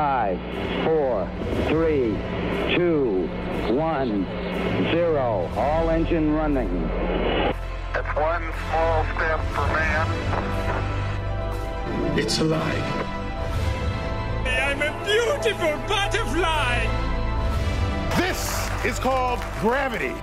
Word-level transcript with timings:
Five, 0.00 0.40
four, 0.82 1.28
three, 1.68 2.16
two, 2.74 3.28
one, 3.68 4.24
zero. 4.92 5.46
All 5.58 5.90
engine 5.90 6.32
running. 6.32 6.70
It's 7.94 8.08
one 8.16 8.42
small 8.70 9.04
step 9.12 9.40
for 9.52 9.66
man. 9.76 10.06
It's 12.18 12.38
alive. 12.38 12.82
I'm 14.46 14.80
a 14.80 14.90
beautiful 15.04 15.76
butterfly! 15.86 16.86
This 18.16 18.70
is 18.86 18.98
called 18.98 19.40
gravity. 19.60 20.14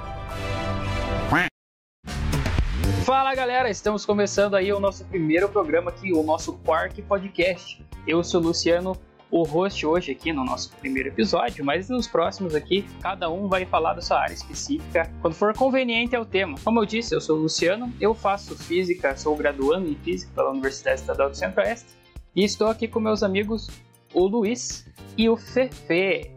Fala 3.06 3.36
galera, 3.36 3.70
estamos 3.70 4.08
começando 4.08 4.56
aí 4.56 4.74
o 4.74 4.80
nosso 4.80 5.06
primeiro 5.06 5.48
programa 5.48 5.92
aqui, 5.92 6.12
o 6.14 6.24
nosso 6.24 6.54
Quark 6.66 7.00
Podcast. 7.04 7.86
Eu 8.08 8.24
sou 8.24 8.42
o 8.42 8.46
Luciano, 8.46 8.98
o 9.30 9.44
host 9.44 9.86
hoje 9.86 10.12
aqui 10.12 10.32
no 10.32 10.44
nosso 10.44 10.72
primeiro 10.78 11.10
episódio, 11.10 11.64
mas 11.64 11.90
nos 11.90 12.08
próximos 12.08 12.56
aqui, 12.56 12.86
cada 13.02 13.30
um 13.30 13.48
vai 13.48 13.66
falar 13.66 13.94
da 13.94 14.02
sua 14.02 14.22
área 14.22 14.34
específica, 14.34 15.12
quando 15.22 15.34
for 15.34 15.54
conveniente 15.54 16.16
é 16.16 16.20
o 16.20 16.26
tema. 16.26 16.58
Como 16.64 16.80
eu 16.80 16.86
disse, 16.86 17.14
eu 17.14 17.22
sou 17.22 17.38
o 17.38 17.42
Luciano, 17.42 17.94
eu 18.00 18.14
faço 18.14 18.58
física, 18.58 19.16
sou 19.18 19.36
graduando 19.36 19.90
em 19.90 19.96
física 19.96 20.32
pela 20.34 20.52
Universidade 20.52 21.02
Estadual 21.02 21.30
do 21.30 21.38
Centro-Oeste, 21.38 21.88
e 22.36 22.44
estou 22.44 22.68
aqui 22.68 22.88
com 22.88 23.00
meus 23.00 23.24
amigos 23.24 23.70
o 24.14 24.26
Luiz 24.28 24.88
e 25.18 25.30
o 25.30 25.36
Fefe. 25.36 26.32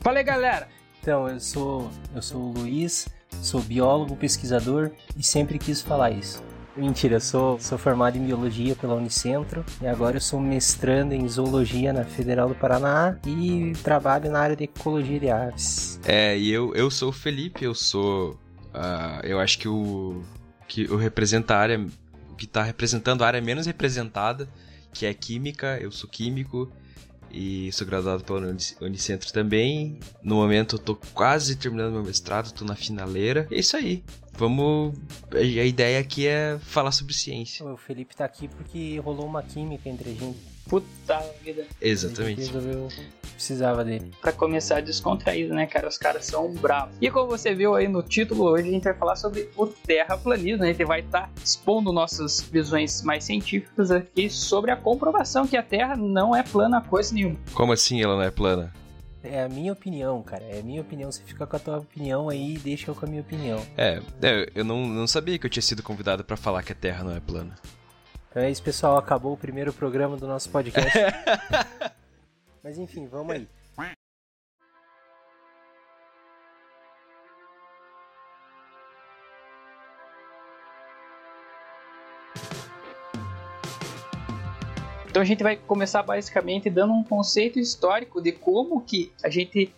Fala 0.00 0.18
aí 0.18 0.24
galera! 0.24 0.68
Então, 1.00 1.28
eu 1.28 1.38
sou, 1.38 1.90
eu 2.14 2.22
sou 2.22 2.40
o 2.40 2.52
Luiz, 2.52 3.08
sou 3.42 3.60
biólogo, 3.60 4.16
pesquisador 4.16 4.90
e 5.16 5.22
sempre 5.22 5.58
quis 5.58 5.82
falar 5.82 6.10
isso. 6.10 6.42
Mentira, 6.76 7.16
eu 7.16 7.20
sou, 7.20 7.60
sou 7.60 7.78
formado 7.78 8.18
em 8.18 8.24
biologia 8.24 8.74
pela 8.74 8.94
Unicentro 8.94 9.64
e 9.80 9.86
agora 9.86 10.16
eu 10.16 10.20
sou 10.20 10.40
mestrando 10.40 11.14
em 11.14 11.28
zoologia 11.28 11.92
na 11.92 12.04
Federal 12.04 12.48
do 12.48 12.54
Paraná 12.54 13.16
e 13.24 13.72
trabalho 13.82 14.30
na 14.30 14.40
área 14.40 14.56
de 14.56 14.64
ecologia 14.64 15.20
de 15.20 15.30
aves. 15.30 16.00
É, 16.04 16.36
e 16.36 16.50
eu, 16.50 16.74
eu 16.74 16.90
sou 16.90 17.10
o 17.10 17.12
Felipe, 17.12 17.64
eu 17.64 17.74
sou. 17.74 18.32
Uh, 18.74 19.24
eu 19.24 19.38
acho 19.38 19.58
que 19.58 19.68
o. 19.68 20.22
que 20.66 20.84
o 20.84 20.96
representa 20.96 21.54
a 21.54 21.58
área. 21.58 21.86
que 22.36 22.46
tá 22.46 22.64
representando 22.64 23.22
a 23.22 23.26
área 23.28 23.40
menos 23.40 23.66
representada, 23.66 24.48
que 24.92 25.06
é 25.06 25.14
química, 25.14 25.78
eu 25.80 25.92
sou 25.92 26.10
químico 26.10 26.70
e 27.34 27.72
sou 27.72 27.86
graduado 27.86 28.22
pela 28.22 28.40
Unicentro 28.80 29.32
também. 29.32 29.98
No 30.22 30.36
momento 30.36 30.76
eu 30.76 30.78
tô 30.78 30.94
quase 30.94 31.56
terminando 31.56 31.92
meu 31.92 32.04
mestrado, 32.04 32.52
tô 32.52 32.64
na 32.64 32.76
finaleira. 32.76 33.48
É 33.50 33.58
isso 33.58 33.76
aí. 33.76 34.04
Vamos. 34.32 34.94
A 35.32 35.40
ideia 35.40 35.98
aqui 35.98 36.26
é 36.26 36.58
falar 36.60 36.92
sobre 36.92 37.12
ciência. 37.12 37.66
O 37.66 37.76
Felipe 37.76 38.14
tá 38.14 38.24
aqui 38.24 38.46
porque 38.48 38.98
rolou 39.00 39.26
uma 39.26 39.42
química 39.42 39.88
entre 39.88 40.10
a 40.10 40.14
gente. 40.14 40.53
Puta 40.68 41.22
vida. 41.42 41.66
Exatamente. 41.80 42.40
Resolveu... 42.40 42.88
Precisava 43.34 43.84
dele. 43.84 44.12
Pra 44.20 44.32
começar 44.32 44.80
descontraído, 44.80 45.54
né, 45.54 45.66
cara? 45.66 45.88
Os 45.88 45.98
caras 45.98 46.24
são 46.24 46.52
bravos. 46.54 46.94
E 47.00 47.10
como 47.10 47.28
você 47.28 47.52
viu 47.52 47.74
aí 47.74 47.88
no 47.88 48.02
título, 48.02 48.44
hoje 48.44 48.68
a 48.68 48.72
gente 48.72 48.84
vai 48.84 48.94
falar 48.94 49.16
sobre 49.16 49.50
o 49.56 49.66
terraplanismo. 49.66 50.62
A 50.62 50.66
gente 50.66 50.84
vai 50.84 51.00
estar 51.00 51.22
tá 51.22 51.30
expondo 51.44 51.92
nossas 51.92 52.40
visões 52.40 53.02
mais 53.02 53.24
científicas 53.24 53.90
aqui 53.90 54.30
sobre 54.30 54.70
a 54.70 54.76
comprovação 54.76 55.46
que 55.46 55.56
a 55.56 55.62
Terra 55.62 55.96
não 55.96 56.34
é 56.34 56.42
plana 56.42 56.80
coisa 56.80 57.12
nenhuma. 57.12 57.36
Como 57.52 57.72
assim 57.72 58.02
ela 58.02 58.14
não 58.14 58.22
é 58.22 58.30
plana? 58.30 58.72
É 59.22 59.42
a 59.42 59.48
minha 59.48 59.72
opinião, 59.72 60.22
cara. 60.22 60.44
É 60.44 60.60
a 60.60 60.62
minha 60.62 60.80
opinião. 60.80 61.10
Você 61.10 61.22
fica 61.24 61.46
com 61.46 61.56
a 61.56 61.58
tua 61.58 61.78
opinião 61.78 62.28
aí 62.28 62.54
e 62.54 62.58
deixa 62.58 62.90
eu 62.90 62.94
com 62.94 63.04
a 63.04 63.08
minha 63.08 63.22
opinião. 63.22 63.60
É, 63.76 64.00
é 64.22 64.50
eu 64.54 64.64
não, 64.64 64.86
não 64.86 65.06
sabia 65.06 65.38
que 65.38 65.46
eu 65.46 65.50
tinha 65.50 65.62
sido 65.62 65.82
convidado 65.82 66.22
para 66.22 66.36
falar 66.36 66.62
que 66.62 66.72
a 66.72 66.76
Terra 66.76 67.02
não 67.02 67.16
é 67.16 67.20
plana. 67.20 67.54
Então 68.34 68.42
é 68.42 68.50
isso, 68.50 68.64
pessoal. 68.64 68.96
Acabou 68.96 69.32
o 69.32 69.36
primeiro 69.36 69.72
programa 69.72 70.16
do 70.16 70.26
nosso 70.26 70.50
podcast. 70.50 70.90
Mas 72.64 72.76
enfim, 72.76 73.06
vamos 73.06 73.32
aí. 73.32 73.48
Então 85.06 85.22
a 85.22 85.24
gente 85.24 85.44
vai 85.44 85.54
começar 85.54 86.02
basicamente 86.02 86.68
dando 86.68 86.92
um 86.92 87.04
conceito 87.04 87.60
histórico 87.60 88.20
de 88.20 88.32
como 88.32 88.80
que 88.80 89.12
a 89.22 89.30
gente 89.30 89.72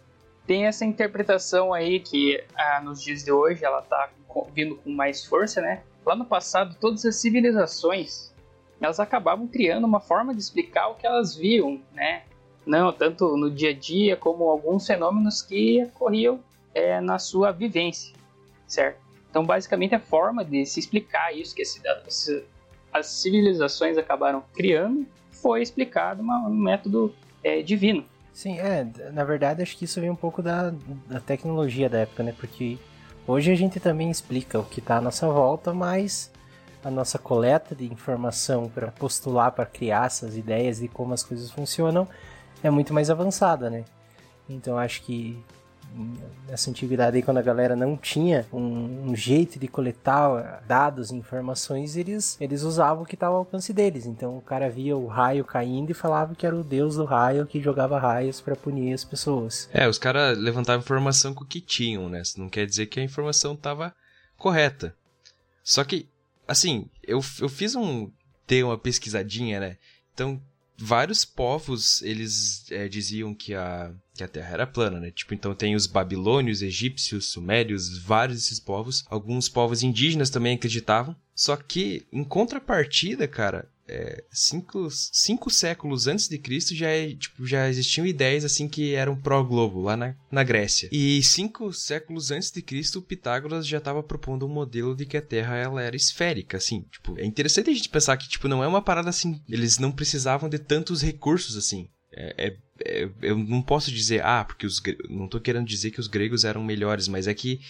tem 0.47 0.65
essa 0.65 0.87
interpretação 0.87 1.75
aí 1.75 2.01
que 2.01 2.43
ah, 2.55 2.81
nos 2.83 3.03
dias 3.03 3.23
de 3.23 3.31
hoje 3.31 3.67
ela 3.67 3.81
está 3.81 4.09
vindo 4.55 4.77
com 4.77 4.89
mais 4.93 5.27
força, 5.27 5.61
né? 5.61 5.83
Lá 6.07 6.17
no 6.17 6.25
passado 6.25 6.75
todas 6.81 7.05
as 7.05 7.17
civilizações 7.17 8.35
elas 8.81 9.01
acabavam 9.01 9.47
criando 9.47 9.85
uma 9.85 10.01
forma 10.01 10.35
de 10.35 10.41
explicar 10.41 10.89
o 10.89 10.95
que 10.95 11.07
elas 11.07 11.35
viam, 11.35 11.81
né? 11.93 12.23
Não 12.65 12.93
tanto 12.93 13.37
no 13.37 13.51
dia 13.51 13.71
a 13.71 13.75
dia 13.75 14.17
como 14.17 14.45
alguns 14.49 14.87
fenômenos 14.87 15.41
que 15.41 15.85
ocorriam 15.85 16.41
é, 16.75 17.01
na 17.01 17.19
sua 17.19 17.53
vivência, 17.53 18.15
certo? 18.67 18.99
Então 19.31 19.45
basicamente 19.45 19.95
a 19.95 20.01
forma 20.01 20.45
de 20.45 20.67
se 20.67 20.81
explicar 20.81 21.35
isso 21.35 21.55
que 21.55 21.63
as 22.93 23.07
civilizações 23.07 23.97
acabaram 23.97 24.43
criando 24.55 25.07
foi 25.31 25.63
explicado 25.63 26.23
um 26.23 26.55
método 26.55 27.15
é, 27.43 27.63
divino. 27.63 28.05
Sim, 28.33 28.59
é, 28.59 28.87
na 29.13 29.25
verdade 29.25 29.63
acho 29.63 29.77
que 29.77 29.85
isso 29.85 30.01
vem 30.01 30.11
um 30.11 30.17
pouco 30.17 30.43
da, 30.43 30.73
da 31.07 31.21
tecnologia 31.21 31.89
da 31.89 32.01
época, 32.01 32.23
né? 32.23 32.35
Porque 32.37 32.79
hoje 33.27 33.51
a 33.51 33.55
gente 33.55 33.79
também 33.79 34.11
explica 34.11 34.59
o 34.59 34.65
que 34.65 34.81
está 34.81 34.97
à 34.99 35.01
nossa 35.01 35.27
volta, 35.29 35.73
mas 35.73 36.31
a 36.87 36.91
nossa 36.91 37.19
coleta 37.19 37.75
de 37.75 37.85
informação 37.85 38.69
para 38.69 38.93
postular, 38.93 39.51
para 39.51 39.67
criar 39.67 40.07
essas 40.07 40.37
ideias 40.37 40.79
de 40.79 40.87
como 40.87 41.13
as 41.13 41.25
coisas 41.25 41.51
funcionam 41.51 42.07
é 42.63 42.71
muito 42.71 42.95
mais 42.95 43.11
avançada, 43.11 43.69
né? 43.69 43.85
Então 44.49 44.79
acho 44.79 45.03
que 45.03 45.37
nessa 46.49 46.71
antiguidade 46.71 47.17
aí, 47.17 47.23
quando 47.23 47.39
a 47.39 47.43
galera 47.43 47.75
não 47.75 47.97
tinha 47.97 48.47
um, 48.53 49.09
um, 49.09 49.17
jeito 49.17 49.59
de 49.59 49.67
coletar 49.67 50.63
dados 50.67 51.11
e 51.11 51.17
informações, 51.17 51.97
eles, 51.97 52.37
eles 52.41 52.63
usavam 52.63 53.03
o 53.03 53.07
que 53.07 53.15
estava 53.15 53.33
ao 53.33 53.41
alcance 53.41 53.73
deles. 53.73 54.07
Então 54.07 54.39
o 54.39 54.43
cara 54.43 54.71
via 54.71 54.97
o 54.97 55.09
raio 55.09 55.45
caindo 55.45 55.91
e 55.91 55.95
falava 55.95 56.37
que 56.37 56.47
era 56.47 56.55
o 56.55 56.63
deus 56.63 56.97
do 56.97 57.05
raio 57.05 57.47
que 57.47 57.61
jogava 57.61 57.99
raios 57.99 58.41
para 58.41 58.55
punir 58.55 58.93
as 58.93 59.05
pessoas. 59.05 59.69
É, 59.73 59.89
os 59.89 59.99
caras 59.99 60.39
levantavam 60.39 60.83
informação 60.83 61.35
com 61.35 61.43
o 61.43 61.47
que 61.47 61.61
tinham, 61.61 62.09
né? 62.09 62.21
Isso 62.21 62.39
não 62.39 62.49
quer 62.49 62.65
dizer 62.65 62.87
que 62.87 63.01
a 63.01 63.05
informação 63.05 63.55
estava 63.55 63.93
correta. 64.37 64.95
Só 65.65 65.83
que, 65.83 66.09
assim, 66.47 66.89
eu, 67.03 67.21
eu 67.41 67.49
fiz 67.49 67.75
um. 67.75 68.11
ter 68.47 68.65
uma 68.65 68.79
pesquisadinha, 68.79 69.61
né? 69.61 69.77
Então, 70.13 70.41
vários 70.79 71.25
povos, 71.25 72.03
eles 72.03 72.71
é, 72.71 72.89
diziam 72.89 73.35
que 73.35 73.55
a, 73.55 73.93
que 74.15 74.25
a 74.25 74.29
Terra 74.29 74.53
era 74.53 74.67
plana, 74.67 75.01
né? 75.01 75.11
Tipo, 75.11 75.35
então 75.35 75.55
tem 75.55 75.75
os 75.75 75.87
babilônios, 75.87 76.63
egípcios, 76.63 77.27
sumérios, 77.27 77.99
vários 77.99 78.39
desses 78.39 78.61
povos. 78.61 79.05
Alguns 79.09 79.49
povos 79.49 79.83
indígenas 79.83 80.31
também 80.31 80.55
acreditavam. 80.55 81.17
Só 81.35 81.57
que, 81.57 82.07
em 82.13 82.25
contrapartida, 82.25 83.29
cara, 83.29 83.69
é, 83.89 84.25
cinco, 84.31 84.89
cinco 84.91 85.51
séculos 85.51 86.07
antes 86.07 86.29
de 86.29 86.39
Cristo 86.39 86.75
já, 86.75 86.89
é, 86.89 87.15
tipo, 87.15 87.47
já 87.47 87.69
existiam 87.69 88.07
ideias 88.07 88.45
assim 88.45 88.69
que 88.69 88.95
eram 88.95 89.17
pró-globo 89.17 89.81
lá 89.81 89.97
na, 89.97 90.15
na 90.31 90.43
Grécia. 90.43 90.89
E 90.91 91.23
cinco 91.23 91.73
séculos 91.73 92.31
antes 92.31 92.51
de 92.51 92.63
Cristo, 92.63 93.01
Pitágoras 93.01 93.67
já 93.67 93.79
estava 93.79 94.03
propondo 94.03 94.47
um 94.47 94.53
modelo 94.53 94.95
de 94.95 95.07
que 95.07 95.17
a 95.17 95.23
Terra 95.23 95.57
ela 95.57 95.83
era 95.83 95.97
esférica, 95.97 96.57
assim. 96.57 96.85
Tipo, 96.91 97.19
é 97.19 97.25
interessante 97.25 97.71
a 97.71 97.75
gente 97.75 97.89
pensar 97.89 98.17
que 98.17 98.29
tipo 98.29 98.49
não 98.49 98.63
é 98.63 98.67
uma 98.67 98.83
parada 98.83 99.09
assim. 99.09 99.41
Eles 99.49 99.79
não 99.79 99.93
precisavam 99.93 100.49
de 100.49 100.59
tantos 100.59 101.03
recursos 101.03 101.57
assim. 101.57 101.89
É, 102.13 102.47
é, 102.47 102.57
é, 102.85 103.09
eu 103.23 103.37
não 103.37 103.61
posso 103.61 103.93
dizer, 103.93 104.25
ah, 104.25 104.45
porque 104.45 104.67
os 104.67 104.83
não 105.09 105.27
estou 105.27 105.41
querendo 105.41 105.67
dizer 105.67 105.91
que 105.91 106.01
os 106.01 106.07
gregos 106.07 106.45
eram 106.45 106.65
melhores, 106.65 107.09
mas 107.09 107.27
é 107.27 107.35
que 107.35 107.61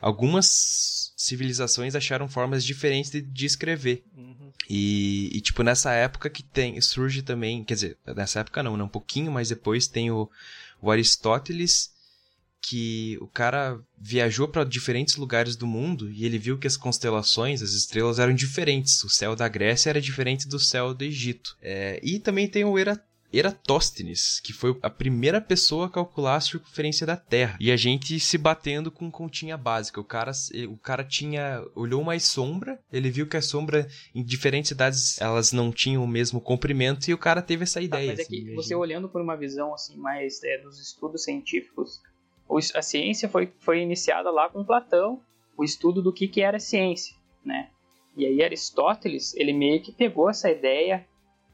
algumas 0.00 1.12
civilizações 1.16 1.94
acharam 1.94 2.28
formas 2.28 2.64
diferentes 2.64 3.10
de, 3.10 3.22
de 3.22 3.46
escrever. 3.46 4.04
Uhum. 4.14 4.33
E, 4.68 5.30
e, 5.32 5.40
tipo, 5.40 5.62
nessa 5.62 5.92
época 5.92 6.30
que 6.30 6.42
tem 6.42 6.80
surge 6.80 7.22
também, 7.22 7.62
quer 7.64 7.74
dizer, 7.74 7.98
nessa 8.16 8.40
época 8.40 8.62
não, 8.62 8.76
né? 8.76 8.84
um 8.84 8.88
pouquinho 8.88 9.30
mais 9.30 9.48
depois 9.48 9.86
tem 9.86 10.10
o, 10.10 10.30
o 10.80 10.90
Aristóteles, 10.90 11.92
que 12.66 13.18
o 13.20 13.26
cara 13.26 13.78
viajou 13.98 14.48
para 14.48 14.64
diferentes 14.64 15.16
lugares 15.16 15.54
do 15.54 15.66
mundo 15.66 16.10
e 16.10 16.24
ele 16.24 16.38
viu 16.38 16.56
que 16.56 16.66
as 16.66 16.78
constelações, 16.78 17.60
as 17.60 17.72
estrelas 17.72 18.18
eram 18.18 18.34
diferentes. 18.34 19.04
O 19.04 19.10
céu 19.10 19.36
da 19.36 19.46
Grécia 19.48 19.90
era 19.90 20.00
diferente 20.00 20.48
do 20.48 20.58
céu 20.58 20.94
do 20.94 21.04
Egito. 21.04 21.56
É, 21.60 22.00
e 22.02 22.18
também 22.18 22.48
tem 22.48 22.64
o 22.64 22.78
Eratóstenes, 23.36 24.40
que 24.40 24.52
foi 24.52 24.78
a 24.82 24.88
primeira 24.88 25.40
pessoa 25.40 25.86
a 25.86 25.90
calcular 25.90 26.36
a 26.36 26.40
circunferência 26.40 27.06
da 27.06 27.16
Terra. 27.16 27.56
E 27.60 27.72
a 27.72 27.76
gente 27.76 28.18
se 28.20 28.38
batendo 28.38 28.90
com 28.90 29.10
continha 29.10 29.56
básica. 29.56 30.00
O 30.00 30.04
cara, 30.04 30.32
o 30.68 30.76
cara 30.76 31.04
tinha 31.04 31.64
olhou 31.74 32.04
mais 32.04 32.24
sombra, 32.24 32.78
ele 32.92 33.10
viu 33.10 33.26
que 33.26 33.36
a 33.36 33.42
sombra 33.42 33.88
em 34.14 34.22
diferentes 34.22 34.68
cidades 34.68 35.20
elas 35.20 35.52
não 35.52 35.72
tinham 35.72 36.04
o 36.04 36.08
mesmo 36.08 36.40
comprimento 36.40 37.10
e 37.10 37.14
o 37.14 37.18
cara 37.18 37.42
teve 37.42 37.64
essa 37.64 37.80
ideia. 37.80 38.12
Ah, 38.12 38.16
mas 38.16 38.20
é 38.20 38.24
que 38.24 38.42
assim, 38.42 38.54
você 38.54 38.74
olhando 38.74 39.08
por 39.08 39.20
uma 39.20 39.36
visão 39.36 39.74
assim 39.74 39.96
mais 39.96 40.42
é, 40.44 40.58
dos 40.58 40.80
estudos 40.80 41.24
científicos, 41.24 42.00
a 42.74 42.82
ciência 42.82 43.28
foi, 43.28 43.52
foi 43.58 43.80
iniciada 43.80 44.30
lá 44.30 44.48
com 44.48 44.64
Platão, 44.64 45.20
o 45.56 45.64
estudo 45.64 46.02
do 46.02 46.12
que, 46.12 46.28
que 46.28 46.40
era 46.40 46.58
ciência, 46.58 47.16
né? 47.44 47.70
E 48.16 48.26
aí 48.26 48.42
Aristóteles, 48.42 49.34
ele 49.34 49.52
meio 49.52 49.82
que 49.82 49.92
pegou 49.92 50.30
essa 50.30 50.50
ideia 50.50 51.06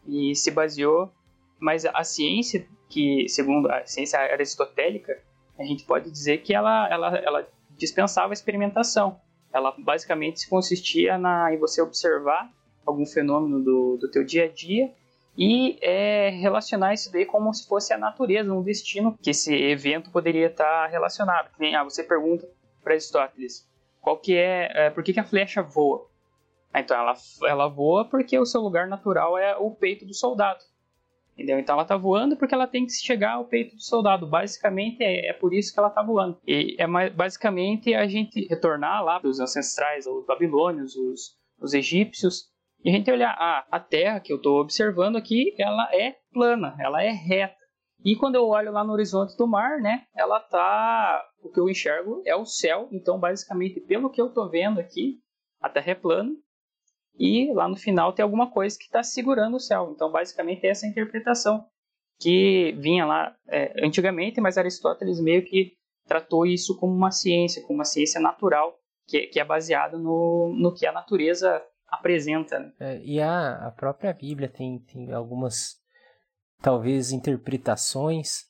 e 0.07 0.35
se 0.35 0.51
baseou 0.51 1.11
Mas 1.61 1.85
a 1.85 2.03
ciência, 2.03 2.67
que 2.89 3.29
segundo 3.29 3.71
a 3.71 3.85
ciência 3.87 4.19
aristotélica, 4.19 5.23
a 5.59 5.65
gente 5.65 5.85
pode 5.85 6.11
dizer 6.11 6.39
que 6.39 6.55
ela, 6.55 6.89
ela, 6.91 7.17
ela 7.19 7.49
dispensava 7.77 8.33
a 8.33 8.35
experimentação. 8.35 9.21
Ela 9.53 9.75
basicamente 9.79 10.49
consistia 10.49 11.19
na, 11.19 11.53
em 11.53 11.59
você 11.59 11.83
observar 11.83 12.51
algum 12.87 13.05
fenômeno 13.05 13.63
do, 13.63 13.99
do 13.99 14.11
teu 14.11 14.25
dia 14.25 14.45
a 14.45 14.49
dia 14.49 14.91
e 15.37 15.79
é, 15.81 16.31
relacionar 16.31 16.93
isso 16.95 17.13
daí 17.13 17.25
como 17.25 17.53
se 17.53 17.67
fosse 17.67 17.93
a 17.93 17.99
natureza, 17.99 18.53
um 18.53 18.63
destino 18.63 19.17
que 19.23 19.31
esse 19.31 19.55
evento 19.55 20.11
poderia 20.11 20.47
estar 20.47 20.87
relacionado. 20.89 21.51
Ah, 21.77 21.85
você 21.85 22.03
pergunta 22.03 22.49
para 22.83 22.95
Aristóteles, 22.95 23.69
qual 24.01 24.19
que 24.19 24.37
é, 24.37 24.71
é, 24.87 24.91
por 24.91 25.03
que, 25.03 25.13
que 25.13 25.21
a 25.21 25.25
flecha 25.25 25.63
voa? 25.63 26.07
Ah, 26.73 26.81
então 26.81 26.97
ela, 26.97 27.15
ela 27.45 27.69
voa 27.69 28.05
porque 28.05 28.39
o 28.39 28.47
seu 28.47 28.61
lugar 28.61 28.87
natural 28.87 29.39
é 29.39 29.57
o 29.57 29.71
peito 29.71 30.05
do 30.05 30.15
soldado. 30.15 30.61
Entendeu? 31.41 31.59
Então 31.59 31.73
ela 31.73 31.85
está 31.85 31.97
voando 31.97 32.37
porque 32.37 32.55
ela 32.55 32.67
tem 32.67 32.85
que 32.85 32.93
chegar 32.93 33.33
ao 33.33 33.47
peito 33.47 33.75
do 33.75 33.81
soldado. 33.81 34.27
Basicamente 34.27 35.03
é, 35.03 35.31
é 35.31 35.33
por 35.33 35.55
isso 35.55 35.73
que 35.73 35.79
ela 35.79 35.89
está 35.89 36.03
voando. 36.03 36.39
E 36.47 36.77
é 36.79 36.87
mais, 36.87 37.11
basicamente 37.15 37.95
a 37.95 38.07
gente 38.07 38.47
retornar 38.47 39.03
lá 39.03 39.19
os 39.25 39.41
ancestrais, 39.41 40.07
os 40.07 40.27
babilônios, 40.27 40.95
os, 40.95 41.39
os 41.59 41.73
egípcios, 41.73 42.51
e 42.85 42.91
a 42.91 42.93
gente 42.93 43.11
olhar, 43.11 43.35
ah, 43.39 43.67
a 43.71 43.81
Terra 43.81 44.21
que 44.21 44.31
eu 44.31 44.37
estou 44.37 44.61
observando 44.61 45.17
aqui, 45.17 45.55
ela 45.59 45.89
é 45.95 46.17
plana, 46.31 46.77
ela 46.79 47.03
é 47.03 47.11
reta. 47.11 47.57
E 48.05 48.15
quando 48.15 48.35
eu 48.35 48.47
olho 48.47 48.71
lá 48.71 48.85
no 48.85 48.93
horizonte 48.93 49.35
do 49.37 49.47
mar, 49.47 49.79
né, 49.81 50.05
ela 50.15 50.41
tá, 50.41 51.23
o 51.43 51.51
que 51.51 51.59
eu 51.59 51.71
enxergo 51.71 52.23
é 52.27 52.37
o 52.37 52.45
céu. 52.45 52.87
Então, 52.93 53.19
basicamente, 53.19 53.81
pelo 53.81 54.11
que 54.11 54.21
eu 54.21 54.29
estou 54.29 54.51
vendo 54.51 54.79
aqui, 54.79 55.21
a 55.59 55.71
Terra 55.71 55.93
é 55.93 55.95
plana. 55.95 56.33
E 57.21 57.53
lá 57.53 57.69
no 57.69 57.77
final 57.77 58.15
tem 58.15 58.23
alguma 58.23 58.51
coisa 58.51 58.79
que 58.79 58.87
está 58.87 59.03
segurando 59.03 59.57
o 59.57 59.61
céu. 59.61 59.93
Então, 59.95 60.11
basicamente, 60.11 60.67
essa 60.67 60.87
é 60.87 60.89
a 60.89 60.91
interpretação 60.91 61.67
que 62.19 62.73
vinha 62.79 63.05
lá 63.05 63.37
é, 63.47 63.85
antigamente, 63.85 64.41
mas 64.41 64.57
Aristóteles 64.57 65.21
meio 65.21 65.45
que 65.45 65.75
tratou 66.07 66.47
isso 66.47 66.79
como 66.79 66.95
uma 66.95 67.11
ciência, 67.11 67.63
como 67.63 67.75
uma 67.75 67.85
ciência 67.85 68.19
natural, 68.19 68.75
que, 69.07 69.27
que 69.27 69.39
é 69.39 69.45
baseada 69.45 69.99
no, 69.99 70.51
no 70.59 70.73
que 70.73 70.87
a 70.87 70.93
natureza 70.93 71.63
apresenta. 71.87 72.59
Né? 72.59 72.73
É, 72.81 73.01
e 73.05 73.21
a, 73.21 73.67
a 73.67 73.71
própria 73.71 74.15
Bíblia 74.15 74.49
tem, 74.49 74.79
tem 74.79 75.13
algumas, 75.13 75.77
talvez, 76.63 77.13
interpretações 77.13 78.45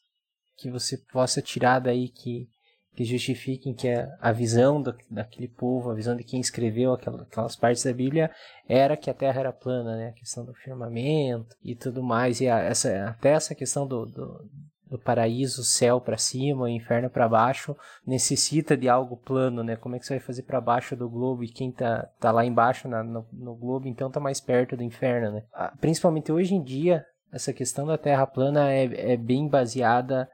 que 0.56 0.70
você 0.70 0.96
possa 1.12 1.42
tirar 1.42 1.80
daí 1.80 2.08
que, 2.08 2.48
que 2.94 3.04
justifiquem 3.04 3.72
que 3.72 3.88
a, 4.20 4.32
visão 4.32 4.82
do, 4.82 4.94
daquele 5.10 5.48
povo, 5.48 5.90
a 5.90 5.94
visão 5.94 6.16
de 6.16 6.24
quem 6.24 6.40
escreveu 6.40 6.92
aquelas, 6.92 7.22
aquelas 7.22 7.56
partes 7.56 7.84
da 7.84 7.92
Bíblia 7.92 8.30
era 8.68 8.96
que 8.96 9.08
a 9.08 9.14
Terra 9.14 9.40
era 9.40 9.52
plana, 9.52 9.96
né? 9.96 10.08
A 10.08 10.12
questão 10.12 10.44
do 10.44 10.52
firmamento 10.54 11.56
e 11.62 11.74
tudo 11.74 12.02
mais. 12.02 12.40
E 12.40 12.48
a, 12.48 12.58
essa, 12.58 13.08
até 13.08 13.30
essa 13.30 13.54
questão 13.54 13.86
do, 13.86 14.06
do 14.06 14.50
do 14.90 14.98
paraíso, 14.98 15.62
céu 15.62 16.00
para 16.00 16.18
cima, 16.18 16.68
inferno 16.68 17.08
para 17.08 17.28
baixo, 17.28 17.76
necessita 18.04 18.76
de 18.76 18.88
algo 18.88 19.16
plano, 19.16 19.62
né? 19.62 19.76
Como 19.76 19.94
é 19.94 19.98
que 20.00 20.04
você 20.04 20.14
vai 20.14 20.20
fazer 20.20 20.42
para 20.42 20.60
baixo 20.60 20.96
do 20.96 21.08
globo 21.08 21.44
e 21.44 21.48
quem 21.48 21.70
tá, 21.70 22.10
tá 22.18 22.32
lá 22.32 22.44
embaixo 22.44 22.88
na, 22.88 23.02
no, 23.04 23.24
no, 23.32 23.54
globo, 23.54 23.86
então 23.86 24.10
tá 24.10 24.18
mais 24.18 24.40
perto 24.40 24.76
do 24.76 24.82
inferno, 24.82 25.30
né? 25.30 25.44
Principalmente 25.80 26.32
hoje 26.32 26.56
em 26.56 26.62
dia, 26.62 27.06
essa 27.32 27.52
questão 27.52 27.86
da 27.86 27.96
Terra 27.96 28.26
plana 28.26 28.72
é, 28.72 29.12
é 29.12 29.16
bem 29.16 29.48
baseada 29.48 30.28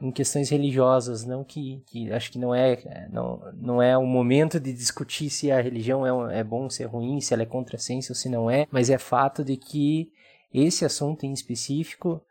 em 0.00 0.10
questões 0.10 0.50
religiosas, 0.50 1.24
não 1.24 1.44
que, 1.44 1.82
que 1.86 2.12
acho 2.12 2.30
que 2.30 2.38
não 2.38 2.54
é 2.54 3.08
não, 3.10 3.40
não 3.54 3.82
é 3.82 3.96
o 3.96 4.06
momento 4.06 4.58
de 4.60 4.72
discutir 4.72 5.30
se 5.30 5.50
a 5.50 5.60
religião 5.60 6.28
é, 6.30 6.40
é 6.40 6.44
bom, 6.44 6.68
se 6.68 6.82
é 6.82 6.86
ruim, 6.86 7.20
se 7.20 7.32
ela 7.32 7.42
é 7.42 7.46
contra 7.46 7.76
a 7.76 7.78
ciência 7.78 8.12
ou 8.12 8.16
se 8.16 8.28
não 8.28 8.50
é, 8.50 8.66
mas 8.70 8.90
é 8.90 8.98
fato 8.98 9.44
de 9.44 9.56
que 9.56 10.10
esse 10.52 10.84
assunto 10.84 11.24
em 11.24 11.32
específico, 11.32 12.22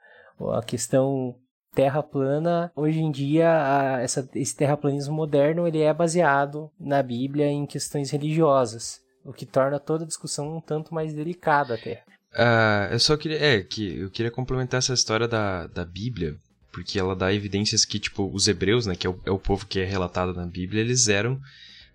a 0.53 0.61
questão 0.61 1.35
terra 1.73 2.03
plana, 2.03 2.71
hoje 2.75 2.99
em 2.99 3.11
dia, 3.11 3.49
a, 3.49 4.01
essa, 4.01 4.29
esse 4.35 4.55
terraplanismo 4.55 5.13
moderno 5.13 5.67
ele 5.67 5.81
é 5.81 5.93
baseado 5.93 6.71
na 6.79 7.01
Bíblia 7.01 7.47
em 7.47 7.65
questões 7.65 8.11
religiosas, 8.11 9.01
o 9.25 9.33
que 9.33 9.45
torna 9.45 9.79
toda 9.79 10.03
a 10.03 10.07
discussão 10.07 10.57
um 10.57 10.61
tanto 10.61 10.93
mais 10.93 11.13
delicada 11.13 11.73
até. 11.75 12.03
Uh, 12.33 12.93
eu 12.93 12.99
só 12.99 13.15
queria. 13.15 13.39
É, 13.39 13.61
que 13.61 13.99
eu 13.99 14.09
queria 14.09 14.31
complementar 14.31 14.79
essa 14.79 14.93
história 14.93 15.27
da, 15.27 15.67
da 15.67 15.85
Bíblia, 15.85 16.35
porque 16.73 16.99
ela 16.99 17.15
dá 17.15 17.31
evidências 17.31 17.85
que, 17.85 17.99
tipo, 17.99 18.29
os 18.33 18.47
hebreus, 18.47 18.85
né, 18.85 18.95
que 18.95 19.07
é 19.07 19.09
o, 19.09 19.19
é 19.25 19.31
o 19.31 19.39
povo 19.39 19.65
que 19.65 19.79
é 19.79 19.85
relatado 19.85 20.33
na 20.33 20.45
Bíblia, 20.45 20.81
eles 20.81 21.07
eram. 21.07 21.39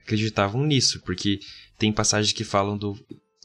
acreditavam 0.03 0.65
nisso, 0.65 1.01
porque 1.01 1.41
tem 1.77 1.93
passagens 1.93 2.33
que 2.33 2.45
falam 2.45 2.79
do, 2.79 2.97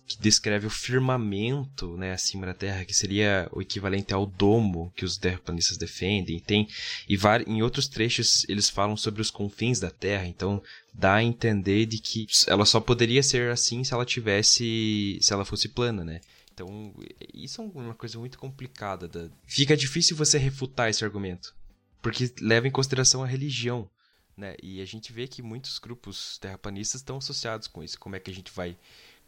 que 0.06 0.22
descreve 0.22 0.68
o 0.68 0.70
firmamento 0.70 1.98
né, 1.98 2.14
acima 2.14 2.46
da 2.46 2.54
Terra, 2.54 2.86
que 2.86 2.94
seria 2.94 3.48
o 3.52 3.62
equivalente 3.62 4.14
ao 4.14 4.26
domo 4.26 4.92
que 4.96 5.06
os 5.06 5.18
terraplanistas 5.18 5.78
defendem. 5.78 6.40
Tem 6.40 6.68
e 7.10 7.18
em 7.48 7.62
outros 7.62 7.88
trechos 7.88 8.46
eles 8.48 8.70
falam 8.70 8.96
sobre 8.96 9.22
os 9.22 9.32
confins 9.32 9.80
da 9.80 9.90
Terra, 9.90 10.28
então 10.28 10.62
dá 10.94 11.16
a 11.16 11.24
entender 11.24 11.86
de 11.86 11.98
que 11.98 12.28
ela 12.48 12.66
só 12.66 12.80
poderia 12.80 13.24
ser 13.24 13.50
assim 13.50 13.84
se 13.84 13.94
ela 13.94 14.06
tivesse, 14.06 15.18
se 15.20 15.34
ela 15.34 15.46
fosse 15.46 15.70
plana, 15.70 16.04
né? 16.04 16.22
Então 16.54 16.94
isso 17.34 17.62
é 17.62 17.66
uma 17.66 17.96
coisa 17.96 18.20
muito 18.20 18.38
complicada. 18.38 19.08
Da... 19.08 19.30
Fica 19.46 19.76
difícil 19.76 20.16
você 20.16 20.38
refutar 20.38 20.90
esse 20.90 21.04
argumento, 21.04 21.56
porque 22.02 22.34
leva 22.40 22.68
em 22.68 22.72
consideração 22.72 23.24
a 23.24 23.28
religião. 23.28 23.90
Né? 24.36 24.56
E 24.62 24.82
a 24.82 24.86
gente 24.86 25.12
vê 25.12 25.28
que 25.28 25.42
muitos 25.42 25.78
grupos 25.80 26.38
terraplanistas 26.40 27.02
estão 27.02 27.18
associados 27.18 27.68
com 27.68 27.84
isso. 27.84 28.00
Como 28.00 28.16
é 28.16 28.20
que 28.20 28.32
a 28.32 28.34
gente 28.34 28.52
vai 28.52 28.78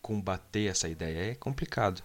combater 0.01 0.67
essa 0.67 0.87
ideia 0.87 1.31
é 1.31 1.35
complicado. 1.35 2.03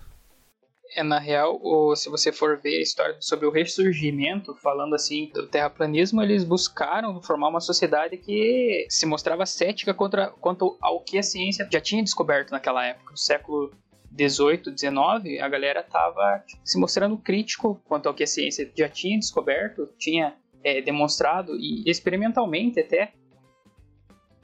É, 0.97 1.03
na 1.03 1.19
real, 1.19 1.61
ou, 1.63 1.95
se 1.95 2.09
você 2.09 2.33
for 2.33 2.59
ver 2.59 2.79
a 2.79 2.83
história 2.83 3.17
sobre 3.21 3.47
o 3.47 3.51
ressurgimento, 3.51 4.55
falando 4.57 4.95
assim 4.95 5.31
do 5.33 5.47
terraplanismo, 5.47 6.21
eles 6.23 6.43
buscaram 6.43 7.23
formar 7.23 7.49
uma 7.49 7.61
sociedade 7.61 8.17
que 8.17 8.87
se 8.89 9.07
mostrava 9.07 9.47
cética 9.47 9.95
contra, 9.95 10.31
quanto 10.41 10.77
ao 10.81 11.01
que 11.01 11.19
a 11.19 11.23
ciência 11.23 11.69
já 11.71 11.81
tinha 11.81 12.03
descoberto 12.03 12.51
naquela 12.51 12.85
época. 12.85 13.13
No 13.13 13.19
século 13.19 13.71
18, 14.11 14.71
19, 14.71 15.41
a 15.41 15.49
galera 15.49 15.81
estava 15.81 16.45
se 16.65 16.79
mostrando 16.79 17.17
crítico 17.17 17.81
quanto 17.85 18.07
ao 18.07 18.15
que 18.15 18.25
a 18.25 18.27
ciência 18.27 18.71
já 18.77 18.89
tinha 18.89 19.19
descoberto, 19.19 19.89
tinha 19.99 20.37
é, 20.65 20.81
demonstrado 20.83 21.57
e 21.57 21.83
experimentalmente 21.87 22.81
até 22.81 23.12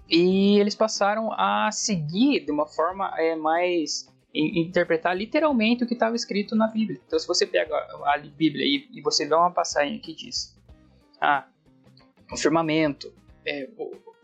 e 0.08 0.58
eles 0.58 0.74
passaram 0.74 1.32
a 1.32 1.70
seguir 1.72 2.44
de 2.44 2.52
uma 2.52 2.66
forma 2.66 3.12
é, 3.18 3.34
mais 3.34 4.08
interpretar 4.32 5.16
literalmente 5.16 5.82
o 5.82 5.86
que 5.86 5.94
estava 5.94 6.14
escrito 6.14 6.54
na 6.54 6.68
Bíblia. 6.68 7.00
Então, 7.06 7.18
se 7.18 7.26
você 7.26 7.46
pega 7.46 7.74
a 7.74 8.18
Bíblia 8.18 8.64
e, 8.64 8.88
e 8.98 9.02
você 9.02 9.26
vê 9.26 9.34
uma 9.34 9.50
passagem 9.50 9.98
que 9.98 10.14
diz: 10.14 10.56
Ah, 11.20 11.48
o 12.30 12.36
firmamento, 12.36 13.12
é, 13.44 13.68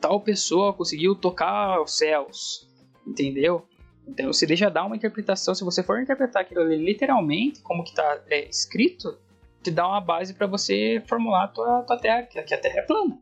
tal 0.01 0.21
pessoa 0.21 0.73
conseguiu 0.73 1.15
tocar 1.15 1.81
os 1.81 1.97
céus, 1.97 2.69
entendeu? 3.07 3.67
Então, 4.07 4.33
você 4.33 4.47
deixa 4.47 4.69
dar 4.71 4.85
uma 4.85 4.97
interpretação. 4.97 5.55
Se 5.55 5.65
você 5.65 5.83
for 5.83 6.01
interpretar 6.01 6.43
aquilo 6.43 6.61
ali 6.61 6.77
literalmente, 6.77 7.61
como 7.63 7.85
que 7.85 7.91
está 7.91 8.21
é, 8.29 8.49
escrito, 8.49 9.19
te 9.63 9.71
dá 9.71 9.87
uma 9.87 10.01
base 10.01 10.35
para 10.35 10.47
você 10.47 11.03
formular 11.07 11.45
a 11.45 11.49
tua, 11.49 11.83
tua 11.83 11.97
terra, 11.97 12.23
que 12.23 12.39
a 12.39 12.59
terra 12.59 12.81
é 12.81 12.83
plana. 12.83 13.19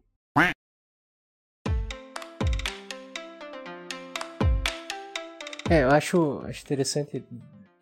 É, 5.71 5.85
eu 5.85 5.91
acho, 5.91 6.43
acho 6.47 6.65
interessante 6.65 7.25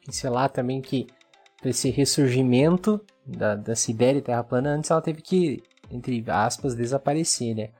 pincelar 0.04 0.50
também 0.50 0.82
que 0.82 1.06
esse 1.64 1.88
ressurgimento 1.88 3.00
da, 3.26 3.58
ideia 3.88 4.14
de 4.14 4.20
Terra 4.20 4.44
plana, 4.44 4.74
antes 4.74 4.90
ela 4.90 5.00
teve 5.00 5.22
que, 5.22 5.62
entre 5.90 6.22
aspas, 6.28 6.74
desaparecer, 6.74 7.56
né? 7.56 7.70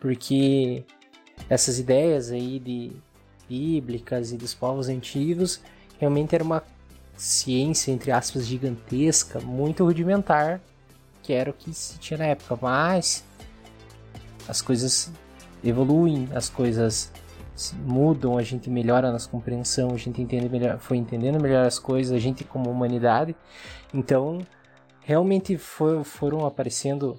Porque 0.00 0.82
essas 1.46 1.78
ideias 1.78 2.30
aí 2.30 2.58
de 2.58 2.92
bíblicas 3.48 4.32
e 4.32 4.36
dos 4.36 4.54
povos 4.54 4.88
antigos 4.88 5.60
realmente 5.98 6.34
era 6.34 6.44
uma 6.44 6.62
ciência, 7.16 7.92
entre 7.92 8.10
aspas, 8.10 8.46
gigantesca, 8.46 9.40
muito 9.40 9.84
rudimentar, 9.84 10.60
que 11.22 11.32
era 11.32 11.50
o 11.50 11.52
que 11.52 11.72
se 11.72 11.98
tinha 11.98 12.18
na 12.18 12.26
época. 12.26 12.58
Mas 12.60 13.24
as 14.48 14.60
coisas 14.60 15.10
evoluem, 15.62 16.28
as 16.34 16.48
coisas 16.48 17.10
mudam, 17.84 18.36
a 18.36 18.42
gente 18.42 18.68
melhora 18.68 19.08
a 19.08 19.12
nossa 19.12 19.28
compreensão, 19.28 19.92
a 19.94 19.96
gente 19.96 20.20
entende 20.20 20.48
melhor, 20.48 20.78
foi 20.78 20.96
entendendo 20.96 21.40
melhor 21.40 21.64
as 21.64 21.78
coisas, 21.78 22.12
a 22.12 22.18
gente 22.18 22.44
como 22.44 22.70
humanidade. 22.70 23.34
Então, 23.92 24.40
realmente 25.00 25.56
for, 25.56 26.04
foram 26.04 26.44
aparecendo 26.44 27.18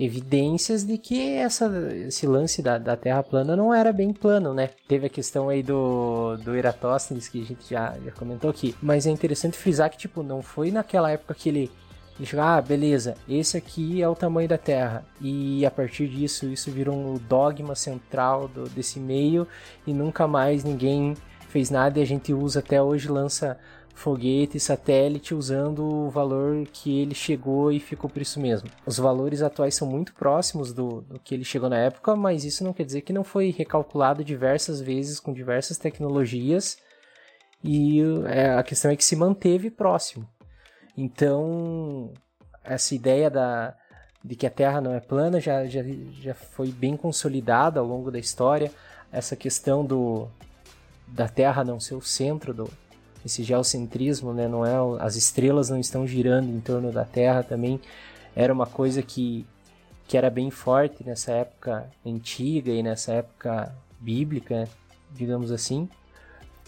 evidências 0.00 0.82
de 0.82 0.96
que 0.96 1.34
essa, 1.34 1.70
esse 2.06 2.26
lance 2.26 2.62
da, 2.62 2.78
da 2.78 2.96
Terra 2.96 3.22
plana 3.22 3.54
não 3.54 3.72
era 3.72 3.92
bem 3.92 4.14
plano, 4.14 4.54
né? 4.54 4.70
Teve 4.88 5.06
a 5.06 5.10
questão 5.10 5.50
aí 5.50 5.62
do, 5.62 6.38
do 6.38 6.56
Eratóstenes, 6.56 7.28
que 7.28 7.42
a 7.42 7.44
gente 7.44 7.68
já, 7.68 7.94
já 8.02 8.10
comentou 8.12 8.48
aqui. 8.48 8.74
Mas 8.80 9.06
é 9.06 9.10
interessante 9.10 9.58
frisar 9.58 9.90
que, 9.90 9.98
tipo, 9.98 10.22
não 10.22 10.40
foi 10.40 10.70
naquela 10.70 11.10
época 11.10 11.34
que 11.34 11.50
ele 11.50 11.70
ele 12.18 12.26
chegou, 12.26 12.44
ah, 12.44 12.60
beleza, 12.60 13.14
esse 13.26 13.56
aqui 13.56 14.02
é 14.02 14.06
o 14.06 14.14
tamanho 14.14 14.46
da 14.46 14.58
Terra. 14.58 15.06
E 15.22 15.64
a 15.64 15.70
partir 15.70 16.06
disso, 16.06 16.46
isso 16.48 16.70
virou 16.70 16.94
um 16.94 17.14
dogma 17.16 17.74
central 17.74 18.46
do, 18.46 18.68
desse 18.68 19.00
meio 19.00 19.48
e 19.86 19.94
nunca 19.94 20.28
mais 20.28 20.62
ninguém 20.62 21.14
fez 21.48 21.70
nada 21.70 21.98
e 21.98 22.02
a 22.02 22.06
gente 22.06 22.34
usa 22.34 22.58
até 22.58 22.82
hoje, 22.82 23.08
lança 23.08 23.58
foguete, 23.94 24.58
satélite, 24.58 25.34
usando 25.34 25.84
o 25.84 26.10
valor 26.10 26.66
que 26.72 27.00
ele 27.00 27.14
chegou 27.14 27.70
e 27.70 27.78
ficou 27.78 28.08
por 28.08 28.22
isso 28.22 28.40
mesmo. 28.40 28.68
Os 28.86 28.98
valores 28.98 29.42
atuais 29.42 29.74
são 29.74 29.86
muito 29.86 30.14
próximos 30.14 30.72
do, 30.72 31.02
do 31.02 31.18
que 31.18 31.34
ele 31.34 31.44
chegou 31.44 31.68
na 31.68 31.78
época, 31.78 32.16
mas 32.16 32.44
isso 32.44 32.64
não 32.64 32.72
quer 32.72 32.84
dizer 32.84 33.02
que 33.02 33.12
não 33.12 33.24
foi 33.24 33.50
recalculado 33.50 34.24
diversas 34.24 34.80
vezes 34.80 35.20
com 35.20 35.32
diversas 35.32 35.76
tecnologias 35.76 36.78
e 37.62 38.00
é, 38.26 38.54
a 38.54 38.62
questão 38.62 38.90
é 38.90 38.96
que 38.96 39.04
se 39.04 39.16
manteve 39.16 39.70
próximo. 39.70 40.26
Então, 40.96 42.12
essa 42.64 42.94
ideia 42.94 43.30
da, 43.30 43.74
de 44.24 44.34
que 44.34 44.46
a 44.46 44.50
Terra 44.50 44.80
não 44.80 44.94
é 44.94 45.00
plana 45.00 45.40
já, 45.40 45.66
já, 45.66 45.82
já 46.20 46.34
foi 46.34 46.68
bem 46.68 46.96
consolidada 46.96 47.80
ao 47.80 47.86
longo 47.86 48.10
da 48.10 48.18
história. 48.18 48.72
Essa 49.12 49.36
questão 49.36 49.84
do, 49.84 50.28
da 51.06 51.28
Terra 51.28 51.64
não 51.64 51.78
ser 51.78 51.94
o 51.94 52.02
centro 52.02 52.54
do 52.54 52.70
esse 53.24 53.42
geocentrismo, 53.42 54.32
né, 54.32 54.48
não 54.48 54.64
é 54.64 54.74
as 55.00 55.16
estrelas 55.16 55.68
não 55.70 55.78
estão 55.78 56.06
girando 56.06 56.48
em 56.48 56.60
torno 56.60 56.90
da 56.90 57.04
Terra 57.04 57.42
também 57.42 57.80
era 58.34 58.52
uma 58.52 58.66
coisa 58.66 59.02
que 59.02 59.46
que 60.06 60.16
era 60.16 60.28
bem 60.28 60.50
forte 60.50 61.04
nessa 61.04 61.30
época 61.30 61.88
antiga 62.04 62.72
e 62.72 62.82
nessa 62.82 63.12
época 63.12 63.72
bíblica, 64.00 64.68
digamos 65.12 65.52
assim, 65.52 65.88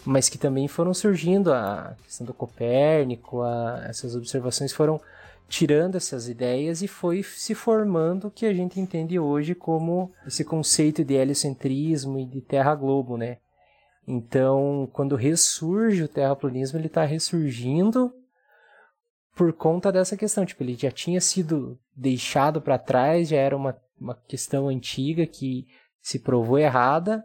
mas 0.05 0.29
que 0.29 0.37
também 0.37 0.65
foram 0.69 0.93
surgindo 0.93 1.51
a 1.51 1.93
questão 2.05 2.25
do 2.25 2.33
Copérnico, 2.33 3.41
a, 3.41 3.83
essas 3.89 4.15
observações 4.15 4.71
foram 4.71 5.01
tirando 5.49 5.95
essas 5.95 6.29
ideias 6.29 6.81
e 6.81 6.87
foi 6.87 7.21
se 7.21 7.53
formando 7.53 8.27
o 8.27 8.31
que 8.31 8.45
a 8.45 8.53
gente 8.53 8.79
entende 8.79 9.19
hoje 9.19 9.53
como 9.53 10.09
esse 10.25 10.45
conceito 10.45 11.03
de 11.03 11.15
heliocentrismo 11.15 12.17
e 12.17 12.25
de 12.25 12.39
terra-globo, 12.39 13.17
né? 13.17 13.39
Então, 14.07 14.89
quando 14.91 15.15
ressurge 15.15 16.03
o 16.03 16.07
terraplanismo, 16.07 16.77
ele 16.77 16.87
está 16.87 17.05
ressurgindo 17.05 18.13
por 19.35 19.53
conta 19.53 19.91
dessa 19.91 20.17
questão. 20.17 20.45
Tipo, 20.45 20.63
ele 20.63 20.75
já 20.75 20.91
tinha 20.91 21.21
sido 21.21 21.79
deixado 21.95 22.61
para 22.61 22.77
trás, 22.77 23.29
já 23.29 23.37
era 23.37 23.55
uma, 23.55 23.75
uma 23.99 24.15
questão 24.27 24.67
antiga 24.67 25.25
que 25.25 25.65
se 26.01 26.19
provou 26.19 26.59
errada, 26.59 27.23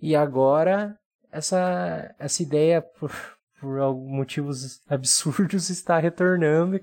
e 0.00 0.16
agora 0.16 0.98
essa, 1.30 2.14
essa 2.18 2.42
ideia, 2.42 2.80
por, 2.80 3.12
por 3.60 3.94
motivos 3.94 4.80
absurdos, 4.88 5.68
está 5.70 5.98
retornando 5.98 6.80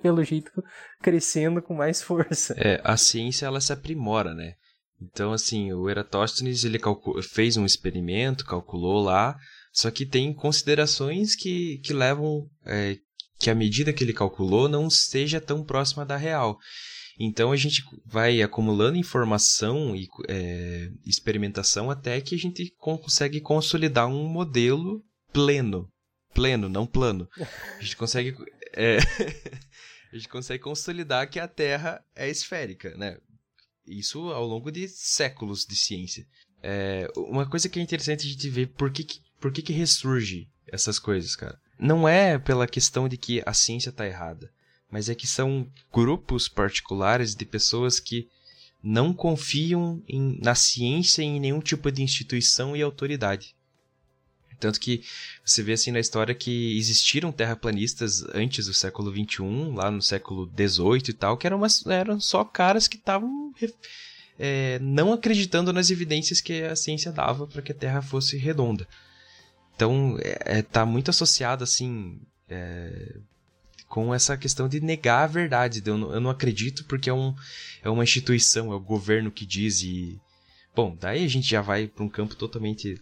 pelo 0.00 0.22
jeito 0.24 0.64
crescendo 1.02 1.60
com 1.60 1.74
mais 1.74 2.00
força. 2.00 2.54
É, 2.56 2.80
a 2.82 2.96
ciência 2.96 3.46
ela 3.46 3.60
se 3.60 3.72
aprimora, 3.72 4.32
né? 4.32 4.54
Então, 5.00 5.32
assim, 5.32 5.72
o 5.72 5.88
Eratóstenes 5.88 6.64
ele 6.64 6.78
fez 7.22 7.56
um 7.56 7.64
experimento, 7.64 8.44
calculou 8.44 9.02
lá, 9.02 9.36
só 9.72 9.90
que 9.90 10.04
tem 10.04 10.32
considerações 10.34 11.34
que, 11.34 11.78
que 11.78 11.92
levam 11.92 12.46
é, 12.66 12.98
que 13.38 13.48
a 13.48 13.54
medida 13.54 13.92
que 13.92 14.04
ele 14.04 14.12
calculou 14.12 14.68
não 14.68 14.90
seja 14.90 15.40
tão 15.40 15.64
próxima 15.64 16.04
da 16.04 16.16
real. 16.16 16.58
Então 17.18 17.52
a 17.52 17.56
gente 17.56 17.82
vai 18.06 18.40
acumulando 18.42 18.96
informação 18.96 19.94
e 19.94 20.08
é, 20.28 20.90
experimentação 21.04 21.90
até 21.90 22.20
que 22.20 22.34
a 22.34 22.38
gente 22.38 22.72
consegue 22.78 23.40
consolidar 23.40 24.06
um 24.08 24.26
modelo 24.26 25.04
pleno. 25.32 25.88
Pleno, 26.32 26.68
não 26.68 26.86
plano. 26.86 27.28
A 27.78 27.82
gente 27.82 27.96
consegue. 27.96 28.34
É, 28.72 28.98
a 30.12 30.16
gente 30.16 30.28
consegue 30.28 30.62
consolidar 30.62 31.28
que 31.28 31.40
a 31.40 31.48
Terra 31.48 32.02
é 32.14 32.30
esférica, 32.30 32.96
né? 32.96 33.18
Isso 33.90 34.30
ao 34.30 34.46
longo 34.46 34.70
de 34.70 34.88
séculos 34.88 35.66
de 35.66 35.74
ciência. 35.74 36.26
É, 36.62 37.10
uma 37.16 37.44
coisa 37.44 37.68
que 37.68 37.80
é 37.80 37.82
interessante 37.82 38.26
a 38.26 38.30
gente 38.30 38.48
ver 38.48 38.68
por 38.68 38.92
que, 38.92 39.04
por 39.40 39.52
que, 39.52 39.62
que 39.62 39.72
ressurge 39.72 40.48
essas 40.68 40.98
coisas, 40.98 41.34
cara. 41.34 41.58
Não 41.78 42.08
é 42.08 42.38
pela 42.38 42.68
questão 42.68 43.08
de 43.08 43.16
que 43.16 43.42
a 43.44 43.52
ciência 43.52 43.90
está 43.90 44.06
errada, 44.06 44.52
mas 44.90 45.08
é 45.08 45.14
que 45.14 45.26
são 45.26 45.68
grupos 45.92 46.48
particulares 46.48 47.34
de 47.34 47.44
pessoas 47.44 47.98
que 47.98 48.28
não 48.82 49.12
confiam 49.12 50.02
em, 50.08 50.38
na 50.40 50.54
ciência 50.54 51.22
em 51.22 51.40
nenhum 51.40 51.60
tipo 51.60 51.90
de 51.90 52.02
instituição 52.02 52.76
e 52.76 52.82
autoridade. 52.82 53.54
Tanto 54.60 54.78
que 54.78 55.02
você 55.44 55.62
vê 55.62 55.72
assim 55.72 55.90
na 55.90 55.98
história 55.98 56.34
que 56.34 56.78
existiram 56.78 57.32
terraplanistas 57.32 58.22
antes 58.34 58.66
do 58.66 58.74
século 58.74 59.10
XXI, 59.10 59.74
lá 59.74 59.90
no 59.90 60.02
século 60.02 60.46
XVIII 60.46 61.02
e 61.08 61.12
tal, 61.12 61.36
que 61.36 61.46
eram, 61.46 61.56
umas, 61.56 61.84
eram 61.86 62.20
só 62.20 62.44
caras 62.44 62.86
que 62.86 62.96
estavam 62.96 63.52
é, 64.38 64.78
não 64.80 65.12
acreditando 65.12 65.72
nas 65.72 65.90
evidências 65.90 66.40
que 66.40 66.62
a 66.62 66.74
ciência 66.74 67.10
dava 67.10 67.46
para 67.46 67.62
que 67.62 67.72
a 67.72 67.74
Terra 67.74 68.00
fosse 68.00 68.36
redonda. 68.36 68.86
Então, 69.74 70.16
é, 70.20 70.58
é, 70.58 70.62
tá 70.62 70.84
muito 70.84 71.10
associado 71.10 71.64
assim 71.64 72.20
é, 72.48 73.16
com 73.88 74.14
essa 74.14 74.36
questão 74.36 74.68
de 74.68 74.80
negar 74.80 75.24
a 75.24 75.26
verdade. 75.26 75.82
Eu 75.84 75.98
não, 75.98 76.14
eu 76.14 76.20
não 76.20 76.30
acredito 76.30 76.84
porque 76.84 77.10
é, 77.10 77.14
um, 77.14 77.34
é 77.82 77.90
uma 77.90 78.04
instituição, 78.04 78.72
é 78.72 78.74
o 78.74 78.80
governo 78.80 79.30
que 79.30 79.44
diz 79.44 79.82
e 79.82 80.18
bom, 80.74 80.96
daí 80.98 81.24
a 81.24 81.28
gente 81.28 81.48
já 81.48 81.60
vai 81.60 81.86
para 81.86 82.04
um 82.04 82.08
campo 82.08 82.34
totalmente 82.34 83.00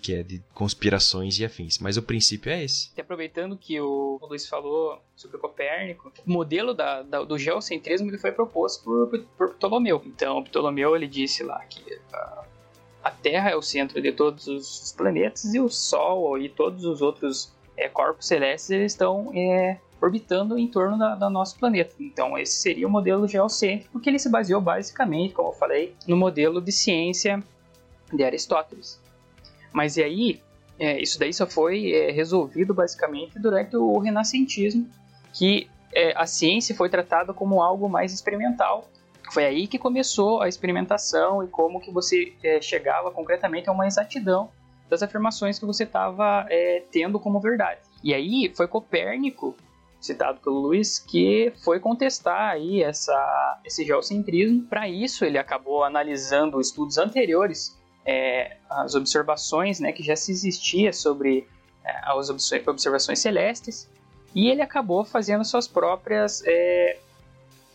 que 0.00 0.14
é 0.14 0.22
de 0.22 0.42
conspirações 0.54 1.38
e 1.38 1.44
afins. 1.44 1.78
Mas 1.78 1.96
o 1.96 2.02
princípio 2.02 2.50
é 2.50 2.64
esse. 2.64 2.90
E 2.96 3.00
aproveitando 3.00 3.56
que 3.56 3.80
o 3.80 4.18
Luiz 4.22 4.46
falou 4.46 5.00
sobre 5.16 5.38
Copérnico, 5.38 6.12
o 6.26 6.30
modelo 6.30 6.72
da, 6.72 7.02
da, 7.02 7.22
do 7.24 7.38
geocentrismo 7.38 8.08
ele 8.08 8.18
foi 8.18 8.32
proposto 8.32 8.84
por, 8.84 9.26
por 9.36 9.54
Ptolomeu. 9.54 10.02
Então, 10.06 10.42
Ptolomeu 10.44 10.94
ele 10.94 11.06
disse 11.06 11.42
lá 11.42 11.58
que 11.64 11.82
a, 12.12 12.44
a 13.04 13.10
Terra 13.10 13.50
é 13.50 13.56
o 13.56 13.62
centro 13.62 14.00
de 14.00 14.12
todos 14.12 14.46
os 14.46 14.92
planetas 14.96 15.52
e 15.54 15.60
o 15.60 15.68
Sol 15.68 16.38
e 16.38 16.48
todos 16.48 16.84
os 16.84 17.02
outros 17.02 17.52
é, 17.76 17.88
corpos 17.88 18.26
celestes 18.26 18.70
eles 18.70 18.92
estão 18.92 19.30
é, 19.34 19.78
orbitando 20.00 20.58
em 20.58 20.66
torno 20.66 20.98
da, 20.98 21.14
do 21.14 21.30
nosso 21.30 21.58
planeta. 21.58 21.94
Então, 22.00 22.38
esse 22.38 22.54
seria 22.54 22.86
o 22.86 22.90
modelo 22.90 23.26
geocêntrico 23.26 24.00
que 24.00 24.08
ele 24.08 24.18
se 24.18 24.28
baseou 24.28 24.60
basicamente, 24.60 25.34
como 25.34 25.48
eu 25.48 25.52
falei, 25.52 25.94
no 26.06 26.16
modelo 26.16 26.60
de 26.60 26.72
ciência 26.72 27.42
de 28.12 28.22
Aristóteles. 28.22 29.00
Mas 29.72 29.96
e 29.96 30.02
aí, 30.02 30.40
é, 30.78 31.00
isso 31.00 31.18
daí 31.18 31.32
só 31.32 31.46
foi 31.46 31.92
é, 31.92 32.10
resolvido 32.10 32.72
basicamente 32.72 33.38
durante 33.38 33.76
o 33.76 33.98
renascentismo, 33.98 34.88
que 35.32 35.68
é, 35.92 36.12
a 36.16 36.26
ciência 36.26 36.74
foi 36.74 36.88
tratada 36.88 37.32
como 37.32 37.62
algo 37.62 37.88
mais 37.88 38.12
experimental. 38.12 38.88
Foi 39.32 39.44
aí 39.44 39.66
que 39.66 39.78
começou 39.78 40.40
a 40.40 40.48
experimentação 40.48 41.42
e 41.42 41.48
como 41.48 41.80
que 41.80 41.90
você 41.90 42.32
é, 42.42 42.60
chegava 42.60 43.10
concretamente 43.10 43.68
a 43.68 43.72
uma 43.72 43.86
exatidão 43.86 44.50
das 44.88 45.02
afirmações 45.02 45.58
que 45.58 45.66
você 45.66 45.84
estava 45.84 46.46
é, 46.48 46.82
tendo 46.90 47.20
como 47.20 47.40
verdade. 47.40 47.80
E 48.02 48.14
aí 48.14 48.50
foi 48.56 48.66
Copérnico, 48.66 49.54
citado 50.00 50.40
pelo 50.40 50.60
Luiz, 50.60 50.98
que 50.98 51.52
foi 51.62 51.78
contestar 51.80 52.52
aí 52.52 52.82
essa, 52.82 53.60
esse 53.64 53.84
geocentrismo. 53.84 54.62
Para 54.62 54.88
isso 54.88 55.24
ele 55.24 55.36
acabou 55.36 55.84
analisando 55.84 56.60
estudos 56.60 56.96
anteriores 56.96 57.77
é, 58.08 58.56
as 58.70 58.94
observações 58.94 59.80
né, 59.80 59.92
que 59.92 60.02
já 60.02 60.16
se 60.16 60.32
existia 60.32 60.94
sobre 60.94 61.46
é, 61.84 61.92
as 62.04 62.30
observações 62.30 63.18
celestes 63.18 63.86
e 64.34 64.48
ele 64.48 64.62
acabou 64.62 65.04
fazendo 65.04 65.44
suas 65.44 65.68
próprias 65.68 66.42
é, 66.46 66.98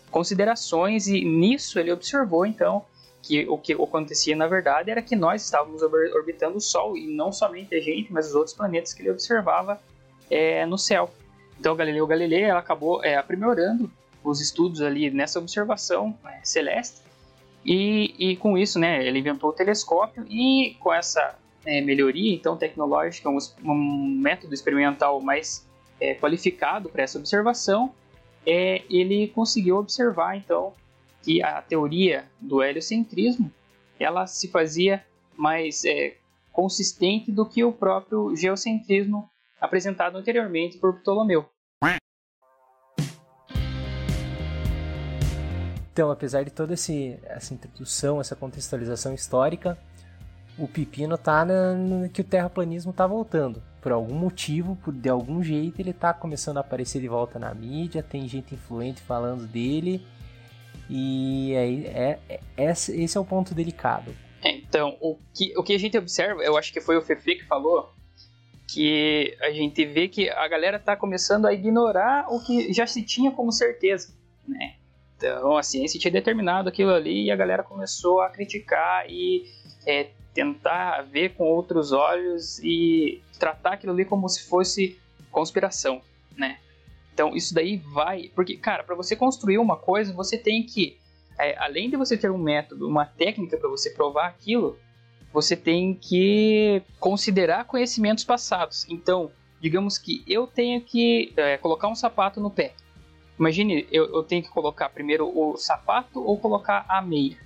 considerações 0.10 1.08
e 1.08 1.24
nisso 1.24 1.78
ele 1.78 1.92
observou 1.92 2.48
então 2.48 2.84
que 3.22 3.48
o 3.48 3.60
que 3.60 3.74
acontecia 3.74 4.36
na 4.36 4.48
verdade 4.48 4.90
era 4.90 5.04
que 5.04 5.16
nós 5.16 5.44
estávamos 5.44 5.84
orbitando 5.84 6.58
o 6.58 6.62
Sol 6.62 6.98
e 6.98 7.16
não 7.16 7.32
somente 7.32 7.75
a 7.75 7.80
gente, 7.80 8.12
mas 8.12 8.30
os 8.30 8.36
outros 8.36 8.56
planetas 8.56 8.92
que 8.92 9.04
ele 9.04 9.12
observava 9.12 9.80
é, 10.32 10.66
no 10.66 10.80
céu. 10.80 11.12
Então 11.60 11.75
Galileu 11.75 12.08
Galilei 12.08 12.50
acabou 12.50 13.04
é, 13.04 13.16
aprimorando 13.16 13.90
os 14.24 14.42
estudos 14.42 14.82
ali 14.82 15.12
nessa 15.12 15.38
observação 15.38 16.18
é, 16.25 16.40
celeste 16.44 17.04
e, 17.65 18.15
e 18.17 18.36
com 18.36 18.58
isso, 18.58 18.77
né, 18.77 19.05
ele 19.05 19.20
inventou 19.20 19.50
o 19.50 19.53
telescópio 19.53 20.25
e 20.29 20.75
com 20.79 20.93
essa 20.93 21.38
é, 21.65 21.82
melhoria 21.82 22.34
então 22.34 22.58
tecnológica, 22.58 23.29
um, 23.29 23.38
um 23.63 24.20
método 24.20 24.53
experimental 24.53 25.22
mais 25.22 25.67
é, 26.00 26.13
qualificado 26.15 26.89
para 26.89 27.03
essa 27.03 27.17
observação, 27.17 27.93
é, 28.46 28.82
ele 28.89 29.29
conseguiu 29.29 29.77
observar 29.77 30.36
então 30.36 30.74
que 31.22 31.41
a 31.41 31.62
teoria 31.62 32.25
do 32.39 32.62
heliocentrismo 32.62 33.51
ela 33.98 34.27
se 34.27 34.50
fazia 34.50 35.05
mais 35.38 35.86
é, 35.86 36.17
consistente 36.51 37.32
do 37.32 37.46
que 37.46 37.63
o 37.63 37.72
próprio 37.72 38.36
geocentrismo 38.36 39.29
apresentado 39.60 40.17
anteriormente 40.17 40.77
por 40.77 41.00
Ptolomeu. 41.00 41.46
Então, 45.94 46.10
apesar 46.10 46.44
de 46.44 46.50
toda 46.50 46.74
esse, 46.74 47.20
essa 47.24 47.54
introdução, 47.54 48.20
essa 48.20 48.36
contextualização 48.36 49.14
histórica, 49.14 49.78
o 50.58 50.68
pepino 50.68 51.16
tá 51.20 51.46
na, 51.46 51.74
no, 51.74 52.10
que 52.10 52.22
o 52.22 52.24
terraplanismo 52.24 52.92
tá 52.92 53.06
voltando. 53.06 53.62
Por 53.80 53.92
algum 53.92 54.16
motivo, 54.16 54.76
por, 54.78 54.92
de 54.92 55.08
algum 55.08 55.44
jeito, 55.44 55.80
ele 55.80 55.94
tá 55.94 56.12
começando 56.12 56.58
a 56.58 56.62
aparecer 56.62 57.00
de 57.00 57.08
volta 57.08 57.38
na 57.38 57.54
mídia, 57.54 58.02
tem 58.02 58.28
gente 58.28 58.56
influente 58.56 59.02
falando 59.02 59.46
dele. 59.46 60.04
E 60.90 61.54
é, 61.54 62.18
é, 62.28 62.40
é 62.58 62.72
esse 62.72 63.16
é 63.16 63.22
o 63.22 63.26
ponto 63.26 63.54
delicado. 63.54 64.16
É, 64.42 64.50
então, 64.50 64.98
o 65.00 65.20
que, 65.32 65.54
o 65.56 65.62
que 65.62 65.74
a 65.74 65.80
gente 65.80 65.96
observa, 65.96 66.42
eu 66.42 66.58
acho 66.58 66.74
que 66.74 66.82
foi 66.82 66.98
o 66.98 67.04
Fefe 67.04 67.36
que 67.36 67.46
falou, 67.46 67.94
que 68.68 69.38
a 69.42 69.52
gente 69.52 69.86
vê 69.86 70.08
que 70.08 70.28
a 70.28 70.48
galera 70.48 70.78
está 70.78 70.96
começando 70.96 71.46
a 71.46 71.54
ignorar 71.54 72.26
o 72.34 72.44
que 72.44 72.74
já 72.74 72.88
se 72.88 73.04
tinha 73.04 73.30
como 73.30 73.52
certeza, 73.52 74.12
né? 74.48 74.78
Então 75.24 75.58
a 75.58 75.63
ciência 75.63 75.98
tinha 75.98 76.12
determinado 76.12 76.68
aquilo 76.68 76.92
ali 76.94 77.25
e 77.25 77.32
a 77.32 77.36
galera 77.36 77.63
começou 77.63 78.20
a 78.20 78.30
criticar 78.30 79.10
e 79.10 79.46
é, 79.88 80.10
tentar 80.34 81.01
ver 81.03 81.30
com 81.36 81.46
outros 81.46 81.94
olhos 81.94 82.60
e 82.60 83.22
tratar 83.39 83.74
aquilo 83.74 83.94
ali 83.94 84.03
como 84.03 84.27
se 84.27 84.44
fosse 84.44 85.00
conspiração, 85.32 86.01
né? 86.36 86.60
Então 87.13 87.34
isso 87.36 87.53
daí 87.53 87.77
vai, 87.77 88.32
porque 88.36 88.58
cara, 88.58 88.84
para 88.84 88.96
você 88.96 89.15
construir 89.15 89.60
uma 89.60 89.77
coisa 89.77 90.12
você 90.12 90.38
tem 90.38 90.62
que, 90.63 90.98
é, 91.39 91.58
além 91.58 91.89
de 91.89 91.96
você 91.96 92.18
ter 92.18 92.30
um 92.30 92.38
método, 92.38 92.88
uma 92.88 93.06
técnica 93.06 93.58
para 93.58 93.70
você 93.70 93.92
provar 93.92 94.27
aquilo, 94.27 94.77
você 95.32 95.56
tem 95.56 95.94
que 95.94 96.82
considerar 97.00 97.65
conhecimentos 97.65 98.24
passados. 98.25 98.86
Então, 98.89 99.32
digamos 99.62 99.98
que 99.98 100.22
eu 100.27 100.46
tenho 100.46 100.82
que 100.82 101.34
é, 101.38 101.58
colocar 101.58 101.88
um 101.88 101.96
sapato 101.96 102.42
no 102.42 102.51
pé. 102.51 102.74
Imagine, 103.40 103.88
eu, 103.92 104.13
eu 104.13 104.24
tenho 104.24 104.44
que 104.44 104.50
colocar 104.50 104.90
primeiro 104.90 105.32
o 105.36 105.58
sapato 105.58 106.24
ou 106.24 106.38
colocar 106.38 106.86
a 106.88 107.02
meia. 107.02 107.38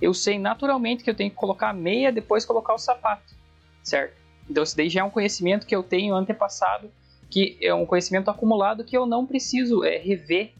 Eu 0.00 0.12
sei 0.12 0.38
naturalmente 0.38 1.02
que 1.02 1.10
eu 1.10 1.14
tenho 1.14 1.30
que 1.30 1.36
colocar 1.36 1.70
a 1.70 1.74
meia 1.74 2.12
depois 2.12 2.44
colocar 2.44 2.74
o 2.74 2.78
sapato, 2.78 3.34
certo? 3.82 4.14
Então, 4.48 4.62
isso 4.62 4.76
daí 4.76 4.88
já 4.88 5.00
é 5.00 5.04
um 5.04 5.10
conhecimento 5.10 5.66
que 5.66 5.74
eu 5.74 5.82
tenho 5.82 6.14
antepassado, 6.14 6.90
que 7.28 7.58
é 7.60 7.74
um 7.74 7.84
conhecimento 7.84 8.30
acumulado 8.30 8.84
que 8.84 8.96
eu 8.96 9.06
não 9.06 9.26
preciso 9.26 9.84
é, 9.84 9.98
rever 9.98 10.52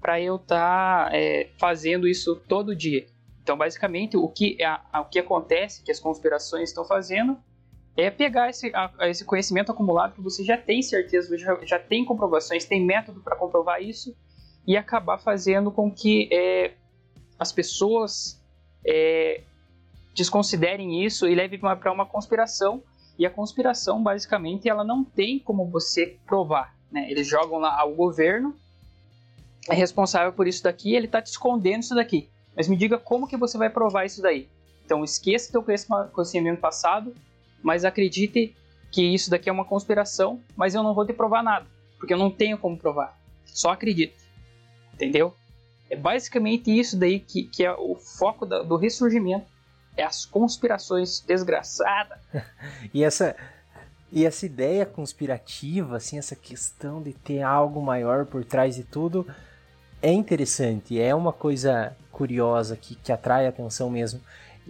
para 0.00 0.20
eu 0.20 0.36
estar 0.36 1.10
tá, 1.10 1.16
é, 1.16 1.50
fazendo 1.58 2.06
isso 2.06 2.36
todo 2.48 2.74
dia. 2.74 3.06
Então, 3.42 3.56
basicamente, 3.56 4.16
o 4.16 4.28
que, 4.28 4.56
é, 4.62 4.98
o 4.98 5.04
que 5.04 5.18
acontece, 5.18 5.82
que 5.82 5.90
as 5.90 6.00
conspirações 6.00 6.70
estão 6.70 6.84
fazendo, 6.84 7.38
é 7.98 8.10
pegar 8.10 8.48
esse, 8.48 8.72
a, 8.74 8.90
esse 9.08 9.24
conhecimento 9.24 9.72
acumulado 9.72 10.14
que 10.14 10.20
você 10.20 10.44
já 10.44 10.56
tem 10.56 10.80
certeza, 10.82 11.36
já, 11.36 11.58
já 11.64 11.78
tem 11.78 12.04
comprovações, 12.04 12.64
tem 12.64 12.84
método 12.84 13.20
para 13.20 13.34
comprovar 13.34 13.82
isso, 13.82 14.16
e 14.66 14.76
acabar 14.76 15.18
fazendo 15.18 15.72
com 15.72 15.90
que 15.90 16.28
é, 16.32 16.72
as 17.38 17.50
pessoas 17.50 18.40
é, 18.86 19.40
desconsiderem 20.14 21.04
isso 21.04 21.26
e 21.26 21.34
levem 21.34 21.58
para 21.58 21.92
uma 21.92 22.06
conspiração. 22.06 22.82
E 23.18 23.26
a 23.26 23.30
conspiração, 23.30 24.00
basicamente, 24.00 24.68
ela 24.68 24.84
não 24.84 25.02
tem 25.02 25.40
como 25.40 25.66
você 25.66 26.16
provar. 26.24 26.74
Né? 26.92 27.10
Eles 27.10 27.26
jogam 27.26 27.58
lá 27.58 27.84
o 27.84 27.94
governo 27.94 28.54
é 29.68 29.74
responsável 29.74 30.32
por 30.32 30.46
isso 30.46 30.62
daqui, 30.62 30.94
ele 30.94 31.06
está 31.06 31.20
te 31.20 31.26
escondendo 31.26 31.82
isso 31.82 31.94
daqui. 31.94 32.28
Mas 32.56 32.68
me 32.68 32.76
diga 32.76 32.98
como 32.98 33.28
que 33.28 33.36
você 33.36 33.58
vai 33.58 33.68
provar 33.68 34.06
isso 34.06 34.22
daí. 34.22 34.48
Então 34.84 35.04
esqueça 35.04 35.52
teu 35.52 35.62
conhecimento 35.62 36.60
passado, 36.60 37.14
mas 37.62 37.84
acredite 37.84 38.54
que 38.90 39.02
isso 39.02 39.30
daqui 39.30 39.48
é 39.48 39.52
uma 39.52 39.64
conspiração, 39.64 40.40
mas 40.56 40.74
eu 40.74 40.82
não 40.82 40.94
vou 40.94 41.06
te 41.06 41.12
provar 41.12 41.42
nada, 41.42 41.66
porque 41.98 42.14
eu 42.14 42.18
não 42.18 42.30
tenho 42.30 42.58
como 42.58 42.78
provar. 42.78 43.18
Só 43.44 43.70
acredite. 43.70 44.14
Entendeu? 44.94 45.34
É 45.90 45.96
basicamente 45.96 46.70
isso 46.70 46.98
daí 46.98 47.20
que, 47.20 47.44
que 47.44 47.64
é 47.64 47.72
o 47.72 47.94
foco 47.94 48.44
da, 48.44 48.62
do 48.62 48.76
ressurgimento. 48.76 49.46
É 49.96 50.04
as 50.04 50.24
conspirações 50.24 51.20
desgraçadas. 51.20 52.18
e 52.94 53.02
essa 53.02 53.34
e 54.10 54.24
essa 54.24 54.46
ideia 54.46 54.86
conspirativa, 54.86 55.96
assim, 55.96 56.16
essa 56.18 56.34
questão 56.34 57.02
de 57.02 57.12
ter 57.12 57.42
algo 57.42 57.82
maior 57.82 58.24
por 58.24 58.42
trás 58.42 58.74
de 58.74 58.82
tudo, 58.82 59.26
é 60.00 60.10
interessante, 60.10 60.98
é 60.98 61.14
uma 61.14 61.32
coisa 61.32 61.94
curiosa 62.10 62.74
que, 62.76 62.94
que 62.94 63.12
atrai 63.12 63.46
atenção 63.46 63.90
mesmo. 63.90 64.20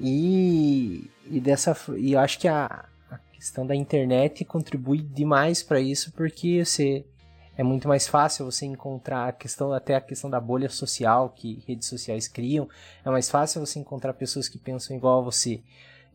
E, 0.01 1.11
e 1.27 1.41
dessa 1.41 1.77
e 1.97 2.13
eu 2.13 2.21
acho 2.21 2.39
que 2.39 2.49
a, 2.49 2.85
a 3.11 3.19
questão 3.33 3.67
da 3.67 3.75
internet 3.75 4.45
contribui 4.45 4.99
demais 4.99 5.63
para 5.63 5.81
isso 5.81 6.13
porque 6.13 6.65
você 6.65 7.05
é 7.57 7.63
muito 7.65 7.89
mais 7.89 8.07
fácil 8.07 8.45
você 8.45 8.65
encontrar 8.65 9.29
a 9.29 9.33
questão 9.33 9.73
até 9.73 9.97
a 9.97 10.01
questão 10.01 10.31
da 10.31 10.41
bolha 10.41 10.69
social 10.69 11.31
que 11.31 11.63
redes 11.67 11.89
sociais 11.89 12.29
criam 12.29 12.69
é 13.05 13.11
mais 13.11 13.29
fácil 13.29 13.65
você 13.65 13.81
encontrar 13.81 14.13
pessoas 14.13 14.49
que 14.49 14.59
pensam 14.59 14.97
igual 14.97 15.19
a 15.19 15.25
você 15.25 15.61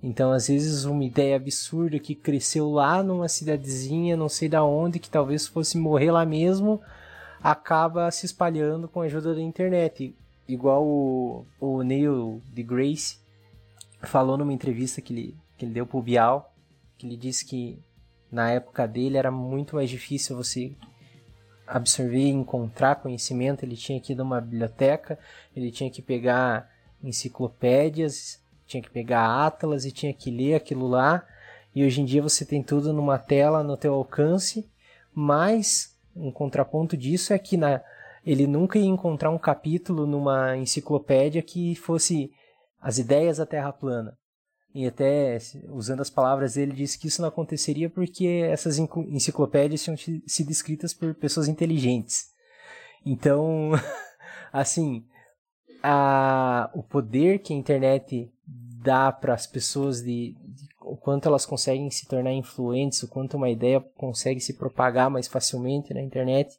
então 0.02 0.32
às 0.32 0.48
vezes 0.48 0.86
uma 0.86 1.04
ideia 1.04 1.36
absurda 1.36 2.00
que 2.00 2.16
cresceu 2.16 2.72
lá 2.72 3.04
numa 3.04 3.28
cidadezinha 3.28 4.16
não 4.16 4.30
sei 4.30 4.48
da 4.48 4.64
onde 4.64 5.00
que 5.00 5.10
talvez 5.10 5.46
fosse 5.46 5.78
morrer 5.78 6.12
lá 6.12 6.26
mesmo 6.26 6.82
acaba 7.44 8.10
se 8.10 8.26
espalhando 8.26 8.88
com 8.88 9.02
a 9.02 9.06
ajuda 9.06 9.36
da 9.36 9.42
internet. 9.42 10.16
Igual 10.48 10.86
o, 10.86 11.46
o 11.60 11.84
Neil 11.84 12.42
deGrasse 12.54 13.18
falou 14.04 14.38
numa 14.38 14.54
entrevista 14.54 15.02
que 15.02 15.14
ele, 15.14 15.38
que 15.58 15.66
ele 15.66 15.74
deu 15.74 15.86
pro 15.86 16.02
Bial, 16.02 16.54
que 16.98 17.08
ele 17.08 17.18
disse 17.18 17.46
que 17.46 17.80
na 18.32 18.52
época 18.52 18.88
dele 18.88 19.18
era 19.18 19.32
muito 19.32 19.76
mais 19.76 19.90
difícil 19.90 20.36
você 20.36 20.76
absorver 21.66 22.20
e 22.20 22.30
encontrar 22.30 22.96
conhecimento. 22.96 23.64
Ele 23.64 23.76
tinha 23.76 24.00
que 24.00 24.14
ir 24.14 24.16
numa 24.16 24.42
biblioteca, 24.42 25.18
ele 25.56 25.72
tinha 25.72 25.90
que 25.90 26.02
pegar 26.02 26.70
enciclopédias, 27.04 28.42
tinha 28.66 28.82
que 28.82 28.90
pegar 28.90 29.46
atlas 29.46 29.86
e 29.86 29.92
tinha 29.92 30.14
que 30.14 30.32
ler 30.32 30.56
aquilo 30.56 30.88
lá. 30.88 31.26
E 31.76 31.86
hoje 31.86 32.02
em 32.02 32.06
dia 32.06 32.22
você 32.22 32.46
tem 32.46 32.62
tudo 32.62 32.94
numa 32.94 33.18
tela 33.18 33.64
no 33.64 33.78
teu 33.78 33.94
alcance, 33.94 34.70
mas 35.14 35.98
um 36.16 36.32
contraponto 36.32 36.96
disso 36.96 37.34
é 37.34 37.40
que 37.40 37.58
na, 37.58 37.82
ele 38.26 38.46
nunca 38.48 38.78
ia 38.78 38.86
encontrar 38.86 39.32
um 39.32 39.38
capítulo 39.38 40.06
numa 40.06 40.56
enciclopédia 40.56 41.42
que 41.42 41.76
fosse 41.76 42.32
as 42.84 42.98
ideias 42.98 43.38
da 43.38 43.46
Terra 43.46 43.72
plana. 43.72 44.16
E 44.76 44.86
até, 44.86 45.38
usando 45.70 46.02
as 46.02 46.10
palavras 46.10 46.56
dele, 46.56 46.74
disse 46.74 47.00
que 47.00 47.08
isso 47.08 47.22
não 47.22 47.30
aconteceria 47.30 47.90
porque 47.90 48.26
essas 48.50 48.78
enciclopédias 48.78 49.84
tinham 49.84 49.96
sido 49.96 50.52
escritas 50.52 50.94
por 50.94 51.16
pessoas 51.16 51.48
inteligentes. 51.48 52.26
Então, 53.06 53.72
assim, 54.52 55.06
a, 55.82 56.70
o 56.74 56.84
poder 56.84 57.40
que 57.40 57.54
a 57.54 57.56
internet 57.56 58.32
dá 58.46 59.12
para 59.12 59.34
as 59.34 59.48
pessoas 59.48 60.02
de, 60.02 60.36
de, 60.40 60.68
o 60.82 60.98
quanto 60.98 61.28
elas 61.28 61.46
conseguem 61.46 61.90
se 61.90 62.08
tornar 62.08 62.34
influentes, 62.34 63.04
o 63.04 63.08
quanto 63.08 63.38
uma 63.38 63.50
ideia 63.50 63.80
consegue 63.96 64.42
se 64.42 64.56
propagar 64.56 65.10
mais 65.10 65.28
facilmente 65.28 65.94
na 65.94 66.02
internet, 66.02 66.58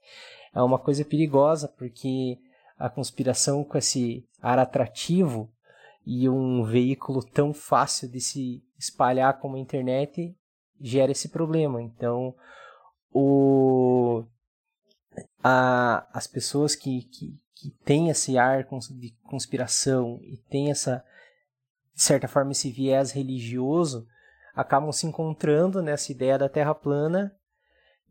é 0.54 0.62
uma 0.62 0.78
coisa 0.78 1.04
perigosa, 1.04 1.68
porque 1.68 2.38
a 2.78 2.88
conspiração 2.88 3.64
com 3.64 3.76
esse 3.76 4.24
ar 4.40 4.58
atrativo 4.58 5.50
e 6.06 6.28
um 6.28 6.64
veículo 6.64 7.22
tão 7.22 7.54
fácil 7.54 8.08
de 8.08 8.20
se 8.20 8.62
espalhar 8.78 9.38
como 9.40 9.56
a 9.56 9.60
internet 9.60 10.36
gera 10.80 11.12
esse 11.12 11.28
problema. 11.28 11.80
Então, 11.80 12.34
o, 13.12 14.24
a, 15.42 16.06
as 16.12 16.26
pessoas 16.26 16.74
que, 16.74 17.02
que, 17.04 17.38
que 17.54 17.70
têm 17.84 18.10
esse 18.10 18.36
ar 18.36 18.66
de 18.98 19.16
conspiração 19.22 20.20
e 20.22 20.36
têm 20.48 20.70
essa 20.70 21.04
de 21.94 22.02
certa 22.02 22.26
forma, 22.26 22.52
esse 22.52 22.70
viés 22.70 23.12
religioso, 23.12 24.06
acabam 24.54 24.90
se 24.92 25.06
encontrando 25.06 25.80
nessa 25.80 26.10
ideia 26.10 26.36
da 26.36 26.48
Terra 26.48 26.74
plana 26.74 27.34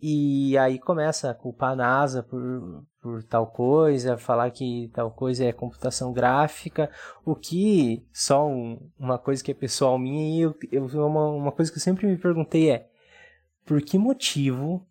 e 0.06 0.58
aí 0.58 0.78
começa 0.80 1.32
a 1.32 1.34
culpar 1.34 1.72
a 1.72 1.76
NASA 1.78 2.22
por, 2.22 2.86
por 3.02 3.24
tal 3.24 3.48
coisa, 3.48 4.18
falar 4.18 4.52
que 4.52 4.92
tal 4.94 5.10
coisa 5.10 5.46
é 5.46 5.54
computação 5.54 6.12
gráfica, 6.12 6.92
o 7.24 7.34
que, 7.34 8.06
só 8.12 8.46
um, 8.46 8.92
uma 9.00 9.18
coisa 9.18 9.42
que 9.42 9.52
é 9.52 9.54
pessoal 9.54 9.98
minha, 9.98 10.38
e 10.38 10.42
eu, 10.42 10.54
eu, 10.74 11.08
uma, 11.08 11.30
uma 11.30 11.52
coisa 11.54 11.72
que 11.72 11.78
eu 11.78 11.82
sempre 11.82 12.06
me 12.06 12.18
perguntei 12.18 12.70
é, 12.70 12.90
por 13.66 13.82
que 13.82 13.98
motivo 13.98 14.86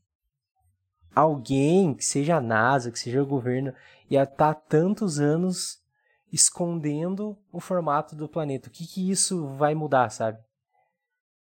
alguém, 1.14 1.92
que 1.92 2.06
seja 2.06 2.36
a 2.36 2.40
NASA, 2.40 2.90
que 2.90 2.98
seja 2.98 3.22
o 3.22 3.26
governo, 3.26 3.74
ia 4.08 4.22
estar 4.22 4.54
tantos 4.54 5.20
anos 5.20 5.82
escondendo 6.32 7.36
o 7.52 7.60
formato 7.60 8.16
do 8.16 8.26
planeta. 8.26 8.70
O 8.70 8.72
que, 8.72 8.86
que 8.86 9.10
isso 9.10 9.46
vai 9.58 9.74
mudar, 9.74 10.08
sabe? 10.08 10.38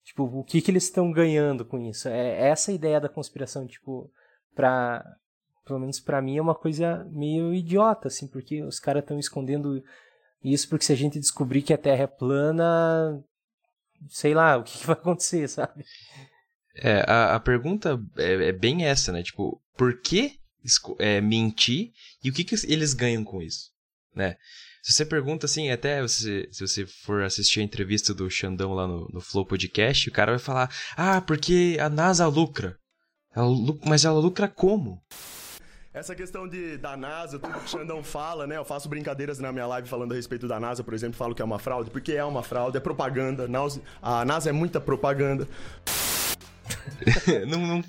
Tipo, 0.03 0.23
o 0.23 0.43
que, 0.43 0.61
que 0.61 0.71
eles 0.71 0.85
estão 0.85 1.11
ganhando 1.11 1.63
com 1.63 1.79
isso? 1.79 2.07
É 2.07 2.49
essa 2.49 2.71
ideia 2.71 2.99
da 2.99 3.09
conspiração, 3.09 3.67
tipo, 3.67 4.11
pra. 4.55 5.05
Pelo 5.63 5.79
menos 5.79 5.99
para 5.99 6.21
mim 6.21 6.37
é 6.37 6.41
uma 6.41 6.55
coisa 6.55 7.07
meio 7.11 7.53
idiota, 7.53 8.07
assim, 8.07 8.27
porque 8.27 8.63
os 8.63 8.79
caras 8.79 9.03
estão 9.03 9.19
escondendo 9.19 9.81
isso 10.43 10.67
porque 10.67 10.85
se 10.85 10.91
a 10.91 10.95
gente 10.95 11.19
descobrir 11.19 11.61
que 11.61 11.73
a 11.73 11.77
Terra 11.77 12.03
é 12.03 12.07
plana, 12.07 13.23
sei 14.09 14.33
lá, 14.33 14.57
o 14.57 14.63
que, 14.63 14.77
que 14.79 14.87
vai 14.87 14.95
acontecer, 14.95 15.47
sabe? 15.49 15.85
É, 16.75 17.03
a, 17.07 17.35
a 17.35 17.39
pergunta 17.39 18.01
é, 18.17 18.49
é, 18.49 18.51
bem 18.51 18.85
essa, 18.85 19.11
né? 19.11 19.21
Tipo, 19.21 19.61
por 19.77 20.01
que 20.01 20.39
é, 20.99 21.21
mentir 21.21 21.91
e 22.23 22.29
o 22.29 22.33
que, 22.33 22.43
que 22.43 22.55
eles 22.67 22.93
ganham 22.93 23.23
com 23.23 23.41
isso, 23.41 23.71
né? 24.15 24.37
Se 24.81 24.93
você 24.93 25.05
pergunta 25.05 25.45
assim, 25.45 25.69
até 25.69 26.05
se, 26.07 26.49
se 26.51 26.67
você 26.67 26.85
for 26.85 27.21
assistir 27.23 27.59
a 27.59 27.63
entrevista 27.63 28.13
do 28.13 28.29
Xandão 28.29 28.73
lá 28.73 28.87
no, 28.87 29.07
no 29.13 29.21
Flow 29.21 29.45
Podcast, 29.45 30.09
o 30.09 30.11
cara 30.11 30.31
vai 30.31 30.39
falar: 30.39 30.73
Ah, 30.97 31.21
porque 31.21 31.77
a 31.79 31.89
NASA 31.89 32.27
lucra. 32.27 32.77
Ela, 33.33 33.47
mas 33.85 34.03
ela 34.03 34.19
lucra 34.19 34.47
como? 34.47 34.99
Essa 35.93 36.15
questão 36.15 36.47
de, 36.47 36.77
da 36.77 36.95
NASA, 36.95 37.37
tudo 37.37 37.59
que 37.59 37.65
o 37.65 37.67
Xandão 37.67 38.01
fala, 38.01 38.47
né? 38.47 38.55
Eu 38.57 38.63
faço 38.63 38.87
brincadeiras 38.87 39.39
na 39.39 39.51
minha 39.51 39.67
live 39.67 39.89
falando 39.89 40.13
a 40.13 40.15
respeito 40.15 40.47
da 40.47 40.57
NASA, 40.57 40.83
por 40.83 40.93
exemplo, 40.93 41.17
falo 41.17 41.35
que 41.35 41.41
é 41.41 41.45
uma 41.45 41.59
fraude, 41.59 41.91
porque 41.91 42.13
é 42.13 42.23
uma 42.23 42.41
fraude, 42.41 42.77
é 42.77 42.79
propaganda. 42.79 43.47
A 44.01 44.23
NASA 44.23 44.49
é 44.49 44.53
muita 44.53 44.79
propaganda. 44.79 45.47
não, 47.47 47.59
não, 47.59 47.83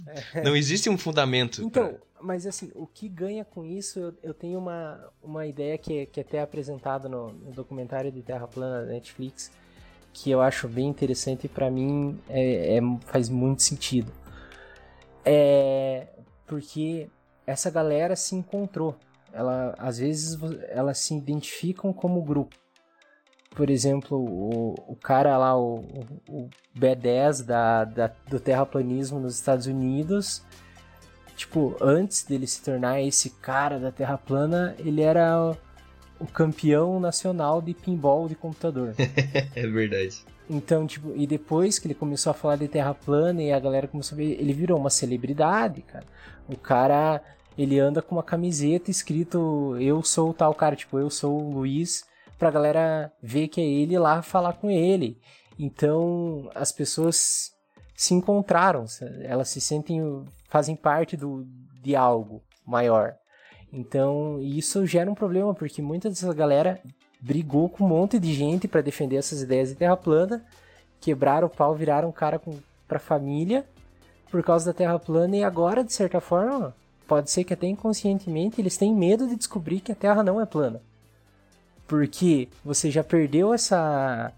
não 0.45 0.57
existe 0.57 0.89
um 0.91 0.97
fundamento. 0.99 1.63
Então, 1.63 1.89
pra- 1.89 1.99
mas 2.21 2.47
assim, 2.47 2.71
o 2.75 2.87
que 2.87 3.09
ganha 3.09 3.45
com 3.45 3.65
isso, 3.65 3.99
eu, 3.99 4.15
eu 4.23 4.35
tenho 4.35 4.59
uma, 4.59 5.11
uma 5.23 5.47
ideia 5.47 5.77
que, 5.79 5.99
é- 6.01 6.07
que 6.07 6.21
é 6.21 6.23
até 6.23 6.41
apresentada 6.41 7.09
no, 7.09 7.33
no 7.33 7.51
documentário 7.53 8.13
de 8.13 8.23
Terra 8.23 8.47
Plana 8.47 8.87
da 8.87 8.93
Netflix, 8.93 9.51
que 10.13 10.31
eu 10.31 10.41
acho 10.41 10.69
bem 10.69 10.87
interessante 10.89 11.45
e 11.45 11.49
pra 11.49 11.71
mim 11.71 12.19
é, 12.29 12.77
é- 12.77 12.81
faz 13.07 13.29
muito 13.29 13.63
sentido. 13.63 14.13
É 15.25 16.09
porque 16.47 17.09
essa 17.47 17.71
galera 17.71 18.15
se 18.15 18.35
encontrou. 18.35 18.95
Ela, 19.33 19.75
às 19.79 19.99
vezes 19.99 20.39
elas 20.69 20.99
se 20.99 21.17
identificam 21.17 21.93
como 21.93 22.21
grupo. 22.23 22.55
Por 23.55 23.69
exemplo, 23.69 24.19
o, 24.19 24.75
o 24.89 24.97
cara 24.97 25.37
lá, 25.37 25.57
o, 25.57 25.77
o, 25.77 26.45
o 26.45 26.51
B10 26.77 27.45
da, 27.45 27.85
da, 27.85 28.11
do 28.29 28.41
terraplanismo 28.41 29.21
nos 29.21 29.35
Estados 29.35 29.67
Unidos, 29.67 30.43
tipo, 31.37 31.77
antes 31.81 32.25
dele 32.25 32.47
se 32.47 32.63
tornar 32.63 33.03
esse 33.03 33.31
cara 33.31 33.79
da 33.79 33.91
Terra 33.93 34.17
plana, 34.17 34.75
ele 34.79 35.03
era 35.03 35.39
o, 35.39 35.57
o 36.21 36.27
campeão 36.27 36.99
nacional 36.99 37.61
de 37.61 37.75
pinball 37.75 38.29
de 38.29 38.35
computador. 38.35 38.95
É 39.55 39.67
verdade. 39.67 40.25
Então, 40.49 40.87
tipo, 40.87 41.13
e 41.15 41.27
depois 41.27 41.79
que 41.79 41.87
ele 41.87 41.95
começou 41.95 42.31
a 42.31 42.35
falar 42.35 42.57
de 42.57 42.69
Terra 42.69 42.95
plana 42.95 43.43
e 43.43 43.53
a 43.53 43.61
galera 43.61 43.87
começou 43.87 44.17
a 44.17 44.19
ver, 44.19 44.41
ele 44.41 44.53
virou 44.53 44.79
uma 44.79 44.91
celebridade, 44.91 45.83
cara. 45.83 46.05
O 46.49 46.57
cara, 46.57 47.23
ele 47.57 47.79
anda 47.79 48.03
com 48.03 48.17
uma 48.17 48.23
camiseta 48.23 48.91
escrito 48.91 49.77
eu 49.79 50.03
sou 50.03 50.33
tal 50.35 50.55
cara, 50.55 50.75
tipo, 50.75 50.99
eu 50.99 51.09
sou 51.11 51.41
o 51.41 51.53
Luiz, 51.53 52.05
pra 52.43 52.51
galera 52.51 53.13
ver 53.23 53.47
que 53.47 53.61
é 53.61 53.65
ele 53.65 53.97
lá 53.97 54.21
falar 54.21 54.55
com 54.55 54.69
ele. 54.69 55.17
Então, 55.57 56.51
as 56.57 56.73
pessoas 56.73 57.53
se 57.95 58.15
encontraram, 58.15 58.85
elas 59.23 59.49
se 59.49 59.61
sentem, 59.61 60.25
fazem 60.49 60.75
parte 60.75 61.17
do, 61.17 61.47
de 61.81 61.95
algo 61.95 62.43
maior. 62.67 63.15
Então, 63.73 64.41
isso 64.41 64.85
gera 64.85 65.09
um 65.09 65.15
problema, 65.15 65.55
porque 65.55 65.81
muita 65.81 66.09
dessa 66.09 66.35
galera 66.35 66.83
brigou 67.21 67.69
com 67.69 67.85
um 67.85 67.89
monte 67.89 68.19
de 68.19 68.35
gente 68.35 68.67
para 68.67 68.81
defender 68.81 69.19
essas 69.19 69.41
ideias 69.41 69.69
de 69.69 69.77
terra 69.77 69.97
plana, 69.97 70.45
quebraram 71.01 71.47
o 71.47 71.51
pau, 71.51 71.77
viraram 71.77 72.11
cara 72.11 72.41
com, 72.41 72.59
pra 72.89 72.99
família 72.99 73.65
por 74.33 74.43
causa 74.43 74.67
da 74.67 74.77
terra 74.77 74.99
plana 74.99 75.37
e 75.37 75.45
agora, 75.45 75.85
de 75.85 75.93
certa 75.93 76.21
forma, 76.21 76.75
pode 77.07 77.31
ser 77.31 77.45
que 77.45 77.55
até 77.55 77.69
inconscientemente 77.69 78.61
eles 78.61 78.77
têm 78.77 78.93
medo 78.93 79.29
de 79.29 79.37
descobrir 79.37 79.79
que 79.79 79.93
a 79.93 79.95
terra 79.95 80.25
não 80.25 80.41
é 80.41 80.45
plana. 80.45 80.83
Porque 81.87 82.49
você 82.65 82.91
já 82.91 83.05
perdeu 83.05 83.53
essa 83.53 84.33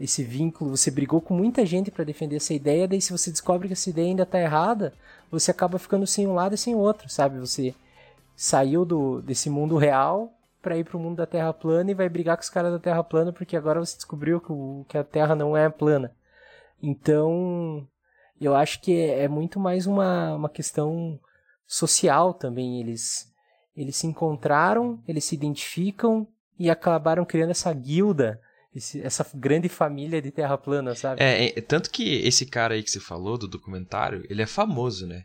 esse 0.00 0.22
vínculo, 0.22 0.76
você 0.76 0.90
brigou 0.90 1.20
com 1.20 1.34
muita 1.34 1.66
gente 1.66 1.90
para 1.90 2.04
defender 2.04 2.36
essa 2.36 2.54
ideia, 2.54 2.86
daí 2.86 3.00
se 3.00 3.10
você 3.10 3.30
descobre 3.30 3.66
que 3.66 3.72
essa 3.72 3.90
ideia 3.90 4.06
ainda 4.06 4.24
tá 4.24 4.38
errada, 4.40 4.94
você 5.30 5.50
acaba 5.50 5.78
ficando 5.78 6.06
sem 6.06 6.26
um 6.26 6.34
lado 6.34 6.54
e 6.54 6.58
sem 6.58 6.74
outro, 6.74 7.08
sabe? 7.08 7.38
Você 7.40 7.74
saiu 8.36 8.84
do, 8.84 9.20
desse 9.20 9.50
mundo 9.50 9.76
real 9.76 10.32
para 10.62 10.76
ir 10.76 10.84
pro 10.84 10.98
mundo 10.98 11.16
da 11.16 11.26
Terra 11.26 11.52
plana 11.52 11.90
e 11.90 11.94
vai 11.94 12.08
brigar 12.08 12.36
com 12.36 12.42
os 12.42 12.50
caras 12.50 12.72
da 12.72 12.78
Terra 12.78 13.02
plana 13.02 13.32
porque 13.32 13.56
agora 13.56 13.80
você 13.80 13.96
descobriu 13.96 14.40
que, 14.40 14.52
o, 14.52 14.84
que 14.88 14.96
a 14.96 15.04
Terra 15.04 15.34
não 15.34 15.56
é 15.56 15.68
plana. 15.68 16.14
Então, 16.80 17.86
eu 18.40 18.54
acho 18.54 18.80
que 18.80 18.92
é, 18.92 19.24
é 19.24 19.28
muito 19.28 19.58
mais 19.58 19.86
uma, 19.86 20.34
uma 20.34 20.48
questão 20.48 21.18
social 21.66 22.32
também. 22.32 22.80
Eles, 22.80 23.32
eles 23.76 23.96
se 23.96 24.06
encontraram, 24.06 25.02
eles 25.08 25.24
se 25.24 25.34
identificam 25.34 26.26
e 26.58 26.68
acabaram 26.70 27.24
criando 27.24 27.50
essa 27.50 27.72
guilda, 27.72 28.40
esse- 28.74 29.00
essa 29.02 29.26
grande 29.34 29.68
família 29.68 30.20
de 30.20 30.30
Terra 30.30 30.58
plana, 30.58 30.94
sabe? 30.94 31.22
É, 31.22 31.58
é, 31.58 31.60
tanto 31.60 31.90
que 31.90 32.16
esse 32.26 32.44
cara 32.46 32.74
aí 32.74 32.82
que 32.82 32.90
você 32.90 33.00
falou 33.00 33.38
do 33.38 33.48
documentário, 33.48 34.24
ele 34.28 34.42
é 34.42 34.46
famoso, 34.46 35.06
né? 35.06 35.22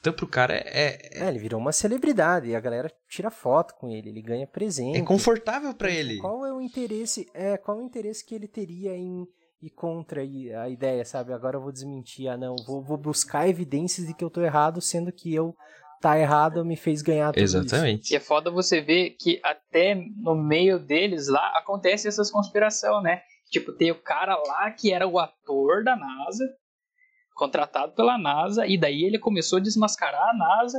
Então 0.00 0.12
pro 0.12 0.26
cara 0.28 0.54
é, 0.54 0.62
é, 0.66 1.24
É, 1.24 1.28
ele 1.28 1.38
virou 1.38 1.60
uma 1.60 1.72
celebridade 1.72 2.48
e 2.48 2.54
a 2.54 2.60
galera 2.60 2.92
tira 3.08 3.30
foto 3.30 3.74
com 3.74 3.88
ele, 3.88 4.08
ele 4.10 4.22
ganha 4.22 4.46
presente. 4.46 4.98
é 4.98 5.02
confortável 5.02 5.74
pra 5.74 5.90
Então, 5.90 6.00
ele. 6.00 6.18
Qual 6.18 6.46
é 6.46 6.52
o 6.52 6.60
interesse? 6.60 7.26
É, 7.34 7.56
qual 7.56 7.78
o 7.78 7.82
interesse 7.82 8.24
que 8.24 8.34
ele 8.34 8.46
teria 8.46 8.96
em 8.96 9.26
ir 9.60 9.70
contra 9.70 10.20
a 10.20 10.68
ideia, 10.68 11.04
sabe? 11.04 11.32
Agora 11.32 11.56
eu 11.56 11.62
vou 11.62 11.72
desmentir, 11.72 12.28
ah 12.28 12.36
não, 12.36 12.54
vou, 12.66 12.82
vou 12.84 12.96
buscar 12.98 13.48
evidências 13.48 14.06
de 14.06 14.14
que 14.14 14.22
eu 14.22 14.30
tô 14.30 14.42
errado, 14.42 14.80
sendo 14.80 15.10
que 15.10 15.34
eu 15.34 15.54
tá 16.06 16.18
errado 16.18 16.64
me 16.64 16.76
fez 16.76 17.02
ganhar 17.02 17.32
tudo 17.32 17.42
isso. 17.42 17.56
Exatamente. 17.56 18.12
E 18.12 18.16
é 18.16 18.20
foda 18.20 18.50
você 18.50 18.80
ver 18.80 19.16
que 19.18 19.40
até 19.42 19.94
no 19.94 20.36
meio 20.36 20.78
deles 20.78 21.26
lá 21.28 21.52
acontece 21.56 22.06
essas 22.06 22.30
conspiração, 22.30 23.02
né? 23.02 23.22
Tipo, 23.50 23.72
tem 23.72 23.90
o 23.90 24.00
cara 24.00 24.36
lá 24.36 24.70
que 24.70 24.92
era 24.92 25.06
o 25.06 25.18
ator 25.18 25.82
da 25.82 25.96
NASA, 25.96 26.44
contratado 27.34 27.92
pela 27.92 28.16
NASA, 28.16 28.66
e 28.66 28.78
daí 28.78 29.02
ele 29.02 29.18
começou 29.18 29.58
a 29.58 29.62
desmascarar 29.62 30.30
a 30.30 30.34
NASA. 30.34 30.78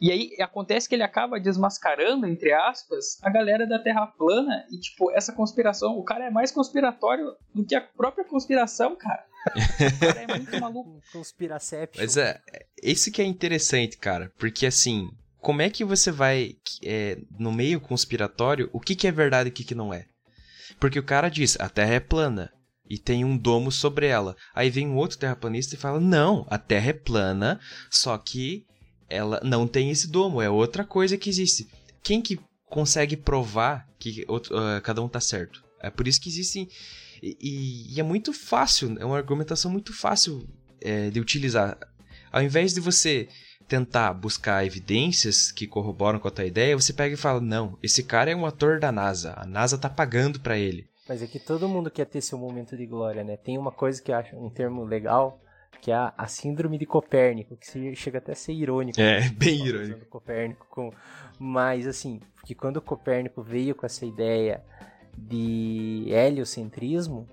E 0.00 0.10
aí 0.10 0.30
acontece 0.40 0.88
que 0.88 0.94
ele 0.94 1.02
acaba 1.02 1.38
desmascarando, 1.38 2.26
entre 2.26 2.52
aspas, 2.52 3.18
a 3.22 3.30
galera 3.30 3.66
da 3.66 3.78
Terra 3.78 4.06
plana. 4.06 4.64
E, 4.70 4.78
tipo, 4.78 5.10
essa 5.10 5.32
conspiração, 5.32 5.98
o 5.98 6.04
cara 6.04 6.26
é 6.26 6.30
mais 6.30 6.50
conspiratório 6.50 7.34
do 7.54 7.64
que 7.64 7.74
a 7.74 7.80
própria 7.80 8.24
conspiração, 8.24 8.96
cara. 8.96 9.24
O 9.46 10.00
cara 10.00 10.22
é 10.22 10.26
muito 10.26 10.56
maluco. 10.60 11.00
Conspiraception. 11.12 12.02
Mas 12.02 12.16
é, 12.16 12.40
esse 12.82 13.10
que 13.10 13.20
é 13.20 13.24
interessante, 13.24 13.98
cara, 13.98 14.32
porque 14.38 14.66
assim, 14.66 15.08
como 15.38 15.62
é 15.62 15.70
que 15.70 15.84
você 15.84 16.10
vai, 16.10 16.54
é, 16.84 17.18
no 17.38 17.52
meio 17.52 17.80
conspiratório, 17.80 18.70
o 18.72 18.80
que, 18.80 18.94
que 18.94 19.06
é 19.06 19.12
verdade 19.12 19.48
e 19.48 19.52
o 19.52 19.54
que, 19.54 19.64
que 19.64 19.74
não 19.74 19.92
é? 19.92 20.06
Porque 20.78 20.98
o 20.98 21.04
cara 21.04 21.28
diz, 21.28 21.58
a 21.60 21.68
Terra 21.68 21.94
é 21.94 22.00
plana 22.00 22.50
e 22.88 22.98
tem 22.98 23.24
um 23.24 23.36
domo 23.36 23.70
sobre 23.70 24.06
ela. 24.06 24.34
Aí 24.54 24.70
vem 24.70 24.88
um 24.88 24.96
outro 24.96 25.18
terraplanista 25.18 25.74
e 25.74 25.78
fala, 25.78 26.00
não, 26.00 26.46
a 26.48 26.58
Terra 26.58 26.90
é 26.90 26.92
plana, 26.92 27.60
só 27.90 28.16
que 28.18 28.64
ela 29.10 29.40
não 29.42 29.66
tem 29.66 29.90
esse 29.90 30.08
domo, 30.08 30.40
é 30.40 30.48
outra 30.48 30.84
coisa 30.84 31.16
que 31.18 31.28
existe. 31.28 31.68
Quem 32.02 32.22
que 32.22 32.38
consegue 32.66 33.16
provar 33.16 33.86
que 33.98 34.24
ah, 34.52 34.80
cada 34.80 35.02
um 35.02 35.08
tá 35.08 35.20
certo? 35.20 35.62
É 35.82 35.90
por 35.90 36.06
isso 36.06 36.20
que 36.20 36.28
existem. 36.28 36.68
E, 37.22 37.36
e- 37.40 37.94
e 37.96 38.00
é 38.00 38.02
muito 38.02 38.32
fácil, 38.32 38.96
é 38.98 39.04
uma 39.04 39.16
argumentação 39.16 39.70
muito 39.70 39.92
fácil 39.92 40.46
é, 40.80 41.10
de 41.10 41.20
utilizar. 41.20 41.76
Ao 42.32 42.42
invés 42.42 42.72
de 42.72 42.80
você 42.80 43.28
tentar 43.68 44.12
buscar 44.14 44.64
evidências 44.66 45.52
que 45.52 45.66
corroboram 45.66 46.18
com 46.18 46.28
a 46.28 46.30
tua 46.30 46.44
ideia, 46.46 46.76
você 46.76 46.92
pega 46.92 47.14
e 47.14 47.18
fala: 47.18 47.40
não, 47.40 47.76
esse 47.82 48.02
cara 48.02 48.30
é 48.30 48.36
um 48.36 48.46
ator 48.46 48.78
da 48.80 48.90
NASA, 48.92 49.34
a 49.36 49.44
NASA 49.44 49.76
tá 49.76 49.88
pagando 49.88 50.40
pra 50.40 50.56
ele. 50.58 50.86
Mas 51.08 51.22
é 51.22 51.26
que 51.26 51.40
todo 51.40 51.68
mundo 51.68 51.90
quer 51.90 52.06
ter 52.06 52.20
seu 52.20 52.38
momento 52.38 52.76
de 52.76 52.86
glória, 52.86 53.24
né? 53.24 53.36
Tem 53.36 53.58
uma 53.58 53.72
coisa 53.72 54.00
que 54.00 54.12
eu 54.12 54.16
acho 54.16 54.36
um 54.36 54.48
termo 54.48 54.84
legal, 54.84 55.40
que 55.80 55.90
é 55.90 55.94
a, 55.94 56.12
a 56.16 56.26
síndrome 56.26 56.76
de 56.78 56.86
Copérnico, 56.86 57.56
que 57.56 57.94
chega 57.94 58.18
até 58.18 58.32
a 58.32 58.36
ser 58.36 58.52
irônico. 58.52 59.00
É, 59.00 59.28
bem 59.30 59.58
Falando 59.58 59.74
irônico. 59.76 60.06
Copérnico 60.06 60.66
com... 60.70 60.92
Mas 61.38 61.86
assim, 61.86 62.20
porque 62.34 62.54
quando 62.54 62.76
o 62.76 62.82
Copérnico 62.82 63.42
veio 63.42 63.74
com 63.74 63.86
essa 63.86 64.04
ideia 64.04 64.62
de 65.16 66.04
heliocentrismo, 66.08 67.26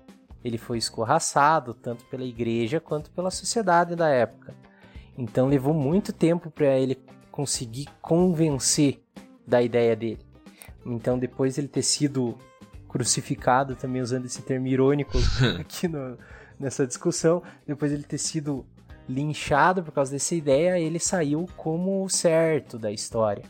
ele 0.44 0.58
foi 0.58 0.78
escorraçado 0.78 1.74
tanto 1.74 2.04
pela 2.06 2.24
igreja 2.24 2.80
quanto 2.80 3.10
pela 3.10 3.30
sociedade 3.30 3.94
da 3.94 4.08
época. 4.08 4.54
Então 5.16 5.48
levou 5.48 5.74
muito 5.74 6.12
tempo 6.12 6.50
para 6.50 6.78
ele 6.78 6.98
conseguir 7.30 7.86
convencer 8.00 9.02
da 9.46 9.60
ideia 9.60 9.94
dele. 9.96 10.20
Então 10.86 11.18
depois 11.18 11.58
ele 11.58 11.68
ter 11.68 11.82
sido 11.82 12.36
crucificado, 12.88 13.76
também 13.76 14.00
usando 14.00 14.24
esse 14.24 14.40
termo 14.42 14.66
irônico 14.66 15.18
aqui 15.60 15.86
no- 15.88 16.16
nessa 16.58 16.86
discussão, 16.86 17.42
depois 17.66 17.92
ele 17.92 18.02
ter 18.02 18.18
sido 18.18 18.66
linchado 19.08 19.82
por 19.82 19.92
causa 19.92 20.12
dessa 20.12 20.34
ideia, 20.34 20.78
ele 20.78 20.98
saiu 20.98 21.46
como 21.56 22.04
o 22.04 22.08
certo 22.08 22.78
da 22.78 22.90
história. 22.90 23.44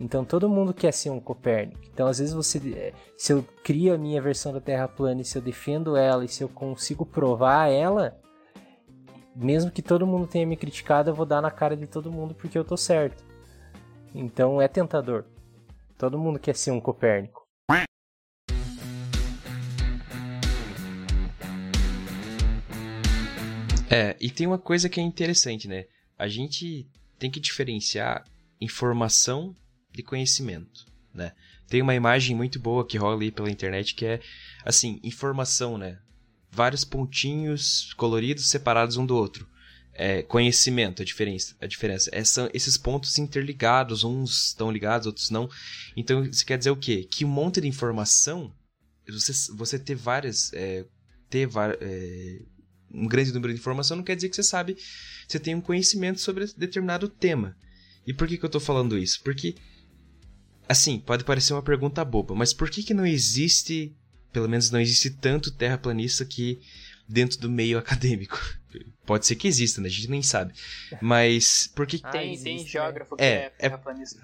Então 0.00 0.24
todo 0.24 0.48
mundo 0.48 0.72
quer 0.72 0.92
ser 0.92 1.10
um 1.10 1.20
Copérnico. 1.20 1.80
Então 1.92 2.06
às 2.06 2.18
vezes 2.18 2.34
você, 2.34 2.58
eh, 2.74 2.92
se 3.16 3.32
eu 3.32 3.44
crio 3.62 3.94
a 3.94 3.98
minha 3.98 4.20
versão 4.20 4.52
da 4.52 4.60
Terra 4.60 4.88
plana 4.88 5.20
e 5.20 5.24
se 5.24 5.36
eu 5.36 5.42
defendo 5.42 5.96
ela 5.96 6.24
e 6.24 6.28
se 6.28 6.42
eu 6.42 6.48
consigo 6.48 7.04
provar 7.04 7.68
ela, 7.68 8.18
mesmo 9.34 9.70
que 9.70 9.82
todo 9.82 10.06
mundo 10.06 10.26
tenha 10.26 10.46
me 10.46 10.56
criticado, 10.56 11.10
eu 11.10 11.14
vou 11.14 11.26
dar 11.26 11.40
na 11.40 11.50
cara 11.50 11.76
de 11.76 11.86
todo 11.86 12.10
mundo 12.10 12.34
porque 12.34 12.58
eu 12.58 12.64
tô 12.64 12.76
certo. 12.76 13.24
Então 14.14 14.60
é 14.60 14.66
tentador. 14.66 15.24
Todo 15.96 16.18
mundo 16.18 16.38
quer 16.38 16.56
ser 16.56 16.70
um 16.70 16.80
Copérnico. 16.80 17.41
É, 23.92 24.16
e 24.18 24.30
tem 24.30 24.46
uma 24.46 24.58
coisa 24.58 24.88
que 24.88 24.98
é 24.98 25.02
interessante, 25.02 25.68
né? 25.68 25.84
A 26.18 26.26
gente 26.26 26.88
tem 27.18 27.30
que 27.30 27.38
diferenciar 27.38 28.24
informação 28.58 29.54
de 29.92 30.02
conhecimento, 30.02 30.86
né? 31.12 31.32
Tem 31.68 31.82
uma 31.82 31.94
imagem 31.94 32.34
muito 32.34 32.58
boa 32.58 32.86
que 32.86 32.96
rola 32.96 33.20
aí 33.20 33.30
pela 33.30 33.50
internet 33.50 33.94
que 33.94 34.06
é, 34.06 34.20
assim, 34.64 34.98
informação, 35.02 35.76
né? 35.76 35.98
Vários 36.50 36.86
pontinhos 36.86 37.92
coloridos 37.92 38.48
separados 38.48 38.96
um 38.96 39.04
do 39.04 39.14
outro. 39.14 39.46
É, 39.92 40.22
conhecimento, 40.22 41.02
a 41.02 41.04
diferença. 41.04 41.54
A 41.60 41.66
diferença 41.66 42.08
é, 42.14 42.24
são 42.24 42.48
esses 42.54 42.78
pontos 42.78 43.18
interligados, 43.18 44.04
uns 44.04 44.46
estão 44.46 44.72
ligados, 44.72 45.06
outros 45.06 45.28
não. 45.28 45.50
Então, 45.94 46.24
isso 46.24 46.46
quer 46.46 46.56
dizer 46.56 46.70
o 46.70 46.76
quê? 46.76 47.06
Que 47.10 47.26
um 47.26 47.28
monte 47.28 47.60
de 47.60 47.68
informação, 47.68 48.54
você, 49.06 49.52
você 49.52 49.78
ter 49.78 49.96
várias... 49.96 50.50
é, 50.54 50.86
ter 51.28 51.48
é, 51.80 52.42
um 52.92 53.06
grande 53.06 53.32
número 53.32 53.52
de 53.52 53.58
informação 53.58 53.96
não 53.96 54.04
quer 54.04 54.14
dizer 54.16 54.28
que 54.28 54.36
você 54.36 54.42
sabe, 54.42 54.76
você 55.26 55.38
tem 55.38 55.54
um 55.54 55.60
conhecimento 55.60 56.20
sobre 56.20 56.46
determinado 56.56 57.08
tema. 57.08 57.56
E 58.06 58.12
por 58.12 58.26
que, 58.28 58.36
que 58.36 58.44
eu 58.44 58.48
estou 58.48 58.60
falando 58.60 58.98
isso? 58.98 59.20
Porque, 59.22 59.54
assim, 60.68 60.98
pode 60.98 61.24
parecer 61.24 61.52
uma 61.52 61.62
pergunta 61.62 62.04
boba, 62.04 62.34
mas 62.34 62.52
por 62.52 62.68
que, 62.70 62.82
que 62.82 62.94
não 62.94 63.06
existe, 63.06 63.94
pelo 64.32 64.48
menos 64.48 64.70
não 64.70 64.80
existe 64.80 65.10
tanto 65.10 65.50
terraplanista 65.52 66.24
que 66.24 66.60
dentro 67.08 67.38
do 67.38 67.50
meio 67.50 67.78
acadêmico? 67.78 68.38
Pode 69.04 69.26
ser 69.26 69.34
que 69.36 69.48
exista, 69.48 69.80
né? 69.80 69.88
A 69.88 69.90
gente 69.90 70.08
nem 70.08 70.22
sabe. 70.22 70.54
Mas 71.00 71.70
por 71.74 71.86
que. 71.86 72.00
Ah, 72.04 72.10
tem, 72.10 72.32
existe, 72.32 72.44
tem 72.44 72.58
né? 72.58 72.64
geógrafo 72.64 73.16
que 73.16 73.22
É, 73.22 73.26
é, 73.26 73.44
é- 73.46 73.50
terraplanista. 73.50 74.22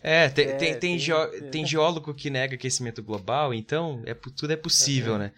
É, 0.00 0.28
tem, 0.28 0.44
É, 0.46 0.52
tem, 0.52 0.78
tem, 0.78 0.98
tem- 0.98 1.50
tem- 1.50 1.66
geólogo 1.66 2.12
que 2.14 2.28
nega 2.30 2.54
aquecimento 2.54 3.02
global, 3.02 3.54
então 3.54 4.02
é, 4.06 4.14
tudo 4.14 4.52
é 4.52 4.56
possível, 4.56 5.18
né? 5.18 5.32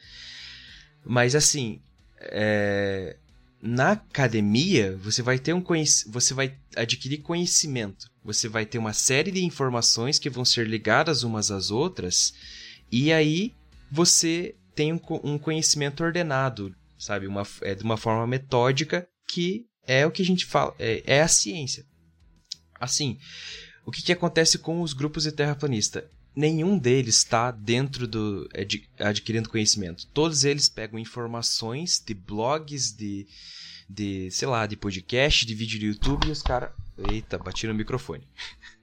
Mas 1.07 1.37
assim, 1.37 1.81
é, 2.19 3.17
na 3.63 3.93
academia 3.93 4.97
você 4.97 5.23
vai 5.23 5.39
ter 5.39 5.53
um 5.53 5.61
conhec- 5.61 6.05
você 6.09 6.35
vai 6.35 6.59
adquirir 6.75 7.19
conhecimento. 7.19 8.11
Você 8.25 8.49
vai 8.49 8.67
ter 8.67 8.79
uma 8.79 8.93
série 8.93 9.31
de 9.31 9.45
informações 9.45 10.19
que 10.19 10.29
vão 10.29 10.45
ser 10.45 10.67
ligadas 10.67 11.23
umas 11.23 11.51
às 11.51 11.71
outras, 11.71 12.35
e 12.91 13.13
aí 13.13 13.55
você 13.91 14.57
tem 14.75 14.93
um, 14.93 15.01
um 15.23 15.39
conhecimento 15.39 16.03
ordenado, 16.03 16.75
sabe? 16.99 17.27
Uma, 17.27 17.47
é 17.63 17.75
de 17.75 17.85
uma 17.85 17.97
forma 17.97 18.27
metódica 18.27 19.09
que 19.29 19.65
é 19.87 20.05
o 20.05 20.11
que 20.11 20.23
a 20.23 20.25
gente 20.25 20.45
fala, 20.45 20.75
é, 20.79 21.03
é 21.07 21.23
a 21.23 21.29
ciência. 21.29 21.87
Assim, 22.81 23.19
o 23.87 23.93
que, 23.93 24.03
que 24.03 24.13
acontece 24.13 24.59
com 24.59 24.83
os 24.83 24.93
grupos 24.93 25.23
de 25.23 25.33
terraplanista? 25.33 26.11
Nenhum 26.37 26.77
deles 26.79 27.17
está 27.17 27.51
dentro 27.51 28.07
do 28.07 28.47
ad- 28.55 28.89
adquirindo 29.01 29.49
conhecimento. 29.49 30.07
Todos 30.09 30.45
eles 30.45 30.69
pegam 30.69 30.99
informações 30.99 31.99
de 32.05 32.13
blogs, 32.13 32.93
de, 32.93 33.27
de 33.89 34.31
sei 34.31 34.47
lá, 34.47 34.67
de 34.67 34.77
podcast, 34.77 35.47
de 35.47 35.55
vídeo 35.55 35.81
do 35.81 35.87
YouTube 35.87 36.29
e 36.29 36.31
os 36.31 36.43
caras. 36.43 36.71
Eita, 37.11 37.39
bati 37.39 37.67
no 37.67 37.75
microfone. 37.75 38.27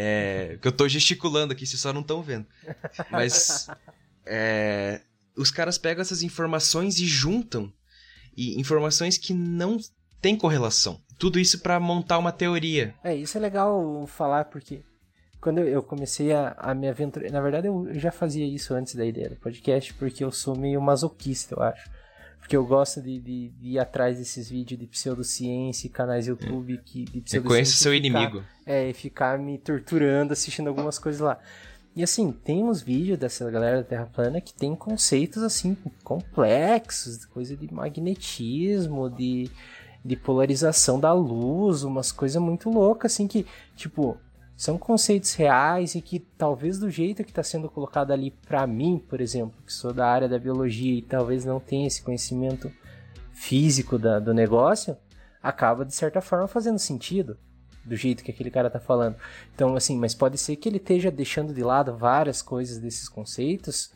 É, 0.00 0.58
que 0.62 0.68
eu 0.68 0.70
tô 0.70 0.86
gesticulando 0.86 1.52
aqui, 1.52 1.66
vocês 1.66 1.80
só 1.80 1.92
não 1.92 2.02
estão 2.02 2.22
vendo. 2.22 2.46
Mas 3.10 3.66
é, 4.24 5.00
os 5.34 5.50
caras 5.50 5.76
pegam 5.76 6.02
essas 6.02 6.22
informações 6.22 7.00
e 7.00 7.06
juntam 7.06 7.72
e 8.36 8.60
informações 8.60 9.18
que 9.18 9.34
não 9.34 9.78
têm 10.20 10.36
correlação. 10.36 11.00
Tudo 11.18 11.40
isso 11.40 11.58
para 11.60 11.80
montar 11.80 12.18
uma 12.18 12.30
teoria. 12.30 12.94
É, 13.02 13.16
isso 13.16 13.36
é 13.36 13.40
legal 13.40 14.06
falar 14.06 14.44
porque 14.44 14.82
quando 15.40 15.58
eu 15.60 15.82
comecei 15.82 16.32
a, 16.32 16.54
a 16.58 16.74
me 16.74 16.88
aventurar. 16.88 17.30
Na 17.30 17.40
verdade, 17.40 17.66
eu 17.68 17.88
já 17.94 18.10
fazia 18.10 18.44
isso 18.46 18.74
antes 18.74 18.94
da 18.94 19.04
ideia 19.04 19.30
do 19.30 19.36
podcast, 19.36 19.92
porque 19.94 20.24
eu 20.24 20.30
sou 20.32 20.56
meio 20.56 20.80
masoquista, 20.80 21.54
eu 21.54 21.62
acho. 21.62 21.88
Porque 22.40 22.56
eu 22.56 22.64
gosto 22.64 23.02
de, 23.02 23.18
de- 23.20 23.48
de 23.50 23.68
ir 23.70 23.78
atrás 23.78 24.16
desses 24.18 24.48
vídeos 24.48 24.78
de 24.80 24.86
pseudociência 24.86 25.86
e 25.86 25.90
canais 25.90 26.26
YouTube 26.28 26.78
que, 26.84 27.04
de 27.04 27.20
pseudociência. 27.20 27.40
Reconheça 27.40 27.72
seu 27.76 27.92
ficar- 27.92 28.06
inimigo. 28.06 28.44
É, 28.64 28.88
e 28.90 28.94
ficar 28.94 29.38
me 29.38 29.58
torturando 29.58 30.32
assistindo 30.32 30.68
algumas 30.68 30.98
coisas 30.98 31.20
lá. 31.20 31.38
E 31.96 32.02
assim, 32.02 32.30
tem 32.30 32.62
uns 32.62 32.80
vídeos 32.80 33.18
dessa 33.18 33.50
galera 33.50 33.78
da 33.78 33.82
Terra 33.84 34.06
plana 34.06 34.40
que 34.40 34.54
tem 34.54 34.74
conceitos 34.76 35.42
assim 35.42 35.76
complexos, 36.04 37.24
coisa 37.26 37.56
de 37.56 37.72
magnetismo, 37.72 39.10
de, 39.10 39.50
de 40.04 40.16
polarização 40.16 41.00
da 41.00 41.12
luz, 41.12 41.82
umas 41.82 42.12
coisas 42.12 42.40
muito 42.40 42.70
loucas 42.70 43.12
assim 43.12 43.26
que, 43.26 43.44
tipo, 43.76 44.16
são 44.58 44.76
conceitos 44.76 45.34
reais 45.34 45.94
e 45.94 46.02
que 46.02 46.18
talvez 46.18 46.80
do 46.80 46.90
jeito 46.90 47.22
que 47.22 47.30
está 47.30 47.44
sendo 47.44 47.70
colocado 47.70 48.10
ali 48.10 48.32
para 48.32 48.66
mim, 48.66 48.98
por 48.98 49.20
exemplo, 49.20 49.54
que 49.64 49.72
sou 49.72 49.92
da 49.92 50.04
área 50.04 50.28
da 50.28 50.36
biologia 50.36 50.98
e 50.98 51.00
talvez 51.00 51.44
não 51.44 51.60
tenha 51.60 51.86
esse 51.86 52.02
conhecimento 52.02 52.68
físico 53.32 53.96
da- 53.96 54.18
do 54.18 54.34
negócio, 54.34 54.96
acaba 55.40 55.84
de 55.84 55.94
certa 55.94 56.20
forma 56.20 56.48
fazendo 56.48 56.76
sentido 56.80 57.38
do 57.84 57.94
jeito 57.94 58.24
que 58.24 58.32
aquele 58.32 58.50
cara 58.50 58.68
tá 58.68 58.80
falando. 58.80 59.14
Então, 59.54 59.76
assim, 59.76 59.96
mas 59.96 60.12
pode 60.12 60.36
ser 60.36 60.56
que 60.56 60.68
ele 60.68 60.78
esteja 60.78 61.08
deixando 61.08 61.54
de 61.54 61.62
lado 61.62 61.96
várias 61.96 62.42
coisas 62.42 62.78
desses 62.78 63.08
conceitos 63.08 63.92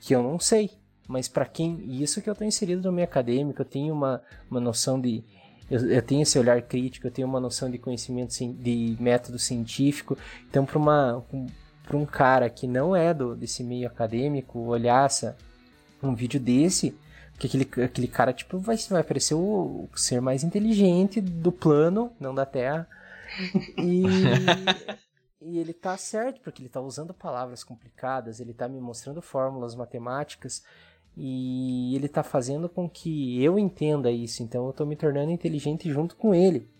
que 0.00 0.14
eu 0.14 0.22
não 0.22 0.38
sei. 0.40 0.70
Mas 1.06 1.28
para 1.28 1.44
quem. 1.44 1.84
Isso 2.02 2.22
que 2.22 2.30
eu 2.30 2.34
tô 2.34 2.44
inserido 2.44 2.82
no 2.82 2.92
meio 2.92 3.06
acadêmico, 3.06 3.60
eu 3.60 3.66
tenho 3.66 3.92
uma, 3.92 4.22
uma 4.50 4.58
noção 4.58 4.98
de. 4.98 5.22
Eu, 5.70 5.90
eu 5.90 6.02
tenho 6.02 6.22
esse 6.22 6.38
olhar 6.38 6.60
crítico, 6.62 7.06
eu 7.06 7.10
tenho 7.10 7.28
uma 7.28 7.40
noção 7.40 7.70
de 7.70 7.78
conhecimento 7.78 8.34
de 8.54 8.96
método 8.98 9.38
científico. 9.38 10.16
Então, 10.48 10.64
para 10.64 10.78
uma 10.78 11.24
um, 11.32 11.46
pra 11.84 11.96
um 11.96 12.06
cara 12.06 12.48
que 12.48 12.66
não 12.66 12.94
é 12.94 13.12
do, 13.12 13.34
desse 13.34 13.62
meio 13.62 13.86
acadêmico 13.86 14.58
olhar 14.60 15.06
essa, 15.06 15.36
um 16.02 16.14
vídeo 16.14 16.40
desse, 16.40 16.96
que 17.38 17.46
aquele, 17.46 17.84
aquele 17.84 18.08
cara 18.08 18.32
tipo 18.32 18.58
vai, 18.58 18.76
vai 18.90 19.02
parecer 19.02 19.34
o, 19.34 19.88
o 19.92 19.98
ser 19.98 20.20
mais 20.20 20.42
inteligente 20.42 21.20
do 21.20 21.52
plano, 21.52 22.12
não 22.18 22.34
da 22.34 22.44
Terra. 22.44 22.88
E, 23.76 24.02
e 25.40 25.58
ele 25.58 25.72
tá 25.72 25.96
certo, 25.96 26.40
porque 26.40 26.62
ele 26.62 26.68
tá 26.68 26.80
usando 26.80 27.14
palavras 27.14 27.62
complicadas, 27.62 28.40
ele 28.40 28.52
tá 28.52 28.68
me 28.68 28.80
mostrando 28.80 29.22
fórmulas 29.22 29.74
matemáticas 29.74 30.62
e 31.20 31.96
ele 31.96 32.06
tá 32.08 32.22
fazendo 32.22 32.68
com 32.68 32.88
que 32.88 33.42
eu 33.42 33.58
entenda 33.58 34.08
isso, 34.08 34.40
então 34.40 34.66
eu 34.66 34.72
tô 34.72 34.86
me 34.86 34.94
tornando 34.94 35.32
inteligente 35.32 35.90
junto 35.90 36.14
com 36.14 36.32
ele. 36.32 36.70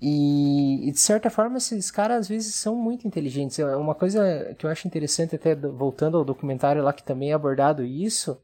E, 0.00 0.88
e, 0.88 0.90
de 0.90 0.98
certa 0.98 1.28
forma 1.28 1.58
esses 1.58 1.90
caras 1.90 2.20
às 2.20 2.28
vezes 2.28 2.54
são 2.54 2.74
muito 2.74 3.06
inteligentes. 3.06 3.58
É 3.58 3.76
Uma 3.76 3.94
coisa 3.94 4.54
que 4.58 4.64
eu 4.64 4.70
acho 4.70 4.88
interessante, 4.88 5.36
até 5.36 5.54
do- 5.54 5.72
voltando 5.76 6.16
ao 6.16 6.24
documentário 6.24 6.82
lá 6.82 6.94
que 6.94 7.04
também 7.04 7.30
é 7.30 7.34
abordado 7.34 7.84
isso, 7.84 8.40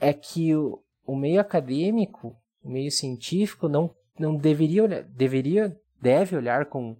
é 0.00 0.12
que 0.12 0.54
o, 0.56 0.82
o 1.06 1.14
meio 1.14 1.40
acadêmico, 1.40 2.36
o 2.64 2.68
meio 2.68 2.90
científico 2.90 3.68
não, 3.68 3.94
não 4.18 4.36
deveria 4.36 4.82
olhar, 4.82 5.02
deveria, 5.04 5.80
deve 6.02 6.36
olhar 6.36 6.66
com, 6.66 6.96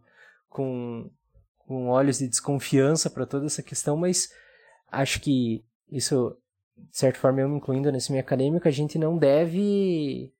com, 0.48 1.10
com 1.58 1.88
olhos 1.88 2.18
de 2.18 2.28
desconfiança 2.28 3.10
para 3.10 3.26
toda 3.26 3.46
essa 3.46 3.62
questão, 3.64 3.96
mas 3.96 4.30
acho 4.90 5.20
que 5.20 5.64
isso, 5.90 6.36
de 6.90 6.96
certa 6.96 7.18
forma, 7.18 7.40
eu 7.40 7.48
me 7.48 7.56
incluindo 7.56 7.90
nesse 7.90 8.10
meio 8.10 8.22
acadêmico, 8.22 8.66
a 8.66 8.70
gente 8.70 8.98
não 8.98 9.16
deve 9.16 10.32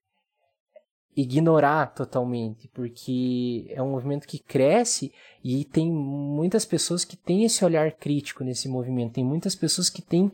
ignorar 1.15 1.87
totalmente, 1.87 2.69
porque 2.69 3.65
é 3.69 3.81
um 3.81 3.91
movimento 3.91 4.27
que 4.27 4.39
cresce 4.39 5.11
e 5.43 5.65
tem 5.65 5.91
muitas 5.91 6.63
pessoas 6.65 7.03
que 7.03 7.17
têm 7.17 7.43
esse 7.43 7.65
olhar 7.65 7.91
crítico 7.91 8.43
nesse 8.43 8.69
movimento, 8.69 9.13
tem 9.13 9.23
muitas 9.23 9.53
pessoas 9.53 9.89
que 9.89 10.01
têm 10.01 10.31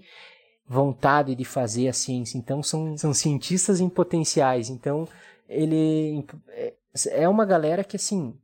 vontade 0.67 1.33
de 1.33 1.45
fazer 1.45 1.87
a 1.87 1.93
ciência, 1.93 2.37
então 2.37 2.61
são, 2.61 2.95
são 2.97 3.13
cientistas 3.13 3.79
em 3.79 3.89
potenciais, 3.89 4.69
então 4.69 5.07
ele 5.49 6.23
é- 6.49 6.73
é 7.07 7.29
uma 7.29 7.45
galera 7.45 7.83
que 7.83 7.95
assim, 7.95 8.35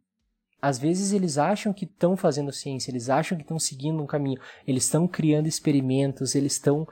às 0.62 0.80
vezes 0.80 1.12
eles 1.12 1.38
acham 1.38 1.73
que 1.73 1.86
estão 1.86 2.15
fazendo 2.15 2.52
ciência, 2.52 2.89
eles 2.89 3.10
acham 3.10 3.38
que 3.38 3.43
estão 3.43 3.60
seguindo 3.60 4.02
um 4.02 4.08
caminho, 4.08 4.39
eles 4.65 4.86
estão 4.86 5.08
criando 5.08 5.47
experimentos, 5.47 6.34
eles 6.34 6.54
estão 6.54 6.88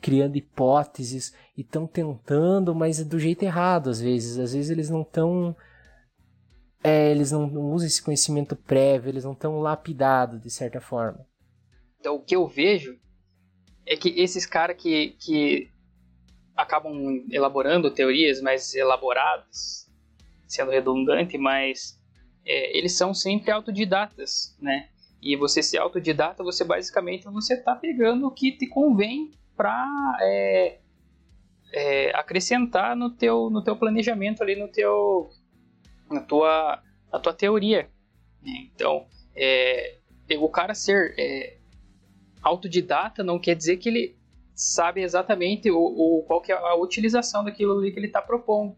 criando 0.00 0.36
hipóteses 0.36 1.34
e 1.56 1.62
estão 1.62 1.86
tentando, 1.86 2.74
mas 2.74 3.02
do 3.04 3.18
jeito 3.18 3.42
errado 3.42 3.90
às 3.90 4.00
vezes. 4.00 4.38
Às 4.38 4.52
vezes 4.52 4.70
eles 4.70 4.90
não 4.90 5.02
estão. 5.02 5.56
É, 6.82 7.10
eles 7.10 7.32
não, 7.32 7.46
não 7.46 7.72
usam 7.72 7.86
esse 7.86 8.02
conhecimento 8.02 8.54
prévio, 8.54 9.08
eles 9.08 9.24
não 9.24 9.32
estão 9.32 9.60
lapidados 9.60 10.40
de 10.40 10.50
certa 10.50 10.80
forma. 10.80 11.26
Então, 11.98 12.16
o 12.16 12.22
que 12.22 12.36
eu 12.36 12.46
vejo 12.46 12.98
é 13.86 13.96
que 13.96 14.10
esses 14.20 14.44
caras 14.44 14.76
que, 14.76 15.16
que 15.18 15.70
acabam 16.54 17.24
elaborando 17.30 17.90
teorias 17.90 18.40
mais 18.40 18.74
elaboradas, 18.74 19.90
sendo 20.46 20.70
redundante, 20.70 21.38
mas 21.38 21.98
é, 22.44 22.76
eles 22.76 22.92
são 22.96 23.14
sempre 23.14 23.50
autodidatas, 23.50 24.54
né? 24.60 24.88
E 25.22 25.36
você 25.36 25.62
ser 25.62 25.78
autodidata, 25.78 26.44
você 26.44 26.62
basicamente 26.62 27.24
você 27.24 27.56
tá 27.56 27.74
pegando 27.74 28.26
o 28.26 28.30
que 28.30 28.52
te 28.52 28.66
convém 28.66 29.32
para 29.56 30.18
é, 30.20 30.78
é, 31.72 32.16
acrescentar 32.16 32.96
no 32.96 33.10
teu, 33.10 33.50
no 33.50 33.62
teu 33.62 33.76
planejamento 33.76 34.42
ali, 34.42 34.56
no 34.56 34.68
teu, 34.68 35.28
na 36.10 36.20
tua, 36.20 36.82
na 37.12 37.18
tua 37.18 37.32
teoria. 37.32 37.88
né? 38.42 38.68
Então, 38.74 39.06
é, 39.34 39.98
o 40.38 40.48
cara 40.48 40.74
ser 40.74 41.14
é, 41.18 41.58
autodidata 42.42 43.22
não 43.22 43.38
quer 43.38 43.54
dizer 43.54 43.78
que 43.78 43.88
ele 43.88 44.16
sabe 44.54 45.02
exatamente 45.02 45.70
o, 45.70 45.78
o, 45.78 46.22
qual 46.26 46.40
que 46.40 46.52
é 46.52 46.54
a 46.54 46.74
utilização 46.76 47.44
daquilo 47.44 47.78
ali 47.78 47.90
que 47.90 47.98
ele 47.98 48.06
está 48.06 48.22
propondo. 48.22 48.76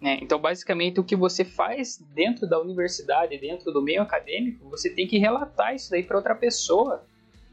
Né? 0.00 0.18
Então, 0.20 0.38
basicamente, 0.38 1.00
o 1.00 1.04
que 1.04 1.16
você 1.16 1.44
faz 1.44 1.96
dentro 2.14 2.46
da 2.46 2.60
universidade, 2.60 3.38
dentro 3.38 3.72
do 3.72 3.80
meio 3.80 4.02
acadêmico, 4.02 4.68
você 4.68 4.90
tem 4.90 5.06
que 5.06 5.16
relatar 5.16 5.74
isso 5.74 5.90
daí 5.90 6.02
para 6.02 6.18
outra 6.18 6.34
pessoa, 6.34 7.04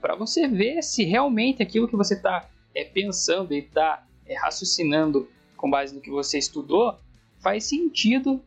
para 0.01 0.15
você 0.15 0.45
ver 0.45 0.81
se 0.81 1.05
realmente 1.05 1.63
aquilo 1.63 1.87
que 1.87 1.95
você 1.95 2.15
está 2.15 2.49
é, 2.75 2.83
pensando 2.83 3.53
e 3.53 3.59
está 3.59 4.05
é, 4.25 4.37
raciocinando 4.37 5.29
com 5.57 5.69
base 5.69 5.93
no 5.93 6.01
que 6.01 6.09
você 6.09 6.37
estudou 6.37 6.97
faz 7.39 7.65
sentido, 7.65 8.41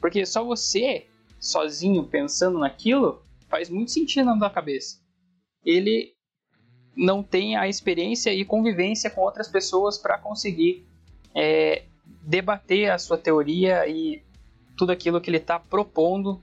porque 0.00 0.24
só 0.24 0.42
você, 0.42 1.06
sozinho, 1.38 2.04
pensando 2.04 2.58
naquilo, 2.58 3.22
faz 3.48 3.68
muito 3.68 3.90
sentido 3.90 4.26
na 4.26 4.38
tua 4.38 4.50
cabeça. 4.50 4.98
Ele 5.64 6.14
não 6.96 7.22
tem 7.22 7.56
a 7.56 7.68
experiência 7.68 8.32
e 8.32 8.44
convivência 8.44 9.10
com 9.10 9.20
outras 9.20 9.48
pessoas 9.48 9.98
para 9.98 10.18
conseguir 10.18 10.86
é, 11.34 11.84
debater 12.22 12.90
a 12.90 12.98
sua 12.98 13.18
teoria 13.18 13.86
e 13.86 14.22
tudo 14.76 14.92
aquilo 14.92 15.20
que 15.20 15.28
ele 15.28 15.36
está 15.36 15.58
propondo 15.60 16.40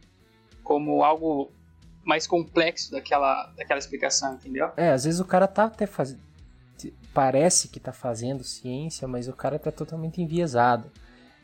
como 0.63 1.04
algo 1.04 1.52
mais 2.04 2.28
complexo 2.28 2.91
daquela, 2.91 3.52
daquela 3.58 3.80
explicação, 3.80 4.36
entendeu? 4.36 4.69
É, 4.78 4.91
às 4.91 5.06
vezes 5.06 5.19
o 5.19 5.26
cara 5.26 5.48
tá 5.48 5.65
até 5.65 5.88
fazendo. 5.88 6.21
Parece 7.15 7.69
que 7.69 7.80
tá 7.80 7.93
fazendo 7.93 8.43
ciência, 8.43 9.08
mas 9.08 9.30
o 9.30 9.34
cara 9.34 9.58
tá 9.58 9.71
totalmente 9.71 10.21
enviesado. 10.21 10.91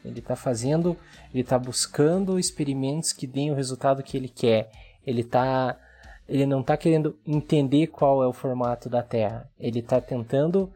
Ele 0.03 0.21
tá 0.21 0.35
fazendo. 0.35 0.97
Ele 1.33 1.45
tá 1.45 1.57
buscando 1.57 2.37
experimentos 2.37 3.13
que 3.13 3.25
deem 3.25 3.51
o 3.51 3.55
resultado 3.55 4.03
que 4.03 4.17
ele 4.17 4.27
quer. 4.27 4.69
Ele 5.07 5.23
tá. 5.23 5.79
Ele 6.27 6.45
não 6.45 6.61
tá 6.61 6.75
querendo 6.75 7.17
entender 7.25 7.87
qual 7.87 8.21
é 8.21 8.27
o 8.27 8.33
formato 8.33 8.89
da 8.89 9.01
Terra. 9.01 9.49
Ele 9.57 9.81
tá 9.81 10.01
tentando 10.01 10.73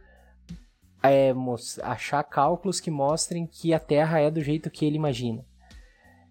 é, 1.03 1.33
achar 1.83 2.23
cálculos 2.23 2.79
que 2.79 2.89
mostrem 2.89 3.45
que 3.45 3.73
a 3.73 3.79
Terra 3.79 4.21
é 4.21 4.31
do 4.31 4.41
jeito 4.41 4.69
que 4.69 4.85
ele 4.85 4.95
imagina. 4.95 5.45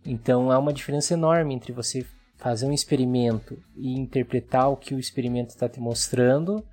Então 0.06 0.50
há 0.50 0.58
uma 0.58 0.72
diferença 0.72 1.12
enorme 1.12 1.54
entre 1.54 1.70
você 1.70 2.06
fazer 2.38 2.64
um 2.64 2.72
experimento 2.72 3.62
e 3.76 3.94
interpretar 3.94 4.70
o 4.70 4.76
que 4.76 4.94
o 4.94 4.98
experimento 4.98 5.50
está 5.50 5.68
te 5.68 5.80
mostrando 5.80 6.64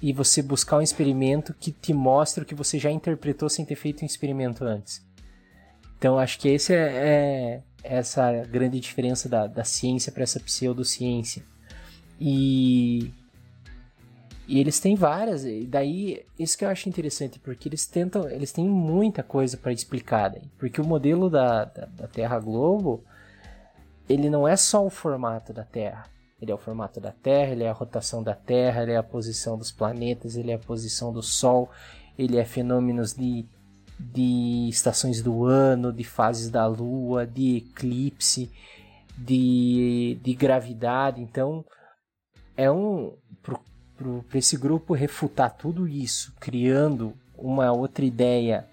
e 0.00 0.12
você 0.12 0.42
buscar 0.42 0.78
um 0.78 0.82
experimento 0.82 1.54
que 1.54 1.72
te 1.72 1.92
mostra 1.92 2.42
o 2.42 2.46
que 2.46 2.54
você 2.54 2.78
já 2.78 2.90
interpretou 2.90 3.48
sem 3.48 3.64
ter 3.64 3.74
feito 3.74 4.02
um 4.02 4.06
experimento 4.06 4.64
antes. 4.64 5.04
Então 5.98 6.18
acho 6.18 6.38
que 6.38 6.48
esse 6.48 6.72
é, 6.72 6.78
é 6.78 7.62
essa 7.82 8.32
grande 8.44 8.78
diferença 8.78 9.28
da, 9.28 9.46
da 9.46 9.64
ciência 9.64 10.12
para 10.12 10.22
essa 10.22 10.38
pseudociência. 10.38 11.42
E, 12.20 13.12
e 14.46 14.60
eles 14.60 14.78
têm 14.78 14.94
várias, 14.94 15.44
e 15.44 15.66
daí 15.66 16.24
isso 16.38 16.56
que 16.56 16.64
eu 16.64 16.68
acho 16.68 16.88
interessante, 16.88 17.38
porque 17.38 17.68
eles 17.68 17.86
tentam, 17.86 18.28
eles 18.28 18.52
têm 18.52 18.68
muita 18.68 19.22
coisa 19.22 19.56
para 19.56 19.72
explicar, 19.72 20.30
daí, 20.30 20.42
porque 20.58 20.80
o 20.80 20.84
modelo 20.84 21.28
da, 21.28 21.64
da, 21.64 21.86
da 21.86 22.06
Terra 22.06 22.38
Globo 22.38 23.02
ele 24.08 24.30
não 24.30 24.48
é 24.48 24.56
só 24.56 24.84
o 24.84 24.90
formato 24.90 25.52
da 25.52 25.64
Terra. 25.64 26.06
Ele 26.40 26.52
é 26.52 26.54
o 26.54 26.58
formato 26.58 27.00
da 27.00 27.10
Terra, 27.10 27.50
ele 27.50 27.64
é 27.64 27.68
a 27.68 27.72
rotação 27.72 28.22
da 28.22 28.34
Terra, 28.34 28.82
ele 28.82 28.92
é 28.92 28.96
a 28.96 29.02
posição 29.02 29.58
dos 29.58 29.72
planetas, 29.72 30.36
ele 30.36 30.52
é 30.52 30.54
a 30.54 30.58
posição 30.58 31.12
do 31.12 31.22
Sol, 31.22 31.68
ele 32.16 32.36
é 32.36 32.44
fenômenos 32.44 33.12
de, 33.12 33.44
de 33.98 34.68
estações 34.68 35.20
do 35.20 35.44
ano, 35.44 35.92
de 35.92 36.04
fases 36.04 36.48
da 36.48 36.64
Lua, 36.66 37.26
de 37.26 37.56
eclipse, 37.56 38.50
de, 39.16 40.18
de 40.22 40.34
gravidade. 40.34 41.20
Então, 41.20 41.64
é 42.56 42.70
um. 42.70 43.16
Para 43.96 44.38
esse 44.38 44.56
grupo 44.56 44.94
refutar 44.94 45.56
tudo 45.56 45.88
isso, 45.88 46.32
criando 46.38 47.14
uma 47.36 47.72
outra 47.72 48.04
ideia 48.04 48.64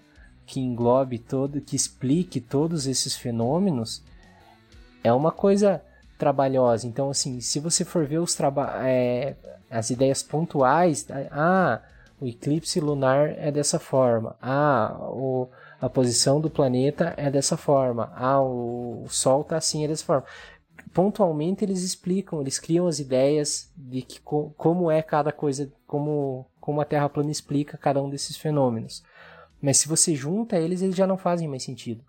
que 0.46 0.60
englobe 0.60 1.18
todo, 1.18 1.60
que 1.60 1.74
explique 1.74 2.40
todos 2.40 2.86
esses 2.86 3.16
fenômenos, 3.16 4.04
é 5.02 5.12
uma 5.12 5.32
coisa 5.32 5.82
trabalhosa. 6.18 6.86
Então, 6.86 7.10
assim, 7.10 7.40
se 7.40 7.60
você 7.60 7.84
for 7.84 8.06
ver 8.06 8.18
os 8.18 8.36
é, 8.82 9.36
as 9.70 9.90
ideias 9.90 10.22
pontuais, 10.22 11.06
ah, 11.30 11.80
o 12.20 12.26
eclipse 12.26 12.80
lunar 12.80 13.30
é 13.38 13.50
dessa 13.50 13.78
forma, 13.78 14.36
ah, 14.40 14.96
o, 15.00 15.48
a 15.80 15.88
posição 15.88 16.40
do 16.40 16.48
planeta 16.48 17.14
é 17.16 17.30
dessa 17.30 17.56
forma, 17.56 18.12
ah, 18.14 18.40
o, 18.40 19.04
o 19.04 19.08
Sol 19.08 19.42
está 19.42 19.56
assim, 19.56 19.84
é 19.84 19.88
dessa 19.88 20.04
forma. 20.04 20.24
Pontualmente 20.92 21.62
eles 21.62 21.82
explicam, 21.82 22.40
eles 22.40 22.58
criam 22.58 22.86
as 22.86 22.98
ideias 22.98 23.70
de 23.76 24.00
que, 24.00 24.20
como 24.20 24.90
é 24.90 25.02
cada 25.02 25.30
coisa, 25.30 25.70
como, 25.86 26.46
como 26.60 26.80
a 26.80 26.84
Terra 26.84 27.08
plana 27.08 27.30
explica 27.30 27.76
cada 27.76 28.02
um 28.02 28.08
desses 28.08 28.36
fenômenos. 28.36 29.02
Mas 29.60 29.78
se 29.78 29.88
você 29.88 30.14
junta 30.14 30.56
eles, 30.58 30.80
eles 30.80 30.96
já 30.96 31.06
não 31.06 31.18
fazem 31.18 31.48
mais 31.48 31.64
sentido. 31.64 32.02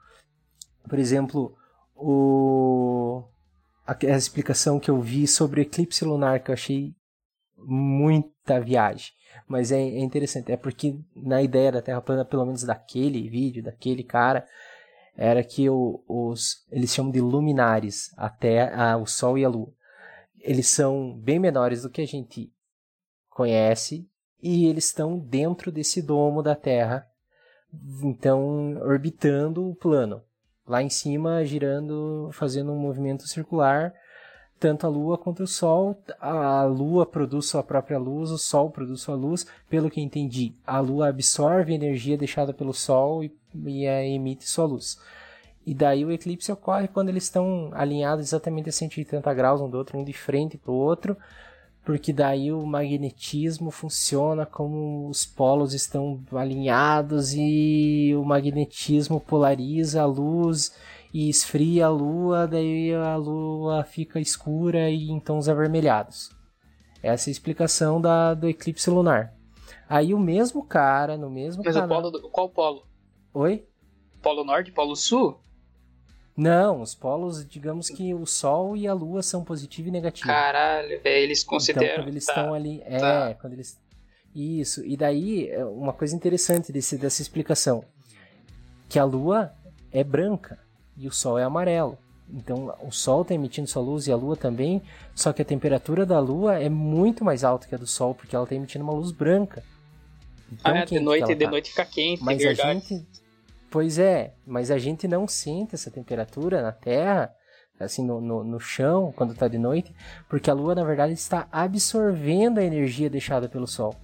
Por 0.87 0.99
exemplo, 0.99 1.53
o 1.95 3.23
a, 3.87 3.95
a 4.05 4.17
explicação 4.17 4.79
que 4.79 4.91
eu 4.91 4.99
vi 4.99 5.25
sobre 5.25 5.61
o 5.61 5.63
eclipse 5.63 6.03
lunar 6.03 6.41
que 6.41 6.51
eu 6.51 6.53
achei 6.53 6.93
muita 7.57 8.59
viagem. 8.59 9.13
Mas 9.47 9.71
é, 9.71 9.79
é, 9.79 9.99
interessante, 9.99 10.51
é 10.51 10.57
porque 10.57 10.99
na 11.15 11.41
ideia 11.41 11.71
da 11.71 11.81
Terra 11.81 12.01
plana, 12.01 12.25
pelo 12.25 12.45
menos 12.45 12.63
daquele 12.63 13.29
vídeo, 13.29 13.63
daquele 13.63 14.03
cara, 14.03 14.45
era 15.15 15.43
que 15.43 15.69
o, 15.69 16.03
os 16.07 16.65
eles 16.69 16.93
chamam 16.93 17.11
de 17.11 17.21
luminares, 17.21 18.13
a 18.17 18.29
terra, 18.29 18.97
o 18.97 19.07
Sol 19.07 19.37
e 19.37 19.45
a 19.45 19.49
Lua. 19.49 19.73
Eles 20.39 20.67
são 20.67 21.17
bem 21.17 21.39
menores 21.39 21.81
do 21.81 21.89
que 21.89 22.01
a 22.01 22.05
gente 22.05 22.53
conhece 23.29 24.07
e 24.41 24.67
eles 24.67 24.85
estão 24.85 25.17
dentro 25.17 25.71
desse 25.71 26.01
domo 26.01 26.43
da 26.43 26.55
Terra, 26.55 27.07
então 28.03 28.77
orbitando 28.81 29.67
o 29.67 29.75
plano 29.75 30.23
lá 30.67 30.83
em 30.83 30.89
cima 30.89 31.45
girando, 31.45 32.29
fazendo 32.33 32.71
um 32.71 32.77
movimento 32.77 33.27
circular, 33.27 33.93
tanto 34.59 34.85
a 34.85 34.89
Lua 34.89 35.17
quanto 35.17 35.43
o 35.43 35.47
Sol. 35.47 35.97
A 36.19 36.63
Lua 36.63 37.05
produz 37.05 37.45
sua 37.45 37.63
própria 37.63 37.97
luz, 37.97 38.31
o 38.31 38.37
Sol 38.37 38.69
produz 38.69 39.01
sua 39.01 39.15
luz. 39.15 39.45
Pelo 39.69 39.89
que 39.89 40.01
entendi, 40.01 40.53
a 40.65 40.79
Lua 40.79 41.09
absorve 41.09 41.71
a 41.71 41.75
energia 41.75 42.17
deixada 42.17 42.53
pelo 42.53 42.73
Sol 42.73 43.23
e, 43.23 43.31
e 43.65 43.85
emite 43.85 44.47
sua 44.47 44.65
luz. 44.65 44.99
E 45.65 45.73
daí 45.73 46.05
o 46.05 46.11
eclipse 46.11 46.51
ocorre 46.51 46.87
quando 46.87 47.09
eles 47.09 47.23
estão 47.23 47.71
alinhados 47.73 48.25
exatamente 48.25 48.69
a 48.69 48.71
180 48.71 49.33
graus 49.33 49.61
um 49.61 49.69
do 49.69 49.77
outro, 49.77 49.97
um 49.97 50.03
de 50.03 50.13
frente 50.13 50.57
para 50.57 50.71
o 50.71 50.75
outro 50.75 51.17
porque 51.87 52.11
daí 52.11 52.51
o 52.51 52.65
magnetismo 52.65 53.71
funciona 53.71 54.45
como 54.45 55.07
os 55.07 55.25
polos 55.25 55.73
estão 55.73 56.21
alinhados 56.33 57.33
e 57.33 58.13
o 58.13 58.25
magnetismo 58.25 59.21
polariza 59.21 60.01
a 60.01 60.05
luz 60.05 60.77
e 61.13 61.29
esfria 61.29 61.85
a 61.85 61.89
lua, 61.89 62.45
daí 62.45 62.93
a 62.93 63.15
lua 63.15 63.85
fica 63.85 64.19
escura 64.19 64.89
e 64.89 65.09
em 65.09 65.17
tons 65.17 65.47
avermelhados. 65.47 66.29
Essa 67.01 67.29
é 67.29 67.31
a 67.31 67.31
explicação 67.31 68.01
da, 68.01 68.33
do 68.33 68.49
eclipse 68.49 68.89
lunar. 68.89 69.33
Aí 69.87 70.13
o 70.13 70.19
mesmo 70.19 70.65
cara, 70.65 71.15
no 71.15 71.29
mesmo 71.29 71.63
Mas 71.63 71.73
canal... 71.73 71.99
o 71.99 72.01
polo 72.01 72.11
do... 72.11 72.29
qual 72.29 72.49
polo? 72.49 72.85
Oi? 73.33 73.65
Polo 74.21 74.43
Norte, 74.43 74.73
Polo 74.73 74.97
Sul? 74.97 75.39
Não, 76.37 76.83
os 76.83 76.93
polos, 76.93 77.43
digamos 77.43 77.89
que 77.89 78.13
o 78.13 78.27
Sol 78.27 78.77
e 78.77 78.87
a 78.87 78.93
Lua 78.93 79.23
são 79.23 79.43
positivo 79.43 79.87
e 79.87 79.91
negativo. 79.91 80.27
Caralho, 80.27 81.01
velho, 81.01 81.23
eles 81.23 81.43
consideram. 81.43 81.87
Então, 81.87 82.03
quando 82.03 82.09
eles 82.09 82.25
tá, 82.27 82.33
estão 82.33 82.53
ali. 82.53 82.83
É, 82.85 82.99
tá. 82.99 83.37
quando 83.41 83.53
eles. 83.53 83.79
Isso. 84.35 84.85
E 84.85 84.95
daí, 84.95 85.49
é 85.49 85.65
uma 85.65 85.93
coisa 85.93 86.15
interessante 86.15 86.71
desse, 86.71 86.95
dessa 86.95 87.23
explicação: 87.23 87.83
que 88.87 88.99
a 88.99 89.03
Lua 89.03 89.51
é 89.91 90.03
branca 90.03 90.59
e 90.95 91.07
o 91.07 91.11
Sol 91.11 91.39
é 91.39 91.43
amarelo. 91.43 91.97
Então, 92.31 92.71
o 92.83 92.91
Sol 92.91 93.23
está 93.23 93.33
emitindo 93.33 93.67
sua 93.67 93.81
luz 93.81 94.05
e 94.05 94.11
a 94.11 94.15
Lua 94.15 94.35
também, 94.35 94.81
só 95.15 95.33
que 95.33 95.41
a 95.41 95.45
temperatura 95.45 96.05
da 96.05 96.19
Lua 96.19 96.59
é 96.59 96.69
muito 96.69 97.25
mais 97.25 97.43
alta 97.43 97.67
que 97.67 97.73
a 97.73 97.77
do 97.79 97.87
Sol, 97.87 98.13
porque 98.13 98.35
ela 98.35 98.43
está 98.43 98.53
emitindo 98.53 98.83
uma 98.83 98.93
luz 98.93 99.11
branca. 99.11 99.63
Então, 100.51 100.75
ah, 100.75 100.85
de 100.85 100.99
noite, 100.99 101.33
de 101.33 101.45
tá. 101.45 101.49
noite 101.49 101.69
fica 101.71 101.85
quente, 101.85 102.23
Mas 102.23 102.43
é 102.43 102.49
a 102.49 102.53
gente 102.53 103.05
Pois 103.69 103.99
é, 103.99 104.33
mas 104.45 104.71
a 104.71 104.77
gente 104.77 105.07
não 105.07 105.27
sente 105.27 105.75
essa 105.75 105.91
temperatura 105.91 106.61
na 106.61 106.71
Terra, 106.71 107.33
assim, 107.79 108.05
no, 108.05 108.21
no, 108.21 108.43
no 108.43 108.59
chão, 108.59 109.13
quando 109.15 109.33
está 109.33 109.47
de 109.47 109.57
noite, 109.57 109.93
porque 110.29 110.49
a 110.49 110.53
Lua, 110.53 110.73
na 110.73 110.83
verdade, 110.83 111.13
está 111.13 111.47
absorvendo 111.51 112.59
a 112.59 112.63
energia 112.63 113.09
deixada 113.09 113.49
pelo 113.49 113.67
Sol. 113.67 113.95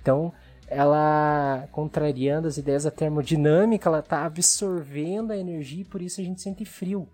Então, 0.00 0.32
ela, 0.68 1.66
contrariando 1.72 2.46
as 2.46 2.58
ideias 2.58 2.84
da 2.84 2.90
termodinâmica, 2.90 3.88
ela 3.88 4.00
está 4.00 4.24
absorvendo 4.24 5.32
a 5.32 5.36
energia 5.36 5.80
e 5.80 5.84
por 5.84 6.02
isso 6.02 6.20
a 6.20 6.24
gente 6.24 6.42
sente 6.42 6.64
frio. 6.64 7.08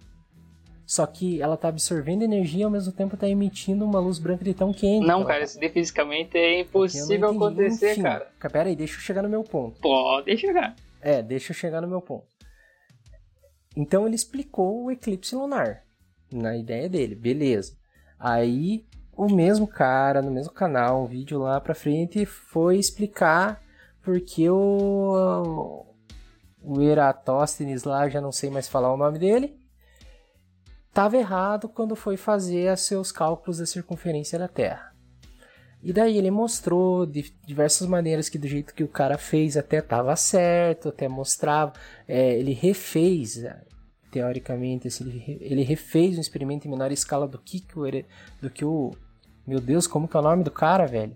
Só 0.87 1.07
que 1.07 1.41
ela 1.41 1.55
está 1.55 1.69
absorvendo 1.69 2.23
energia 2.23 2.61
e 2.61 2.65
ao 2.65 2.71
mesmo 2.71 2.93
tempo 2.93 3.15
está 3.15 3.27
emitindo 3.27 3.85
uma 3.85 3.99
luz 3.99 4.19
branca 4.19 4.45
de 4.45 4.53
tão 4.53 4.71
quente. 4.73 5.07
Não, 5.07 5.25
cara, 5.25 5.43
isso 5.43 5.59
fisicamente 5.59 6.37
é 6.37 6.61
impossível 6.61 7.31
acontecer, 7.31 7.93
Enfim, 7.93 8.03
cara. 8.03 8.31
Pera 8.53 8.69
aí, 8.69 8.77
deixa 8.77 8.97
eu 8.97 9.01
chegar 9.01 9.23
no 9.23 9.29
meu 9.29 9.43
ponto. 9.43 9.81
Pode 9.81 10.37
chegar. 10.37 10.75
É, 11.05 11.23
deixa 11.23 11.53
eu 11.53 11.55
chegar 11.55 11.83
no 11.83 11.87
meu 11.89 12.01
ponto. 12.01 12.27
Então 13.77 14.07
ele 14.07 14.15
explicou 14.15 14.85
o 14.85 14.91
eclipse 14.91 15.37
lunar 15.37 15.85
na 16.33 16.57
ideia 16.57 16.89
dele, 16.89 17.15
beleza. 17.15 17.77
Aí 18.19 18.87
o 19.13 19.29
mesmo 19.29 19.69
cara 19.69 20.23
no 20.23 20.31
mesmo 20.31 20.51
canal, 20.51 21.05
um 21.05 21.07
vídeo 21.07 21.39
lá 21.39 21.61
pra 21.61 21.75
frente, 21.75 22.25
foi 22.25 22.79
explicar 22.79 23.63
porque 24.01 24.49
o 24.49 25.85
o 26.63 26.81
Eratóstenes 26.81 27.85
lá, 27.85 28.09
já 28.09 28.23
não 28.23 28.33
sei 28.33 28.49
mais 28.49 28.67
falar 28.67 28.91
o 28.91 28.97
nome 28.97 29.19
dele, 29.19 29.61
estava 30.89 31.19
errado 31.19 31.69
quando 31.69 31.95
foi 31.95 32.17
fazer 32.17 32.75
seus 32.79 33.13
cálculos 33.13 33.59
da 33.59 33.67
circunferência 33.67 34.39
da 34.39 34.49
Terra. 34.49 34.94
E 35.85 35.93
daí 35.93 36.17
ele 36.17 36.31
mostrou 36.31 37.05
de 37.05 37.31
diversas 37.47 37.87
maneiras 37.87 38.31
que 38.31 38.39
do 38.39 38.49
jeito 38.49 38.75
que 38.75 38.83
o 38.83 38.89
cara 38.89 39.19
fez 39.19 39.55
até 39.55 39.79
estava 39.79 40.17
certo, 40.17 40.89
até 40.89 41.07
mostrava. 41.07 41.75
É, 42.09 42.39
ele 42.39 42.55
refez, 42.55 43.45
é, 43.45 43.63
teoricamente, 44.11 44.89
assim, 44.89 45.23
ele 45.41 45.63
refez 45.63 46.17
um 46.17 46.23
experimento 46.23 46.67
em 46.67 46.71
menor 46.71 46.91
escala 46.91 47.29
do 47.29 47.39
que, 47.39 47.61
que 47.61 47.79
o, 47.79 47.85
do 48.41 48.49
que 48.49 48.65
o. 48.65 48.93
Meu 49.47 49.61
Deus, 49.61 49.87
como 49.87 50.09
que 50.09 50.17
é 50.17 50.21
o 50.21 50.23
nome 50.23 50.43
do 50.43 50.51
cara, 50.51 50.87
velho? 50.87 51.15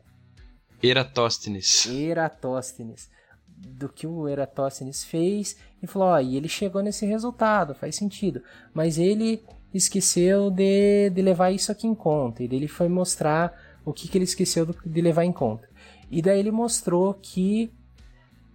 Eratóstenes. 0.83 1.87
Eratóstenes. 1.87 3.09
do 3.47 3.89
que 3.89 4.07
o 4.07 4.29
Eratosthenes 4.29 5.03
fez 5.03 5.57
e 5.83 5.87
falou, 5.87 6.09
ó, 6.09 6.21
e 6.21 6.37
ele 6.37 6.49
chegou 6.49 6.83
nesse 6.83 7.07
resultado, 7.07 7.75
faz 7.75 7.97
sentido. 7.97 8.43
Mas 8.75 8.99
ele 8.99 9.43
esqueceu 9.73 10.51
de, 10.51 11.09
de 11.11 11.23
levar 11.23 11.51
isso 11.53 11.73
aqui 11.73 11.87
em 11.87 11.95
conta. 11.95 12.43
E 12.43 12.47
ele 12.47 12.69
foi 12.69 12.89
mostrar 12.89 13.68
o 13.85 13.93
que, 13.93 14.09
que 14.09 14.19
ele 14.19 14.25
esqueceu 14.25 14.67
de 14.85 15.01
levar 15.01 15.25
em 15.25 15.33
conta. 15.33 15.69
E 16.11 16.23
daí 16.23 16.39
ele 16.39 16.51
mostrou 16.51 17.15
que 17.15 17.71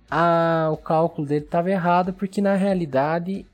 a, 0.10 0.70
o 0.72 0.78
cálculo 0.78 1.28
dele 1.28 1.46
estava 1.46 1.72
errado, 1.72 2.14
porque 2.14 2.42
na 2.42 2.56
realidade 2.56 3.46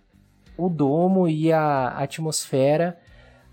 o 0.57 0.69
domo 0.69 1.27
e 1.27 1.51
a 1.51 1.89
atmosfera 1.89 2.99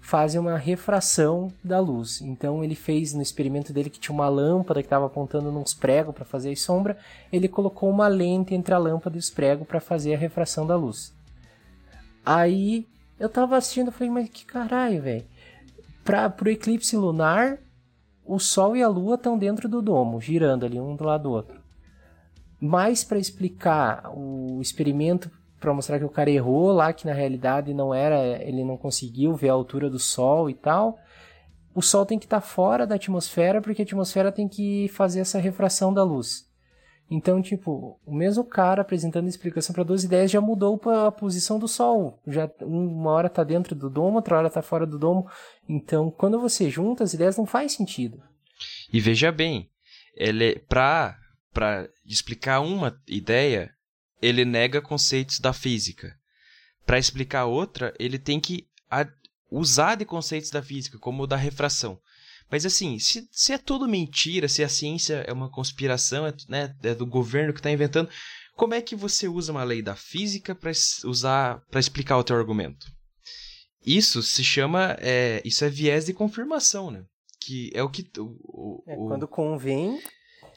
fazem 0.01 0.41
uma 0.41 0.57
refração 0.57 1.53
da 1.63 1.81
luz. 1.81 2.21
Então 2.21 2.63
ele 2.63 2.75
fez 2.75 3.13
no 3.13 3.23
experimento 3.23 3.73
dele 3.73 3.91
que 3.91 3.99
tinha 3.99 4.15
uma 4.15 4.29
lâmpada 4.29 4.81
que 4.81 4.87
estava 4.87 5.07
apontando 5.07 5.51
nos 5.51 5.75
pregos 5.75 6.15
para 6.15 6.25
fazer 6.25 6.53
a 6.53 6.57
sombra, 6.57 6.97
ele 7.33 7.49
colocou 7.49 7.91
uma 7.91 8.07
lente 8.07 8.55
entre 8.55 8.73
a 8.73 8.79
lâmpada 8.79 9.17
e 9.17 9.19
os 9.19 9.31
pregos 9.31 9.67
para 9.67 9.81
fazer 9.81 10.15
a 10.15 10.19
refração 10.19 10.67
da 10.67 10.77
luz. 10.77 11.13
Aí 12.25 12.87
eu 13.19 13.29
tava 13.29 13.57
assistindo 13.57 13.91
falei, 13.91 14.13
mas 14.13 14.29
que 14.29 14.45
caralho, 14.45 15.03
velho. 15.03 15.25
Para 16.05 16.31
pro 16.31 16.51
eclipse 16.51 16.97
lunar, 16.97 17.59
o 18.27 18.39
Sol 18.39 18.77
e 18.77 18.83
a 18.83 18.89
Lua 18.89 19.15
estão 19.15 19.39
dentro 19.39 19.69
do 19.69 19.81
domo, 19.81 20.21
girando 20.21 20.67
ali 20.67 20.81
um 20.81 20.97
do 20.97 21.05
lado 21.05 21.25
do 21.25 21.31
outro. 21.31 21.61
Mas 22.61 23.05
para 23.05 23.19
explicar 23.19 24.11
o 24.15 24.61
experimento 24.61 25.31
para 25.61 25.73
mostrar 25.73 25.99
que 25.99 26.05
o 26.05 26.11
cara 26.11 26.31
errou 26.31 26.71
lá, 26.73 26.93
que 26.93 27.07
na 27.07 27.13
realidade 27.13 27.73
não 27.73 27.93
era, 27.93 28.19
ele 28.43 28.63
não 28.63 28.77
conseguiu 28.77 29.35
ver 29.35 29.49
a 29.49 29.53
altura 29.55 29.89
do 29.89 29.99
Sol 29.99 30.51
e 30.51 30.55
tal. 30.55 30.99
O 31.75 31.83
Sol 31.83 32.07
tem 32.07 32.19
que 32.19 32.27
estar 32.27 32.41
tá 32.41 32.47
fora 32.47 32.87
da 32.87 32.95
atmosfera, 32.95 33.61
porque 33.61 33.83
a 33.83 33.85
atmosfera 33.85 34.31
tem 34.31 34.49
que 34.49 34.89
fazer 34.89 35.21
essa 35.21 35.39
refração 35.39 35.93
da 35.93 36.03
luz. 36.03 36.46
Então, 37.09 37.41
tipo, 37.41 38.01
o 38.05 38.13
mesmo 38.13 38.45
cara 38.45 38.83
apresentando 38.83 39.29
explicação 39.29 39.73
para 39.73 39.85
duas 39.85 40.03
ideias 40.03 40.31
já 40.31 40.41
mudou 40.41 40.81
a 40.91 41.13
posição 41.13 41.59
do 41.59 41.69
Sol. 41.69 42.21
Já 42.27 42.51
uma 42.61 43.11
hora 43.11 43.31
tá 43.31 43.45
dentro 43.45 43.75
do 43.77 43.89
domo, 43.89 44.17
outra 44.17 44.39
hora 44.39 44.51
tá 44.51 44.61
fora 44.61 44.85
do 44.85 44.99
domo. 44.99 45.31
Então, 45.69 46.11
quando 46.11 46.41
você 46.41 46.69
junta 46.69 47.05
as 47.05 47.15
ideias, 47.15 47.37
não 47.37 47.47
faz 47.47 47.73
sentido. 47.73 48.21
E 48.93 49.01
veja 49.01 49.31
bem, 49.31 49.71
ele 50.17 50.59
para 50.69 51.17
para 51.53 51.89
explicar 52.05 52.61
uma 52.61 53.01
ideia, 53.09 53.73
ele 54.21 54.45
nega 54.45 54.83
conceitos 54.83 55.41
da 55.41 55.55
física. 55.55 56.15
Para 56.85 56.99
explicar 56.99 57.47
outra, 57.47 57.95
ele 57.99 58.19
tem 58.19 58.39
que 58.39 58.69
usar 59.51 59.95
de 59.95 60.05
conceitos 60.05 60.51
da 60.51 60.63
física, 60.63 60.99
como 60.99 61.23
o 61.23 61.27
da 61.27 61.37
refração. 61.37 61.99
Mas 62.51 62.65
assim, 62.65 62.99
se, 62.99 63.29
se 63.31 63.53
é 63.53 63.59
tudo 63.59 63.89
mentira, 63.89 64.49
se 64.49 64.63
a 64.63 64.69
ciência 64.69 65.25
é 65.27 65.33
uma 65.33 65.51
conspiração, 65.51 66.27
é, 66.27 66.35
né, 66.49 66.75
é 66.83 66.95
do 66.95 67.07
governo 67.07 67.53
que 67.53 67.59
está 67.59 67.71
inventando, 67.71 68.09
como 68.55 68.75
é 68.75 68.81
que 68.81 68.97
você 68.97 69.29
usa 69.29 69.53
uma 69.53 69.65
lei 69.65 69.83
da 69.83 69.95
física 69.95 70.55
para 70.55 70.71
usar 71.05 71.61
para 71.71 71.81
explicar 71.81 72.17
o 72.17 72.25
teu 72.25 72.37
argumento? 72.37 72.87
Isso 73.85 74.23
se 74.23 74.43
chama, 74.43 74.97
é, 74.99 75.41
isso 75.45 75.65
é 75.65 75.69
viés 75.69 76.07
de 76.07 76.13
confirmação, 76.13 76.91
né? 76.91 77.05
Que 77.41 77.71
é 77.75 77.83
o 77.83 77.89
que 77.89 78.05
o, 78.19 78.37
o, 78.43 78.85
é, 78.87 78.97
quando 78.97 79.29
convém 79.29 80.01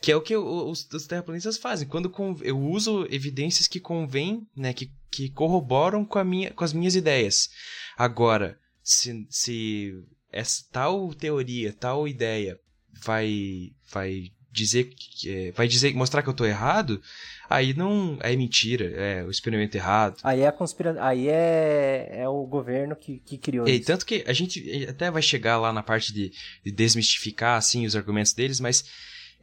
que 0.02 0.12
é 0.12 0.16
o 0.16 0.22
que 0.22 0.36
os, 0.36 0.88
os 0.92 1.08
terraplanistas 1.08 1.58
fazem. 1.58 1.88
Quando 1.88 2.12
eu 2.42 2.58
uso 2.58 3.06
evidências 3.10 3.68
que 3.68 3.80
convêm, 3.80 4.48
né, 4.56 4.74
que, 4.74 4.90
que 5.12 5.30
corroboram 5.30 6.06
com, 6.06 6.18
a 6.18 6.24
minha, 6.24 6.52
com 6.52 6.64
as 6.64 6.74
minhas 6.74 6.96
ideias. 6.96 7.50
Agora, 7.98 8.58
se, 8.82 9.28
se 9.30 9.94
essa 10.32 10.64
tal 10.72 11.14
teoria, 11.14 11.74
tal 11.74 12.08
ideia 12.08 12.60
vai 13.04 13.72
vai 13.92 14.32
dizer 14.52 14.86
que 14.86 15.30
é, 15.30 15.52
vai 15.52 15.68
dizer 15.68 15.94
mostrar 15.94 16.22
que 16.22 16.30
eu 16.30 16.32
estou 16.32 16.48
errado, 16.48 17.02
aí 17.50 17.74
não 17.74 18.18
é 18.22 18.36
mentira, 18.36 18.86
é 18.86 19.24
o 19.24 19.30
experimento 19.30 19.78
errado. 19.78 20.18
Aí 20.24 20.42
é 20.42 20.48
a 20.48 20.52
conspiração, 20.52 21.02
aí 21.04 21.28
é, 21.28 22.10
é 22.12 22.28
o 22.28 22.46
governo 22.46 22.96
que, 22.96 23.20
que 23.20 23.38
criou 23.38 23.68
e, 23.68 23.78
isso. 23.78 23.86
Tanto 23.86 24.06
que 24.06 24.24
a 24.28 24.34
gente 24.34 24.86
até 24.90 25.12
vai 25.12 25.22
chegar 25.22 25.58
lá 25.58 25.72
na 25.72 25.84
parte 25.84 26.14
de, 26.14 26.32
de 26.64 26.72
desmistificar 26.72 27.58
assim 27.58 27.86
os 27.86 27.96
argumentos 27.96 28.34
deles, 28.34 28.60
mas 28.60 28.84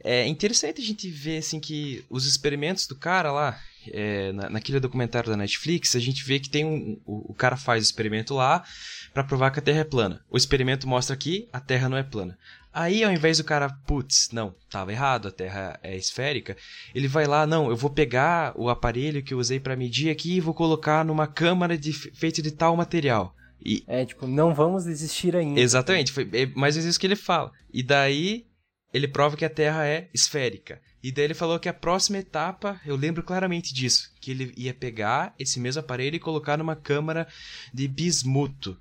é 0.03 0.27
interessante 0.27 0.81
a 0.81 0.83
gente 0.83 1.09
ver 1.09 1.37
assim 1.37 1.59
que 1.59 2.03
os 2.09 2.25
experimentos 2.25 2.87
do 2.87 2.95
cara 2.95 3.31
lá, 3.31 3.59
é, 3.91 4.31
na, 4.31 4.49
naquele 4.49 4.79
documentário 4.79 5.29
da 5.29 5.37
Netflix, 5.37 5.95
a 5.95 5.99
gente 5.99 6.23
vê 6.23 6.39
que 6.39 6.49
tem 6.49 6.65
um. 6.65 6.99
O, 7.05 7.31
o 7.31 7.33
cara 7.33 7.57
faz 7.57 7.83
o 7.83 7.87
experimento 7.87 8.33
lá 8.33 8.63
para 9.13 9.23
provar 9.23 9.51
que 9.51 9.59
a 9.59 9.61
Terra 9.61 9.79
é 9.79 9.83
plana. 9.83 10.21
O 10.29 10.37
experimento 10.37 10.87
mostra 10.87 11.15
que 11.15 11.47
a 11.51 11.59
Terra 11.59 11.89
não 11.89 11.97
é 11.97 12.03
plana. 12.03 12.37
Aí, 12.73 13.03
ao 13.03 13.11
invés 13.11 13.39
do 13.39 13.43
cara, 13.43 13.69
putz, 13.87 14.29
não, 14.31 14.53
tava 14.69 14.91
errado, 14.91 15.27
a 15.27 15.31
Terra 15.31 15.79
é 15.81 15.97
esférica, 15.97 16.55
ele 16.93 17.07
vai 17.07 17.25
lá, 17.25 17.47
não, 17.47 17.71
eu 17.71 17.75
vou 17.75 17.89
pegar 17.89 18.53
o 18.55 18.69
aparelho 18.69 19.23
que 19.23 19.33
eu 19.33 19.39
usei 19.39 19.59
para 19.59 19.75
medir 19.75 20.11
aqui 20.11 20.35
e 20.35 20.39
vou 20.39 20.53
colocar 20.53 21.03
numa 21.03 21.25
câmara 21.25 21.75
de, 21.75 21.91
feita 21.91 22.39
de 22.39 22.51
tal 22.51 22.75
material. 22.77 23.33
E... 23.65 23.83
É, 23.87 24.05
tipo, 24.05 24.27
não 24.27 24.53
vamos 24.53 24.83
desistir 24.83 25.35
ainda. 25.35 25.59
Exatamente, 25.59 26.11
foi 26.11 26.29
é 26.31 26.45
mais 26.45 26.75
ou 26.75 26.81
menos 26.81 26.85
isso 26.91 26.99
que 26.99 27.07
ele 27.07 27.15
fala. 27.15 27.51
E 27.73 27.81
daí 27.81 28.45
ele 28.93 29.07
prova 29.07 29.37
que 29.37 29.45
a 29.45 29.49
Terra 29.49 29.85
é 29.85 30.09
esférica. 30.13 30.81
E 31.03 31.11
daí 31.11 31.25
ele 31.25 31.33
falou 31.33 31.59
que 31.59 31.69
a 31.69 31.73
próxima 31.73 32.17
etapa, 32.17 32.79
eu 32.85 32.95
lembro 32.95 33.23
claramente 33.23 33.73
disso, 33.73 34.11
que 34.19 34.31
ele 34.31 34.53
ia 34.57 34.73
pegar 34.73 35.33
esse 35.37 35.59
mesmo 35.59 35.79
aparelho 35.79 36.15
e 36.15 36.19
colocar 36.19 36.57
numa 36.57 36.75
câmara 36.75 37.27
de 37.73 37.87
bismuto 37.87 38.77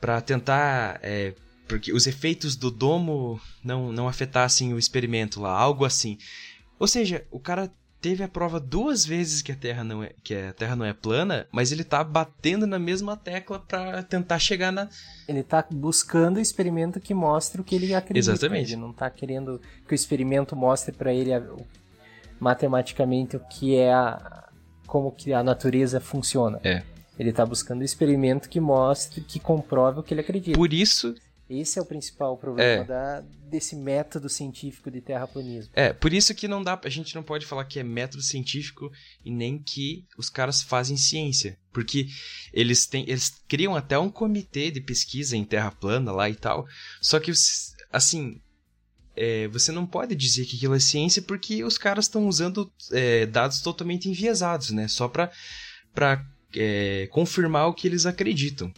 para 0.00 0.20
tentar 0.20 0.98
é, 1.02 1.34
porque 1.68 1.92
os 1.92 2.06
efeitos 2.06 2.56
do 2.56 2.70
domo 2.70 3.40
não 3.62 3.92
não 3.92 4.08
afetassem 4.08 4.74
o 4.74 4.78
experimento 4.78 5.40
lá, 5.40 5.52
algo 5.52 5.84
assim. 5.84 6.18
Ou 6.78 6.88
seja, 6.88 7.26
o 7.30 7.38
cara 7.38 7.70
teve 8.00 8.24
a 8.24 8.28
prova 8.28 8.58
duas 8.58 9.04
vezes 9.04 9.42
que 9.42 9.52
a 9.52 9.56
Terra 9.56 9.84
não 9.84 10.02
é 10.02 10.12
que 10.22 10.34
a 10.34 10.52
Terra 10.52 10.74
não 10.74 10.84
é 10.84 10.92
plana, 10.92 11.46
mas 11.52 11.70
ele 11.70 11.84
tá 11.84 12.02
batendo 12.02 12.66
na 12.66 12.78
mesma 12.78 13.16
tecla 13.16 13.58
para 13.60 14.02
tentar 14.02 14.38
chegar 14.38 14.72
na 14.72 14.88
ele 15.28 15.42
tá 15.42 15.64
buscando 15.70 16.38
o 16.38 16.40
experimento 16.40 16.98
que 16.98 17.12
mostre 17.14 17.60
o 17.60 17.64
que 17.64 17.74
ele 17.74 17.94
acredita. 17.94 18.32
Exatamente. 18.32 18.72
Ele 18.72 18.80
não 18.80 18.92
tá 18.92 19.08
querendo 19.10 19.60
que 19.86 19.92
o 19.92 19.94
experimento 19.94 20.56
mostre 20.56 20.92
para 20.92 21.12
ele 21.12 21.30
matematicamente 22.38 23.36
o 23.36 23.40
que 23.40 23.76
é 23.76 23.92
a 23.92 24.48
como 24.86 25.12
que 25.12 25.32
a 25.32 25.42
natureza 25.42 26.00
funciona. 26.00 26.58
É. 26.64 26.82
Ele 27.16 27.32
tá 27.32 27.46
buscando 27.46 27.82
o 27.82 27.84
experimento 27.84 28.48
que 28.48 28.58
mostre, 28.58 29.20
que 29.20 29.38
comprove 29.38 30.00
o 30.00 30.02
que 30.02 30.14
ele 30.14 30.22
acredita. 30.22 30.58
Por 30.58 30.72
isso 30.72 31.14
esse 31.50 31.78
é 31.78 31.82
o 31.82 31.84
principal 31.84 32.38
problema 32.38 32.82
é. 32.82 32.84
da, 32.84 33.20
desse 33.50 33.74
método 33.74 34.28
científico 34.28 34.90
de 34.90 35.00
terraplanismo. 35.00 35.72
É, 35.74 35.92
por 35.92 36.12
isso 36.12 36.34
que 36.34 36.46
não 36.46 36.62
dá, 36.62 36.80
a 36.82 36.88
gente 36.88 37.14
não 37.14 37.22
pode 37.24 37.44
falar 37.44 37.64
que 37.64 37.80
é 37.80 37.82
método 37.82 38.22
científico 38.22 38.90
e 39.24 39.30
nem 39.32 39.58
que 39.58 40.06
os 40.16 40.30
caras 40.30 40.62
fazem 40.62 40.96
ciência, 40.96 41.58
porque 41.72 42.06
eles 42.52 42.86
têm, 42.86 43.04
eles 43.08 43.42
criam 43.48 43.74
até 43.74 43.98
um 43.98 44.08
comitê 44.08 44.70
de 44.70 44.80
pesquisa 44.80 45.36
em 45.36 45.44
terra 45.44 45.72
plana 45.72 46.12
lá 46.12 46.30
e 46.30 46.36
tal. 46.36 46.66
Só 47.00 47.18
que 47.18 47.32
assim, 47.92 48.40
é, 49.16 49.48
você 49.48 49.72
não 49.72 49.86
pode 49.86 50.14
dizer 50.14 50.46
que 50.46 50.56
aquilo 50.56 50.74
é 50.74 50.80
ciência 50.80 51.20
porque 51.20 51.64
os 51.64 51.76
caras 51.76 52.04
estão 52.04 52.28
usando 52.28 52.72
é, 52.92 53.26
dados 53.26 53.60
totalmente 53.60 54.08
enviesados, 54.08 54.70
né? 54.70 54.86
Só 54.86 55.08
para 55.08 56.24
é, 56.54 57.08
confirmar 57.10 57.66
o 57.66 57.74
que 57.74 57.88
eles 57.88 58.06
acreditam. 58.06 58.72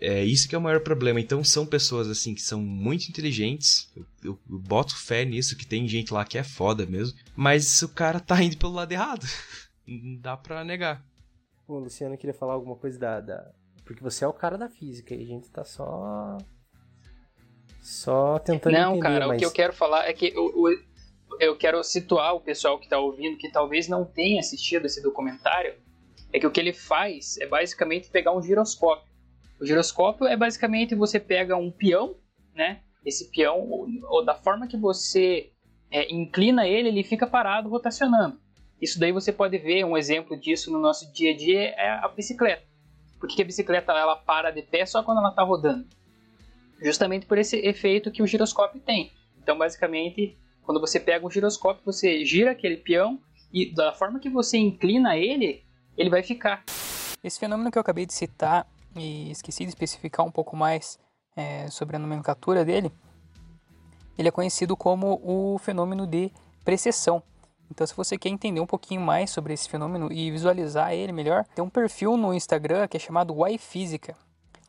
É 0.00 0.24
isso 0.24 0.48
que 0.48 0.54
é 0.54 0.58
o 0.58 0.60
maior 0.60 0.80
problema. 0.80 1.20
Então 1.20 1.42
são 1.42 1.66
pessoas 1.66 2.08
assim 2.08 2.34
que 2.34 2.40
são 2.40 2.60
muito 2.60 3.08
inteligentes. 3.08 3.90
Eu, 3.96 4.06
eu, 4.22 4.38
eu, 4.50 4.58
boto 4.58 4.96
fé 4.96 5.24
nisso, 5.24 5.56
que 5.56 5.66
tem 5.66 5.88
gente 5.88 6.12
lá 6.12 6.24
que 6.24 6.38
é 6.38 6.44
foda 6.44 6.86
mesmo. 6.86 7.18
Mas 7.34 7.82
o 7.82 7.88
cara 7.88 8.20
tá 8.20 8.40
indo 8.42 8.56
pelo 8.56 8.74
lado 8.74 8.92
errado. 8.92 9.26
Não 9.86 10.16
dá 10.16 10.36
pra 10.36 10.64
negar. 10.64 11.02
Bom, 11.66 11.80
Luciano 11.80 12.16
queria 12.16 12.34
falar 12.34 12.54
alguma 12.54 12.76
coisa 12.76 12.98
da, 12.98 13.20
da. 13.20 13.50
Porque 13.84 14.02
você 14.02 14.24
é 14.24 14.28
o 14.28 14.32
cara 14.32 14.56
da 14.56 14.68
física 14.68 15.14
e 15.14 15.22
a 15.22 15.26
gente 15.26 15.50
tá 15.50 15.64
só. 15.64 16.38
Só 17.82 18.38
tentando 18.38 18.74
Não, 18.74 18.90
entender, 18.92 19.02
cara, 19.02 19.26
mas... 19.28 19.36
o 19.36 19.38
que 19.38 19.46
eu 19.46 19.50
quero 19.50 19.72
falar 19.72 20.06
é 20.06 20.12
que 20.12 20.26
eu, 20.34 20.68
eu, 20.68 20.78
eu 21.40 21.56
quero 21.56 21.82
situar 21.82 22.34
o 22.34 22.40
pessoal 22.40 22.78
que 22.78 22.88
tá 22.88 22.98
ouvindo, 22.98 23.38
que 23.38 23.50
talvez 23.50 23.88
não 23.88 24.04
tenha 24.04 24.40
assistido 24.40 24.84
esse 24.84 25.02
documentário, 25.02 25.74
é 26.32 26.38
que 26.38 26.46
o 26.46 26.50
que 26.50 26.60
ele 26.60 26.72
faz 26.72 27.38
é 27.38 27.46
basicamente 27.46 28.10
pegar 28.10 28.36
um 28.36 28.42
giroscópio 28.42 29.07
o 29.60 29.66
giroscópio 29.66 30.26
é 30.26 30.36
basicamente 30.36 30.94
você 30.94 31.18
pega 31.18 31.56
um 31.56 31.70
peão, 31.70 32.16
né? 32.54 32.80
Esse 33.04 33.30
peão, 33.30 33.68
ou, 34.08 34.24
da 34.24 34.34
forma 34.34 34.66
que 34.66 34.76
você 34.76 35.50
é, 35.90 36.12
inclina 36.12 36.66
ele, 36.66 36.88
ele 36.88 37.04
fica 37.04 37.26
parado 37.26 37.68
rotacionando. 37.68 38.38
Isso 38.80 39.00
daí 39.00 39.10
você 39.10 39.32
pode 39.32 39.58
ver 39.58 39.84
um 39.84 39.96
exemplo 39.96 40.38
disso 40.38 40.70
no 40.70 40.78
nosso 40.78 41.12
dia 41.12 41.32
a 41.32 41.36
dia 41.36 41.60
é 41.70 41.90
a 41.90 42.08
bicicleta. 42.08 42.62
Por 43.18 43.28
que 43.28 43.42
a 43.42 43.44
bicicleta 43.44 43.92
ela 43.92 44.14
para 44.14 44.50
de 44.50 44.62
pé 44.62 44.86
só 44.86 45.02
quando 45.02 45.18
ela 45.18 45.30
está 45.30 45.42
rodando? 45.42 45.86
Justamente 46.80 47.26
por 47.26 47.38
esse 47.38 47.56
efeito 47.56 48.12
que 48.12 48.22
o 48.22 48.26
giroscópio 48.26 48.80
tem. 48.80 49.10
Então, 49.42 49.58
basicamente, 49.58 50.38
quando 50.62 50.80
você 50.80 51.00
pega 51.00 51.26
um 51.26 51.30
giroscópio, 51.30 51.82
você 51.84 52.24
gira 52.24 52.52
aquele 52.52 52.76
peão 52.76 53.18
e 53.52 53.74
da 53.74 53.92
forma 53.92 54.20
que 54.20 54.28
você 54.28 54.56
inclina 54.58 55.16
ele, 55.16 55.64
ele 55.96 56.10
vai 56.10 56.22
ficar. 56.22 56.64
Esse 57.24 57.40
fenômeno 57.40 57.72
que 57.72 57.78
eu 57.78 57.80
acabei 57.80 58.06
de 58.06 58.12
citar 58.12 58.64
e 58.96 59.30
esqueci 59.30 59.64
de 59.64 59.70
especificar 59.70 60.24
um 60.24 60.30
pouco 60.30 60.56
mais 60.56 60.98
é, 61.36 61.68
sobre 61.70 61.96
a 61.96 61.98
nomenclatura 61.98 62.64
dele, 62.64 62.92
ele 64.16 64.28
é 64.28 64.32
conhecido 64.32 64.76
como 64.76 65.20
o 65.22 65.58
fenômeno 65.58 66.06
de 66.06 66.32
precessão. 66.64 67.22
Então, 67.70 67.86
se 67.86 67.94
você 67.94 68.18
quer 68.18 68.30
entender 68.30 68.60
um 68.60 68.66
pouquinho 68.66 69.00
mais 69.00 69.30
sobre 69.30 69.52
esse 69.52 69.68
fenômeno 69.68 70.10
e 70.12 70.30
visualizar 70.30 70.92
ele 70.92 71.12
melhor, 71.12 71.44
tem 71.54 71.64
um 71.64 71.68
perfil 71.68 72.16
no 72.16 72.34
Instagram 72.34 72.88
que 72.88 72.96
é 72.96 73.00
chamado 73.00 73.34
Why 73.34 73.58
Física. 73.58 74.16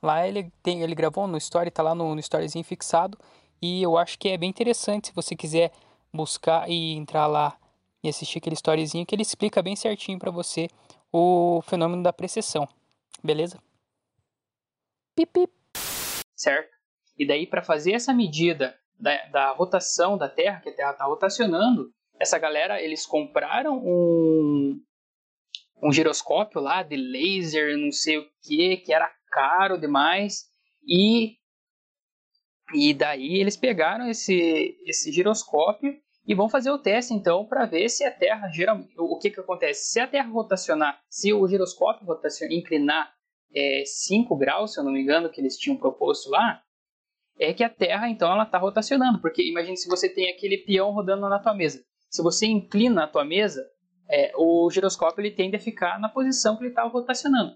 Lá 0.02 0.28
ele, 0.28 0.52
tem, 0.62 0.82
ele 0.82 0.94
gravou 0.94 1.28
no 1.28 1.38
story, 1.38 1.72
tá 1.72 1.82
lá 1.82 1.96
no, 1.96 2.14
no 2.14 2.20
storyzinho 2.20 2.64
fixado. 2.64 3.18
E 3.62 3.82
eu 3.82 3.98
acho 3.98 4.18
que 4.20 4.30
é 4.30 4.38
bem 4.38 4.50
interessante 4.50 5.08
se 5.08 5.14
você 5.14 5.36
quiser 5.36 5.72
buscar 6.14 6.70
e 6.70 6.94
entrar 6.94 7.28
lá 7.28 7.56
e 8.04 8.10
assistir 8.10 8.38
aquele 8.38 8.56
storyzinho 8.56 9.06
que 9.06 9.14
ele 9.14 9.22
explica 9.22 9.62
bem 9.62 9.76
certinho 9.76 10.18
para 10.20 10.32
você 10.32 10.70
o 11.12 11.62
fenômeno 11.66 12.04
da 12.04 12.14
precessão. 12.14 12.68
Beleza? 13.24 13.58
Certo? 16.36 16.70
E 17.18 17.28
daí, 17.28 17.46
para 17.46 17.62
fazer 17.62 17.94
essa 17.94 18.14
medida 18.14 18.78
da, 19.00 19.26
da, 19.28 19.52
rotação 19.52 20.18
da 20.18 20.30
Terra, 20.30 20.62
que 20.62 20.70
a 20.70 20.76
Terra 20.76 20.92
está 20.92 21.06
rotacionando, 21.06 21.92
essa 22.20 22.38
galera, 22.38 22.82
eles 22.82 23.06
compraram 23.06 23.78
um, 23.78 24.82
um 25.82 25.92
giroscópio 25.92 26.62
lá 26.62 26.84
de 26.84 26.96
laser, 26.96 27.78
não 27.78 27.92
sei 27.92 28.18
o 28.18 28.30
que, 28.42 28.78
que 28.78 28.94
era 28.94 29.10
caro 29.32 29.78
demais, 29.78 30.50
e, 30.88 31.38
e 32.74 32.94
daí 32.94 33.40
eles 33.40 33.58
pegaram 33.58 34.10
esse, 34.10 34.78
esse 34.86 35.12
giroscópio 35.12 35.96
e 36.26 36.36
vão 36.36 36.50
fazer 36.50 36.72
o 36.72 36.80
teste 36.80 37.14
então 37.14 37.46
para 37.46 37.66
ver 37.66 37.90
se 37.90 38.04
a 38.04 38.12
Terra 38.12 38.50
geralmente 38.50 38.94
o 38.98 39.18
que 39.18 39.30
que 39.32 39.40
acontece 39.40 39.92
se 39.92 40.00
a 40.00 40.08
Terra 40.08 40.30
rotacionar 40.30 41.02
se 41.10 41.34
o 41.34 41.48
giroscópio 41.48 42.06
rotacionar 42.06 42.54
inclinar 42.54 43.12
é, 43.54 43.84
5 43.86 44.36
graus 44.38 44.74
se 44.74 44.80
eu 44.80 44.84
não 44.84 44.92
me 44.92 45.02
engano 45.02 45.30
que 45.30 45.42
eles 45.42 45.58
tinham 45.58 45.78
proposto 45.78 46.30
lá 46.30 46.62
é 47.40 47.54
que 47.54 47.64
a 47.64 47.70
Terra 47.70 48.10
então 48.10 48.32
ela 48.32 48.44
está 48.44 48.58
rotacionando. 48.58 49.22
Porque 49.22 49.42
imagine 49.42 49.78
se 49.78 49.88
você 49.88 50.10
tem 50.10 50.30
aquele 50.30 50.58
peão 50.58 50.92
rodando 50.92 51.30
na 51.30 51.40
tua 51.40 51.54
mesa. 51.54 51.82
Se 52.10 52.22
você 52.22 52.46
inclina 52.46 53.06
a 53.06 53.08
tua 53.08 53.24
mesa 53.24 53.66
é, 54.10 54.32
o 54.36 54.70
giroscópio 54.70 55.22
ele 55.22 55.32
tende 55.32 55.56
a 55.56 55.60
ficar 55.60 56.00
na 56.00 56.10
posição 56.10 56.58
que 56.58 56.64
ele 56.64 56.72
estava 56.72 56.90
rotacionando 56.90 57.56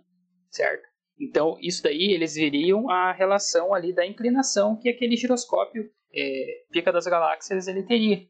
certo? 0.54 0.88
Então 1.20 1.58
isso 1.60 1.84
daí 1.84 2.12
eles 2.14 2.36
veriam 2.36 2.90
a 2.90 3.12
relação 3.12 3.74
ali 3.74 3.94
da 3.94 4.06
inclinação 4.06 4.78
que 4.78 4.90
aquele 4.90 5.18
giroscópio 5.18 5.90
é, 6.14 6.64
pica 6.72 6.92
das 6.92 7.06
galáxias 7.06 7.68
ele 7.68 7.84
teria. 7.84 8.28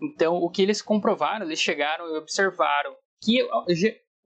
Então, 0.00 0.36
o 0.36 0.50
que 0.50 0.62
eles 0.62 0.82
comprovaram, 0.82 1.46
eles 1.46 1.60
chegaram 1.60 2.06
e 2.08 2.18
observaram 2.18 2.96
que 3.22 3.40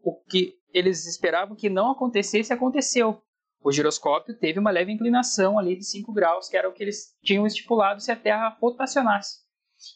o 0.03 0.23
que 0.23 0.56
eles 0.73 1.07
esperavam 1.07 1.57
que 1.57 1.69
não 1.69 1.91
acontecesse, 1.91 2.53
aconteceu. 2.53 3.21
O 3.63 3.73
giroscópio 3.73 4.39
teve 4.39 4.59
uma 4.59 4.71
leve 4.71 4.93
inclinação 4.93 5.59
ali 5.59 5.77
de 5.77 5.85
5 5.85 6.13
graus, 6.13 6.49
que 6.49 6.57
era 6.57 6.69
o 6.69 6.73
que 6.73 6.83
eles 6.83 7.17
tinham 7.23 7.47
estipulado 7.47 8.01
se 8.01 8.13
a 8.13 8.17
Terra 8.17 8.57
rotacionasse. 8.61 9.41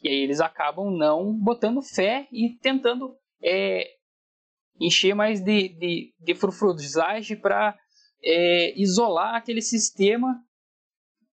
E 0.02 0.08
aí 0.08 0.22
eles 0.22 0.40
acabam 0.40 0.90
não 0.90 1.32
botando 1.32 1.82
fé 1.82 2.26
e 2.32 2.58
tentando 2.60 3.14
é, 3.42 3.86
encher 4.80 5.14
mais 5.14 5.40
de, 5.40 5.68
de, 5.68 6.14
de 6.18 6.34
frufruzagem 6.34 7.36
para 7.36 7.78
é, 8.22 8.78
isolar 8.80 9.34
aquele 9.34 9.62
sistema 9.62 10.42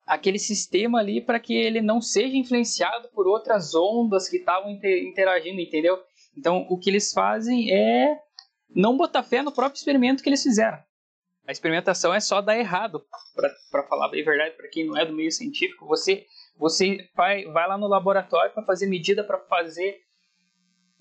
aquele 0.06 0.40
sistema 0.40 1.00
ali 1.00 1.20
para 1.20 1.38
que 1.38 1.54
ele 1.54 1.82
não 1.82 2.00
seja 2.00 2.38
influenciado 2.38 3.10
por 3.10 3.28
outras 3.28 3.76
ondas 3.76 4.30
que 4.30 4.38
estavam 4.38 4.72
interagindo, 4.72 5.60
entendeu? 5.60 6.00
Então, 6.36 6.66
o 6.70 6.80
que 6.80 6.90
eles 6.90 7.12
fazem 7.12 7.70
é 7.74 8.18
não 8.78 8.96
botar 8.96 9.24
fé 9.24 9.42
no 9.42 9.52
próprio 9.52 9.80
experimento 9.80 10.22
que 10.22 10.30
eles 10.30 10.44
fizeram. 10.44 10.78
A 11.48 11.52
experimentação 11.52 12.14
é 12.14 12.20
só 12.20 12.42
dar 12.42 12.58
errado, 12.58 13.04
para 13.72 13.84
falar 13.88 14.10
bem 14.10 14.24
verdade, 14.24 14.56
para 14.56 14.68
quem 14.68 14.86
não 14.86 14.98
é 14.98 15.06
do 15.06 15.14
meio 15.14 15.32
científico. 15.32 15.88
Você, 15.88 16.26
você 16.58 17.10
vai, 17.16 17.46
vai 17.46 17.68
lá 17.68 17.78
no 17.78 17.88
laboratório 17.88 18.54
para 18.54 18.64
fazer 18.64 18.86
medida, 18.86 19.24
para 19.24 19.40
fazer 19.40 19.98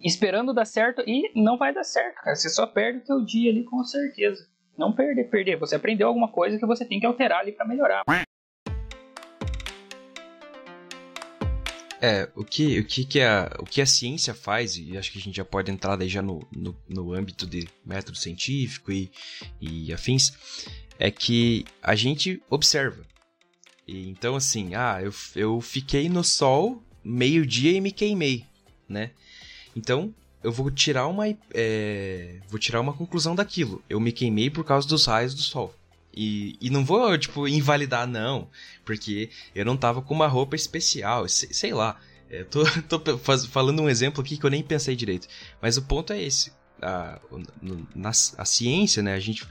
esperando 0.01 0.55
dar 0.55 0.65
certo 0.65 1.03
e 1.07 1.31
não 1.35 1.59
vai 1.59 1.75
dar 1.75 1.85
certo, 1.85 2.17
cara. 2.23 2.37
Você 2.37 2.49
só 2.49 2.67
perde 2.67 3.01
o 3.01 3.05
teu 3.05 3.25
dia 3.25 3.51
ali 3.51 3.65
com 3.65 3.83
certeza. 3.85 4.47
Não 4.79 4.95
perder, 4.95 5.25
perder. 5.25 5.59
Você 5.59 5.75
aprendeu 5.75 6.09
alguma 6.09 6.31
coisa 6.31 6.59
que 6.59 6.67
você 6.67 6.85
tem 6.85 7.01
que 7.01 7.07
alterar 7.07 7.41
ali 7.41 7.53
para 7.53 7.67
melhorar. 7.67 8.03
É, 12.01 12.29
o 12.35 12.45
que, 12.45 12.79
o 12.81 12.85
que, 12.85 13.05
que, 13.05 13.21
a, 13.21 13.57
o 13.59 13.65
que 13.65 13.81
a 13.81 13.87
ciência 13.87 14.35
faz, 14.35 14.77
e 14.77 14.97
acho 14.99 15.11
que 15.11 15.19
a 15.19 15.21
gente 15.21 15.37
já 15.37 15.45
pode 15.45 15.71
entrar 15.71 15.97
daí 15.97 16.09
já 16.09 16.21
no, 16.21 16.47
no, 16.55 16.77
no 16.89 17.13
âmbito 17.15 17.47
de 17.47 17.67
método 17.85 18.19
científico 18.19 18.93
e, 18.93 19.11
e 19.61 19.93
afins, 19.93 20.33
é 20.99 21.11
que 21.11 21.65
a 21.83 21.95
gente 21.95 22.43
observa. 22.51 23.03
E, 23.87 24.09
então, 24.09 24.37
assim, 24.37 24.75
ah, 24.75 25.01
eu, 25.03 25.13
eu 25.35 25.61
fiquei 25.61 26.09
no 26.09 26.23
sol 26.23 26.83
meio-dia 27.03 27.73
e 27.73 27.81
me 27.81 27.93
queimei, 27.93 28.45
né? 28.89 29.13
Então, 29.75 30.15
eu 30.43 30.53
vou 30.53 30.71
tirar 30.71 31.07
uma 31.07 31.27
é, 31.55 32.41
vou 32.49 32.59
tirar 32.59 32.81
uma 32.81 32.93
conclusão 32.93 33.35
daquilo. 33.35 33.83
Eu 33.89 33.99
me 34.01 34.13
queimei 34.13 34.51
por 34.51 34.65
causa 34.65 34.87
dos 34.87 35.07
raios 35.07 35.35
do 35.35 35.43
sol. 35.43 35.75
E, 36.17 36.57
e 36.61 36.71
não 36.71 36.83
vou, 36.83 37.17
tipo, 37.19 37.47
invalidar, 37.47 38.07
não. 38.07 38.49
Porque 38.85 39.29
eu 39.55 39.65
não 39.65 39.77
tava 39.77 40.01
com 40.01 40.15
uma 40.15 40.27
roupa 40.27 40.57
especial, 40.57 41.29
sei, 41.29 41.53
sei 41.53 41.75
lá. 41.75 42.01
É, 42.31 42.43
tô, 42.43 42.65
tô 42.89 43.19
faz, 43.19 43.45
falando 43.45 43.83
um 43.83 43.89
exemplo 43.89 44.23
aqui 44.23 44.39
que 44.39 44.47
eu 44.47 44.51
nem 44.51 44.63
pensei 44.63 44.97
direito. 44.97 45.29
Mas 45.61 45.77
o 45.77 45.83
ponto 45.83 46.13
é 46.13 46.23
esse. 46.23 46.53
A, 46.81 47.21
na, 47.95 48.11
a 48.11 48.45
ciência, 48.45 49.03
né? 49.03 49.15
A 49.15 49.21
gente 49.21 49.47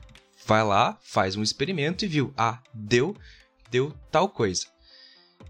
vai 0.48 0.64
lá, 0.64 0.98
faz 1.04 1.36
um 1.36 1.44
experimento 1.44 2.04
e 2.04 2.08
viu. 2.08 2.34
Ah, 2.36 2.60
deu, 2.74 3.16
deu 3.70 3.94
tal 4.12 4.28
coisa. 4.28 4.66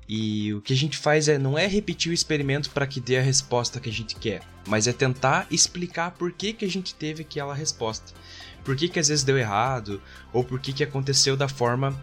E 0.08 0.54
o 0.54 0.62
que 0.62 0.74
a 0.74 0.76
gente 0.76 0.98
faz 0.98 1.28
é 1.28 1.38
não 1.38 1.58
é 1.58 1.66
repetir 1.66 2.12
o 2.12 2.14
experimento 2.14 2.70
para 2.70 2.86
que 2.86 3.00
dê 3.00 3.18
a 3.18 3.22
resposta 3.22 3.80
que 3.80 3.90
a 3.90 3.94
gente 3.94 4.16
quer, 4.16 4.44
mas 4.68 4.86
é 4.86 4.94
tentar 4.94 5.48
explicar 5.50 6.12
por 6.12 6.32
que, 6.32 6.54
que 6.54 6.64
a 6.64 6.70
gente 6.70 6.94
teve 6.94 7.24
aquela 7.24 7.56
resposta 7.56 8.14
por 8.66 8.76
que, 8.76 8.90
que 8.90 9.00
às 9.00 9.08
vezes 9.08 9.24
deu 9.24 9.38
errado, 9.38 10.02
ou 10.34 10.44
por 10.44 10.60
que, 10.60 10.74
que 10.74 10.84
aconteceu 10.84 11.38
da 11.38 11.48
forma 11.48 11.96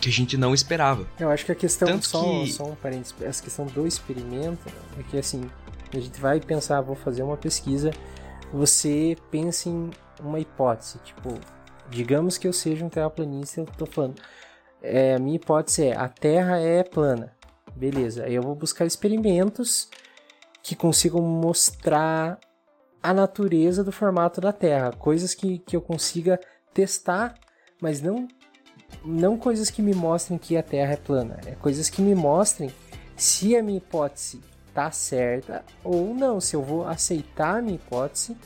que 0.00 0.08
a 0.08 0.12
gente 0.12 0.38
não 0.38 0.54
esperava. 0.54 1.06
Eu 1.20 1.30
acho 1.30 1.44
que 1.44 1.52
a 1.52 1.54
questão, 1.54 1.86
Tanto 1.86 2.06
só, 2.06 2.22
que... 2.22 2.52
só 2.52 2.64
um 2.64 2.74
parênteses, 2.74 3.14
essa 3.20 3.42
questão 3.42 3.66
do 3.66 3.86
experimento 3.86 4.66
é 4.98 5.02
que 5.02 5.18
assim, 5.18 5.48
a 5.92 6.00
gente 6.00 6.18
vai 6.18 6.40
pensar, 6.40 6.80
vou 6.80 6.96
fazer 6.96 7.22
uma 7.22 7.36
pesquisa, 7.36 7.90
você 8.50 9.16
pensa 9.30 9.68
em 9.68 9.90
uma 10.18 10.40
hipótese, 10.40 10.98
tipo, 11.04 11.38
digamos 11.90 12.38
que 12.38 12.48
eu 12.48 12.52
seja 12.52 12.84
um 12.84 12.88
terraplanista, 12.88 13.60
eu 13.60 13.66
tô 13.66 13.84
falando, 13.84 14.14
é, 14.80 15.14
a 15.14 15.18
minha 15.18 15.36
hipótese 15.36 15.84
é, 15.84 15.96
a 15.96 16.08
Terra 16.08 16.58
é 16.58 16.82
plana, 16.82 17.36
beleza, 17.76 18.24
aí 18.24 18.34
eu 18.34 18.42
vou 18.42 18.54
buscar 18.54 18.86
experimentos 18.86 19.88
que 20.62 20.74
consigam 20.74 21.20
mostrar 21.20 22.38
a 23.02 23.12
natureza 23.12 23.82
do 23.82 23.90
formato 23.90 24.40
da 24.40 24.52
Terra, 24.52 24.92
coisas 24.92 25.34
que, 25.34 25.58
que 25.58 25.74
eu 25.74 25.80
consiga 25.80 26.38
testar, 26.72 27.34
mas 27.80 28.00
não 28.00 28.28
não 29.04 29.38
coisas 29.38 29.70
que 29.70 29.80
me 29.80 29.94
mostrem 29.94 30.38
que 30.38 30.56
a 30.56 30.62
Terra 30.62 30.92
é 30.92 30.96
plana, 30.96 31.40
é 31.46 31.52
coisas 31.52 31.88
que 31.88 32.02
me 32.02 32.14
mostrem 32.14 32.70
se 33.16 33.56
a 33.56 33.62
minha 33.62 33.78
hipótese 33.78 34.40
tá 34.74 34.90
certa 34.90 35.64
ou 35.82 36.14
não, 36.14 36.40
se 36.40 36.54
eu 36.54 36.62
vou 36.62 36.86
aceitar 36.86 37.58
a 37.58 37.62
minha 37.62 37.76
hipótese 37.76 38.36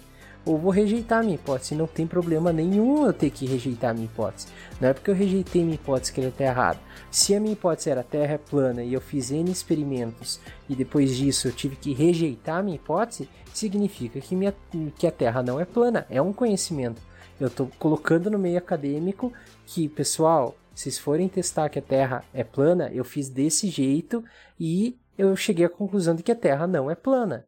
ou 0.47 0.57
vou 0.57 0.71
rejeitar 0.71 1.19
a 1.19 1.23
minha 1.23 1.35
hipótese. 1.35 1.75
Não 1.75 1.89
tem 1.89 2.07
problema 2.07 2.53
nenhum 2.53 3.05
eu 3.05 3.13
ter 3.13 3.31
que 3.31 3.45
rejeitar 3.45 3.91
a 3.91 3.95
minha 3.95 4.07
hipótese. 4.07 4.47
Não 4.81 4.89
é 4.89 4.95
porque 4.95 5.11
eu 5.11 5.15
rejeitei 5.15 5.63
minha 5.63 5.75
hipótese 5.75 6.13
que 6.13 6.21
ele 6.21 6.29
está 6.29 6.45
errado. 6.45 6.79
Se 7.11 7.35
a 7.35 7.41
minha 7.41 7.53
hipótese 7.53 7.91
era 7.91 8.01
a 8.01 8.05
Terra 8.05 8.35
é 8.35 8.39
plana 8.39 8.85
e 8.85 8.95
eu 8.95 9.01
fiz 9.01 9.33
N 9.33 9.51
experimentos 9.51 10.41
e 10.69 10.77
depois 10.77 11.17
disso 11.17 11.49
eu 11.49 11.53
tive 11.53 11.75
que 11.75 11.93
rejeitar 11.93 12.59
a 12.59 12.63
minha 12.63 12.77
hipótese, 12.77 13.29
significa 13.53 14.21
que, 14.21 14.37
minha, 14.37 14.55
que 14.97 15.07
a 15.07 15.11
Terra 15.11 15.43
não 15.43 15.59
é 15.59 15.65
plana. 15.65 16.07
É 16.09 16.23
um 16.23 16.33
conhecimento. 16.33 17.03
Eu 17.41 17.49
estou 17.49 17.69
colocando 17.79 18.31
no 18.31 18.39
meio 18.39 18.57
acadêmico 18.57 19.33
que, 19.67 19.89
pessoal, 19.89 20.57
se 20.75 20.85
vocês 20.85 20.99
forem 20.99 21.29
testar 21.29 21.69
que 21.69 21.79
a 21.79 21.83
Terra 21.83 22.25
é 22.33 22.45
plana, 22.45 22.89
eu 22.93 23.05
fiz 23.05 23.29
desse 23.29 23.69
jeito 23.69 24.25
e 24.61 24.97
eu 25.19 25.35
cheguei 25.35 25.67
à 25.67 25.69
conclusão 25.69 26.15
de 26.15 26.23
que 26.23 26.31
a 26.31 26.37
Terra 26.37 26.67
não 26.67 26.91
é 26.91 26.95
plana. 26.95 27.47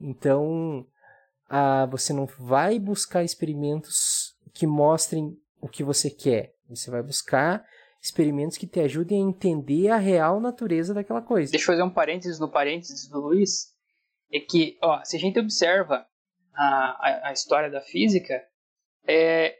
Então, 0.00 0.86
a, 1.48 1.86
você 1.86 2.12
não 2.12 2.26
vai 2.26 2.78
buscar 2.78 3.24
experimentos 3.24 4.36
que 4.52 4.66
mostrem 4.66 5.36
o 5.60 5.68
que 5.68 5.82
você 5.82 6.10
quer. 6.10 6.52
Você 6.68 6.90
vai 6.90 7.02
buscar 7.02 7.64
experimentos 8.02 8.56
que 8.56 8.66
te 8.66 8.80
ajudem 8.80 9.22
a 9.22 9.28
entender 9.28 9.88
a 9.88 9.96
real 9.96 10.40
natureza 10.40 10.94
daquela 10.94 11.22
coisa. 11.22 11.50
Deixa 11.50 11.64
eu 11.64 11.74
fazer 11.74 11.82
um 11.82 11.90
parênteses 11.90 12.38
no 12.38 12.50
parênteses 12.50 13.08
do 13.08 13.20
Luiz. 13.20 13.74
É 14.32 14.40
que, 14.40 14.76
ó, 14.82 15.02
se 15.04 15.16
a 15.16 15.20
gente 15.20 15.38
observa 15.38 16.06
a, 16.54 16.64
a, 16.66 17.28
a 17.28 17.32
história 17.32 17.70
da 17.70 17.80
física, 17.80 18.40
é, 19.06 19.56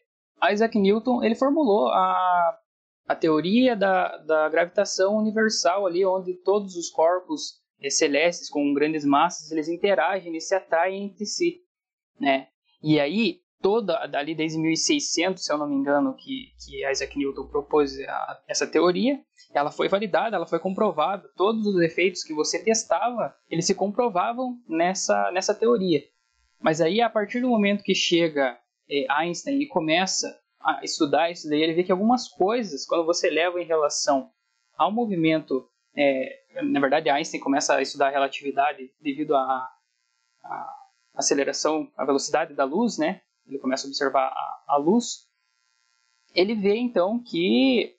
Isaac 0.53 0.79
Newton 0.79 1.23
ele 1.25 1.35
formulou 1.35 1.89
a, 1.89 2.59
a 3.07 3.17
teoria 3.17 3.75
da, 3.75 4.19
da 4.19 4.49
gravitação 4.49 5.17
universal 5.17 5.87
ali, 5.87 6.05
onde 6.05 6.35
todos 6.35 6.77
os 6.77 6.91
corpos 6.91 7.59
celestes 7.91 8.51
com 8.51 8.75
grandes 8.75 9.05
massas 9.05 9.51
eles 9.51 9.69
interagem 9.69 10.37
e 10.37 10.41
se 10.41 10.55
atraem 10.55 11.07
entre 11.07 11.25
si 11.25 11.63
né? 12.21 12.49
E 12.83 13.01
aí 13.01 13.41
toda, 13.61 14.07
dali 14.07 14.35
desde 14.35 14.59
1600, 14.59 15.45
se 15.45 15.53
eu 15.53 15.59
não 15.59 15.69
me 15.69 15.75
engano, 15.75 16.15
que, 16.15 16.53
que 16.65 16.89
Isaac 16.89 17.19
Newton 17.19 17.47
propôs 17.47 17.99
a, 18.01 18.43
essa 18.49 18.67
teoria, 18.67 19.21
ela 19.53 19.71
foi 19.71 19.89
validada, 19.89 20.37
ela 20.37 20.47
foi 20.47 20.59
comprovada. 20.59 21.29
Todos 21.37 21.67
os 21.67 21.81
efeitos 21.81 22.23
que 22.23 22.35
você 22.35 22.63
testava, 22.63 23.35
eles 23.51 23.67
se 23.67 23.75
comprovavam 23.75 24.59
nessa, 24.69 25.31
nessa 25.33 25.55
teoria. 25.55 26.03
Mas 26.61 26.81
aí, 26.81 27.01
a 27.01 27.11
partir 27.11 27.41
do 27.41 27.49
momento 27.49 27.85
que 27.85 27.95
chega 27.95 28.59
é, 28.91 29.07
Einstein 29.11 29.61
e 29.61 29.69
começa 29.69 30.39
a 30.61 30.83
estudar 30.83 31.31
isso 31.31 31.49
daí, 31.49 31.63
ele 31.63 31.75
vê 31.75 31.85
que 31.85 31.93
algumas 31.93 32.29
coisas, 32.29 32.87
quando 32.87 33.07
você 33.07 33.31
leva 33.31 33.61
em 33.61 33.67
relação 33.67 34.31
ao 34.77 34.93
movimento, 34.93 35.69
é, 35.97 36.41
na 36.63 36.81
verdade, 36.81 37.09
Einstein 37.09 37.41
começa 37.41 37.75
a 37.75 37.83
estudar 37.83 38.09
a 38.09 38.13
relatividade 38.13 38.91
devido 39.01 39.35
à 39.35 39.69
aceleração, 41.19 41.91
à 41.97 42.05
velocidade 42.05 42.55
da 42.55 42.65
luz, 42.65 42.97
né? 42.97 43.21
Ele 43.47 43.59
começa 43.59 43.87
a 43.87 43.89
observar 43.89 44.29
a, 44.29 44.65
a 44.69 44.77
luz. 44.77 45.27
Ele 46.35 46.55
vê 46.55 46.77
então 46.77 47.23
que 47.23 47.97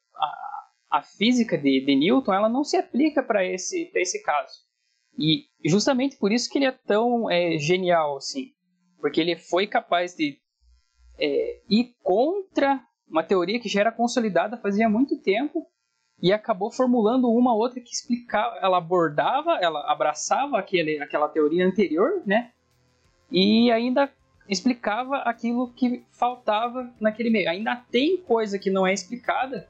a 0.89 1.03
física 1.03 1.57
de, 1.57 1.85
de 1.85 1.95
Newton 1.95 2.33
ela 2.33 2.49
não 2.49 2.63
se 2.63 2.75
aplica 2.75 3.21
para 3.21 3.45
esse, 3.45 3.91
esse 3.93 4.23
caso. 4.23 4.53
E 5.17 5.45
justamente 5.63 6.17
por 6.17 6.31
isso 6.31 6.49
que 6.49 6.57
ele 6.57 6.65
é 6.65 6.71
tão 6.71 7.29
é, 7.29 7.57
genial, 7.57 8.17
assim. 8.17 8.53
Porque 8.99 9.21
ele 9.21 9.35
foi 9.35 9.67
capaz 9.67 10.15
de 10.15 10.39
é, 11.19 11.61
ir 11.69 11.93
contra 12.01 12.83
uma 13.07 13.23
teoria 13.23 13.59
que 13.59 13.69
já 13.69 13.81
era 13.81 13.91
consolidada 13.91 14.57
fazia 14.57 14.89
muito 14.89 15.19
tempo 15.21 15.65
e 16.21 16.33
acabou 16.33 16.71
formulando 16.71 17.29
uma 17.29 17.55
outra 17.55 17.79
que 17.79 17.91
explicava, 17.91 18.57
ela 18.57 18.77
abordava, 18.77 19.57
ela 19.61 19.91
abraçava 19.91 20.59
aquele, 20.59 20.99
aquela 21.01 21.29
teoria 21.29 21.65
anterior, 21.65 22.21
né? 22.25 22.51
E 23.31 23.71
ainda 23.71 24.09
explicava 24.49 25.17
aquilo 25.17 25.69
que 25.69 26.03
faltava 26.11 26.89
naquele 26.99 27.29
meio. 27.29 27.49
Ainda 27.49 27.75
tem 27.91 28.17
coisa 28.17 28.57
que 28.57 28.71
não 28.71 28.85
é 28.85 28.93
explicada, 28.93 29.67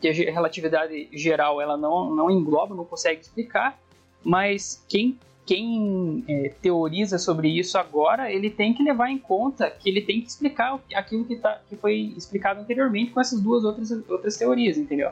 que 0.00 0.08
a 0.08 0.12
relatividade 0.12 1.08
geral 1.12 1.60
ela 1.60 1.76
não, 1.76 2.14
não 2.14 2.30
engloba, 2.30 2.74
não 2.74 2.84
consegue 2.84 3.20
explicar, 3.20 3.78
mas 4.22 4.84
quem, 4.88 5.16
quem 5.46 6.24
é, 6.28 6.52
teoriza 6.60 7.18
sobre 7.18 7.48
isso 7.48 7.78
agora, 7.78 8.30
ele 8.30 8.50
tem 8.50 8.74
que 8.74 8.82
levar 8.82 9.10
em 9.10 9.18
conta 9.18 9.70
que 9.70 9.88
ele 9.88 10.00
tem 10.00 10.20
que 10.20 10.28
explicar 10.28 10.78
aquilo 10.92 11.24
que, 11.24 11.36
tá, 11.36 11.60
que 11.68 11.76
foi 11.76 12.12
explicado 12.16 12.60
anteriormente 12.60 13.12
com 13.12 13.20
essas 13.20 13.40
duas 13.40 13.64
outras, 13.64 13.90
outras 14.08 14.36
teorias, 14.36 14.76
entendeu? 14.76 15.10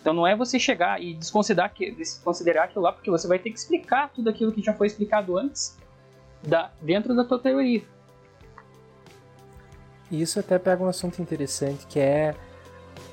Então 0.00 0.14
não 0.14 0.26
é 0.26 0.36
você 0.36 0.58
chegar 0.58 1.02
e 1.02 1.14
desconsiderar, 1.14 1.72
desconsiderar 1.96 2.64
aquilo 2.64 2.82
lá, 2.82 2.92
porque 2.92 3.10
você 3.10 3.26
vai 3.26 3.38
ter 3.38 3.50
que 3.50 3.58
explicar 3.58 4.10
tudo 4.10 4.30
aquilo 4.30 4.52
que 4.52 4.62
já 4.62 4.72
foi 4.72 4.86
explicado 4.86 5.36
antes 5.36 5.76
da, 6.46 6.70
dentro 6.80 7.14
da 7.14 7.24
tua 7.24 7.38
teoria. 7.38 7.82
Isso 10.10 10.38
até 10.38 10.58
pega 10.58 10.82
um 10.82 10.88
assunto 10.88 11.20
interessante 11.20 11.86
que 11.86 11.98
é 11.98 12.34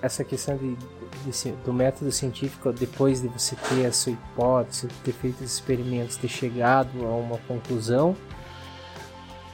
essa 0.02 0.24
questão 0.24 0.58
de, 0.58 0.76
de, 0.76 1.52
do 1.64 1.74
método 1.74 2.12
científico, 2.12 2.72
depois 2.72 3.22
de 3.22 3.28
você 3.28 3.56
ter 3.56 3.86
a 3.86 3.92
sua 3.92 4.14
hipótese, 4.14 4.88
ter 5.04 5.14
feito 5.14 5.44
os 5.44 5.54
experimentos, 5.54 6.18
ter 6.18 6.28
chegado 6.28 7.06
a 7.06 7.16
uma 7.16 7.38
conclusão, 7.40 8.16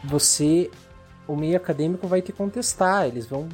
você, 0.03 0.71
o 1.27 1.35
meio 1.35 1.57
acadêmico 1.57 2.07
vai 2.07 2.21
te 2.21 2.31
contestar, 2.31 3.07
eles 3.07 3.25
vão 3.25 3.49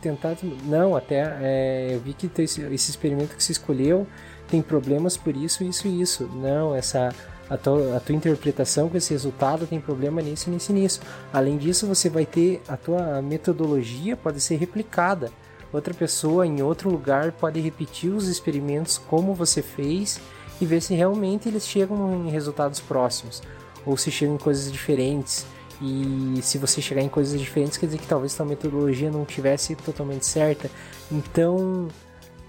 tentar, 0.00 0.36
não, 0.64 0.96
até 0.96 1.38
é, 1.40 1.94
eu 1.94 2.00
vi 2.00 2.12
que 2.12 2.28
esse, 2.42 2.60
esse 2.62 2.90
experimento 2.90 3.36
que 3.36 3.42
se 3.42 3.52
escolheu 3.52 4.06
tem 4.48 4.60
problemas 4.60 5.16
por 5.16 5.36
isso, 5.36 5.62
isso 5.62 5.86
e 5.86 6.00
isso. 6.00 6.26
Não, 6.34 6.74
essa 6.74 7.14
a 7.50 7.56
tua, 7.56 7.96
a 7.96 8.00
tua 8.00 8.14
interpretação 8.14 8.88
com 8.88 8.96
esse 8.96 9.12
resultado 9.12 9.66
tem 9.66 9.80
problema 9.80 10.22
nisso, 10.22 10.50
nisso 10.50 10.72
e 10.72 10.74
nisso. 10.74 11.00
Além 11.32 11.58
disso, 11.58 11.86
você 11.86 12.08
vai 12.08 12.24
ter 12.24 12.62
a 12.68 12.76
tua 12.76 13.20
metodologia 13.20 14.16
pode 14.16 14.40
ser 14.40 14.56
replicada 14.56 15.30
outra 15.72 15.94
pessoa 15.94 16.46
em 16.46 16.62
outro 16.62 16.90
lugar 16.90 17.32
pode 17.32 17.58
repetir 17.58 18.10
os 18.10 18.28
experimentos 18.28 18.98
como 18.98 19.34
você 19.34 19.62
fez 19.62 20.20
e 20.60 20.66
ver 20.66 20.82
se 20.82 20.94
realmente 20.94 21.48
eles 21.48 21.66
chegam 21.66 22.26
em 22.26 22.30
resultados 22.30 22.78
próximos 22.78 23.42
ou 23.84 23.96
se 23.96 24.10
chegam 24.10 24.34
em 24.36 24.38
coisas 24.38 24.70
diferentes. 24.70 25.46
E 25.80 26.38
se 26.42 26.58
você 26.58 26.80
chegar 26.80 27.02
em 27.02 27.08
coisas 27.08 27.40
diferentes, 27.40 27.76
quer 27.76 27.86
dizer 27.86 27.98
que 27.98 28.06
talvez 28.06 28.32
sua 28.32 28.46
metodologia 28.46 29.10
não 29.10 29.24
tivesse 29.24 29.74
totalmente 29.74 30.24
certa. 30.24 30.70
Então, 31.10 31.88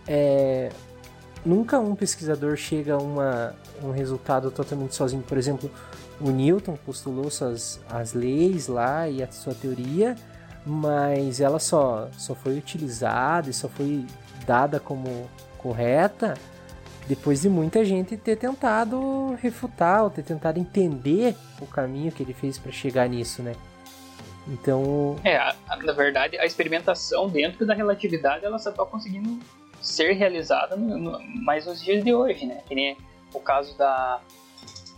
é, 0.08 0.70
nunca 1.46 1.80
um 1.80 1.96
pesquisador 1.96 2.56
chega 2.56 2.94
a 2.94 2.98
uma, 2.98 3.56
um 3.82 3.92
resultado 3.92 4.52
totalmente 4.52 4.96
sozinho. 4.96 5.24
Por 5.24 5.38
exemplo, 5.38 5.70
o 6.20 6.30
Newton 6.30 6.78
postulou 6.86 7.30
suas, 7.30 7.80
as 7.90 8.14
leis 8.14 8.68
lá 8.68 9.10
e 9.10 9.22
a 9.22 9.32
sua 9.32 9.54
teoria, 9.54 10.16
mas 10.66 11.42
ela 11.42 11.60
só, 11.60 12.10
só 12.18 12.34
foi 12.34 12.58
utilizada 12.58 13.50
e 13.50 13.54
só 13.54 13.68
foi 13.68 14.06
dada 14.46 14.80
como 14.80 15.30
correta 15.58 16.34
depois 17.08 17.42
de 17.42 17.50
muita 17.50 17.84
gente 17.84 18.16
ter 18.16 18.38
tentado 18.38 19.36
refutar 19.42 20.04
ou 20.04 20.10
ter 20.10 20.24
tentado 20.24 20.60
entender 20.60 21.36
o 21.60 21.66
caminho 21.66 22.12
que 22.12 22.24
ele 22.24 22.34
fez 22.34 22.58
para 22.58 22.72
chegar 22.72 23.08
nisso, 23.10 23.42
né? 23.42 23.54
Então. 24.48 25.18
É, 25.24 25.38
na 25.84 25.94
verdade, 25.94 26.38
a 26.38 26.46
experimentação 26.46 27.30
dentro 27.30 27.66
da 27.66 27.74
relatividade 27.74 28.46
ela 28.46 28.60
só 28.60 28.70
está 28.70 28.86
conseguindo 28.86 29.40
ser 29.84 30.14
realizada 30.14 30.76
no, 30.76 30.98
no, 30.98 31.20
mais 31.44 31.68
nos 31.68 31.84
dias 31.84 32.04
de 32.04 32.14
hoje, 32.14 32.46
né? 32.46 32.62
Que 32.66 32.74
nem 32.74 32.98
o 33.34 33.40
caso 33.40 33.78
da, 33.78 34.22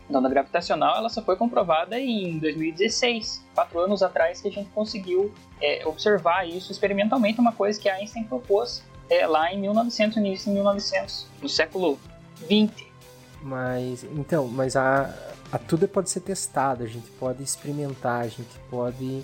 da 0.09 0.19
onda 0.19 0.29
gravitacional, 0.29 0.95
ela 0.97 1.09
só 1.09 1.21
foi 1.21 1.35
comprovada 1.35 1.99
em 1.99 2.37
2016, 2.37 3.43
quatro 3.53 3.79
anos 3.79 4.03
atrás 4.03 4.41
que 4.41 4.47
a 4.47 4.51
gente 4.51 4.69
conseguiu 4.69 5.33
é, 5.59 5.85
observar 5.85 6.47
isso 6.47 6.71
experimentalmente, 6.71 7.39
uma 7.39 7.51
coisa 7.51 7.79
que 7.79 7.89
Einstein 7.89 8.23
propôs 8.23 8.83
é, 9.09 9.25
lá 9.25 9.51
em 9.51 9.59
1900, 9.59 10.17
início 10.17 10.51
em 10.51 10.53
1900, 10.53 11.27
no 11.41 11.49
século 11.49 11.99
20. 12.47 12.93
Mas, 13.41 14.03
então, 14.03 14.47
mas 14.47 14.75
a, 14.75 15.13
a 15.51 15.57
tudo 15.57 15.87
pode 15.87 16.09
ser 16.09 16.19
testado, 16.19 16.83
a 16.83 16.87
gente 16.87 17.09
pode 17.11 17.41
experimentar, 17.41 18.21
a 18.21 18.27
gente 18.27 18.59
pode 18.69 19.23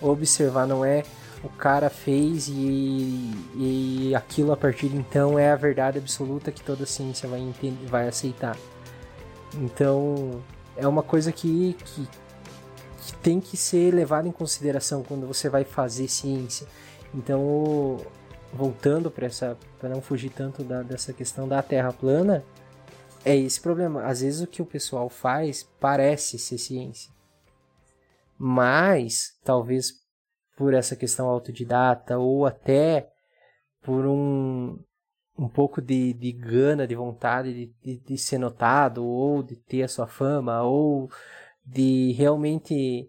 observar, 0.00 0.66
não 0.66 0.84
é 0.84 1.02
o 1.44 1.48
cara 1.50 1.90
fez 1.90 2.48
e, 2.48 3.30
e 3.54 4.14
aquilo 4.14 4.50
a 4.50 4.56
partir 4.56 4.88
de 4.88 4.96
então 4.96 5.38
é 5.38 5.50
a 5.50 5.56
verdade 5.56 5.98
absoluta 5.98 6.50
que 6.50 6.62
toda 6.62 6.86
ciência 6.86 7.28
vai, 7.28 7.40
entender, 7.40 7.86
vai 7.86 8.08
aceitar. 8.08 8.56
Então, 9.54 10.42
é 10.74 10.88
uma 10.88 11.02
coisa 11.02 11.30
que, 11.30 11.76
que, 11.84 12.08
que 13.02 13.16
tem 13.18 13.40
que 13.40 13.58
ser 13.58 13.92
levada 13.92 14.26
em 14.26 14.32
consideração 14.32 15.02
quando 15.02 15.26
você 15.26 15.50
vai 15.50 15.64
fazer 15.64 16.08
ciência. 16.08 16.66
Então, 17.14 17.98
voltando 18.52 19.10
para 19.10 19.26
essa 19.26 19.56
para 19.78 19.90
não 19.90 20.00
fugir 20.00 20.30
tanto 20.30 20.64
da, 20.64 20.82
dessa 20.82 21.12
questão 21.12 21.46
da 21.46 21.62
Terra 21.62 21.92
plana, 21.92 22.42
é 23.22 23.36
esse 23.36 23.60
problema. 23.60 24.04
Às 24.04 24.22
vezes 24.22 24.40
o 24.40 24.46
que 24.46 24.62
o 24.62 24.66
pessoal 24.66 25.10
faz 25.10 25.68
parece 25.78 26.38
ser 26.38 26.56
ciência. 26.56 27.12
Mas, 28.36 29.38
talvez 29.44 30.03
por 30.56 30.74
essa 30.74 30.96
questão 30.96 31.28
autodidata 31.28 32.18
ou 32.18 32.46
até 32.46 33.08
por 33.82 34.06
um, 34.06 34.78
um 35.38 35.48
pouco 35.48 35.82
de, 35.82 36.12
de 36.14 36.32
gana, 36.32 36.86
de 36.86 36.94
vontade 36.94 37.52
de, 37.52 37.74
de, 37.82 38.00
de, 38.00 38.18
ser 38.18 38.38
notado, 38.38 39.04
ou 39.04 39.42
de 39.42 39.56
ter 39.56 39.82
a 39.82 39.88
sua 39.88 40.06
fama, 40.06 40.62
ou 40.62 41.10
de 41.64 42.12
realmente 42.12 43.08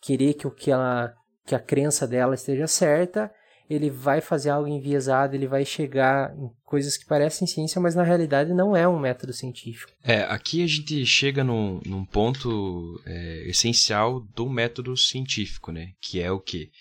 querer 0.00 0.34
que 0.34 0.46
o 0.46 0.50
que 0.50 0.70
ela 0.70 1.14
que 1.46 1.54
a 1.54 1.60
crença 1.60 2.06
dela 2.06 2.34
esteja 2.34 2.66
certa, 2.66 3.30
ele 3.68 3.90
vai 3.90 4.22
fazer 4.22 4.48
algo 4.48 4.66
enviesado, 4.66 5.34
ele 5.34 5.46
vai 5.46 5.64
chegar 5.64 6.34
coisas 6.74 6.96
que 6.96 7.06
parecem 7.06 7.46
ciência, 7.46 7.80
mas 7.80 7.94
na 7.94 8.02
realidade 8.02 8.52
não 8.52 8.76
é 8.76 8.88
um 8.88 8.98
método 8.98 9.32
científico. 9.32 9.92
É, 10.02 10.22
aqui 10.22 10.60
a 10.60 10.66
gente 10.66 11.06
chega 11.06 11.44
num, 11.44 11.80
num 11.86 12.04
ponto 12.04 13.00
é, 13.06 13.48
essencial 13.48 14.18
do 14.34 14.50
método 14.50 14.96
científico, 14.96 15.70
né? 15.70 15.92
Que 16.00 16.20
é 16.20 16.32
o 16.32 16.40
que? 16.40 16.72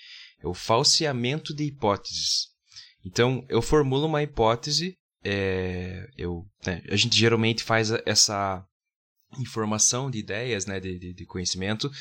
É 0.43 0.47
o 0.47 0.53
falseamento 0.55 1.53
de 1.53 1.65
hipóteses. 1.65 2.47
Então, 3.05 3.45
eu 3.47 3.61
formulo 3.61 4.07
uma 4.07 4.23
hipótese, 4.23 4.97
é, 5.23 6.09
eu, 6.17 6.43
né, 6.65 6.81
a 6.89 6.95
gente 6.95 7.15
geralmente 7.15 7.63
faz 7.63 7.91
essa 8.03 8.65
informação 9.37 10.09
de 10.09 10.17
ideias, 10.17 10.65
né, 10.65 10.79
de, 10.79 10.97
de, 10.97 11.13
de 11.13 11.25
conhecimento, 11.27 11.91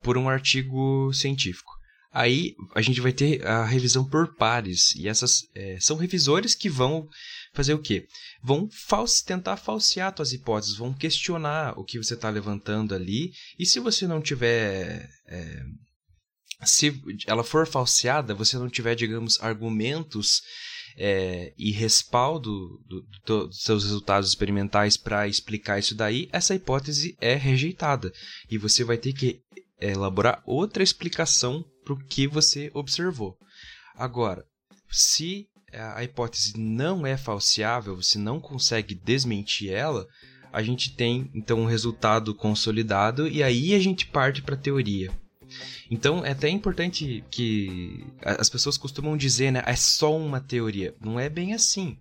por 0.00 0.16
um 0.16 0.30
artigo 0.30 1.12
científico. 1.12 1.73
Aí 2.14 2.54
a 2.76 2.80
gente 2.80 3.00
vai 3.00 3.12
ter 3.12 3.44
a 3.44 3.64
revisão 3.64 4.08
por 4.08 4.36
pares, 4.36 4.94
e 4.94 5.08
essas 5.08 5.40
é, 5.52 5.78
são 5.80 5.96
revisores 5.96 6.54
que 6.54 6.70
vão 6.70 7.08
fazer 7.52 7.74
o 7.74 7.80
quê? 7.80 8.06
Vão 8.40 8.68
false, 8.70 9.24
tentar 9.24 9.56
falsear 9.56 10.14
suas 10.14 10.32
hipóteses, 10.32 10.76
vão 10.76 10.94
questionar 10.94 11.76
o 11.76 11.84
que 11.84 11.98
você 11.98 12.14
está 12.14 12.30
levantando 12.30 12.94
ali, 12.94 13.32
e 13.58 13.66
se 13.66 13.80
você 13.80 14.06
não 14.06 14.20
tiver 14.20 15.10
é, 15.28 15.62
se 16.62 17.02
ela 17.26 17.42
for 17.42 17.66
falseada, 17.66 18.32
você 18.32 18.56
não 18.56 18.68
tiver, 18.68 18.94
digamos, 18.94 19.40
argumentos 19.40 20.40
é, 20.96 21.52
e 21.58 21.72
respaldo 21.72 22.50
do, 22.86 23.02
do, 23.26 23.46
dos 23.48 23.62
seus 23.62 23.82
resultados 23.82 24.28
experimentais 24.28 24.96
para 24.96 25.26
explicar 25.26 25.78
isso 25.78 25.94
daí, 25.94 26.28
essa 26.32 26.54
hipótese 26.54 27.16
é 27.20 27.34
rejeitada. 27.34 28.12
E 28.48 28.56
você 28.56 28.84
vai 28.84 28.96
ter 28.96 29.12
que 29.12 29.40
elaborar 29.80 30.42
outra 30.46 30.82
explicação 30.82 31.64
para 31.84 31.94
o 31.94 31.98
que 31.98 32.26
você 32.26 32.70
observou. 32.74 33.36
Agora, 33.94 34.44
se 34.90 35.48
a 35.72 36.02
hipótese 36.02 36.58
não 36.58 37.06
é 37.06 37.16
falseável, 37.16 37.96
você 37.96 38.18
não 38.18 38.40
consegue 38.40 38.94
desmentir 38.94 39.70
ela, 39.70 40.06
a 40.52 40.62
gente 40.62 40.94
tem 40.94 41.30
então 41.34 41.60
um 41.60 41.66
resultado 41.66 42.34
consolidado 42.34 43.26
e 43.26 43.42
aí 43.42 43.74
a 43.74 43.78
gente 43.80 44.06
parte 44.06 44.40
para 44.40 44.54
a 44.54 44.58
teoria. 44.58 45.10
Então 45.90 46.24
é 46.24 46.30
até 46.30 46.48
importante 46.48 47.24
que 47.30 48.06
as 48.22 48.48
pessoas 48.48 48.78
costumam 48.78 49.16
dizer, 49.16 49.50
né, 49.50 49.62
é 49.66 49.76
só 49.76 50.16
uma 50.16 50.40
teoria. 50.40 50.94
Não 51.00 51.18
é 51.18 51.28
bem 51.28 51.54
assim. 51.54 51.98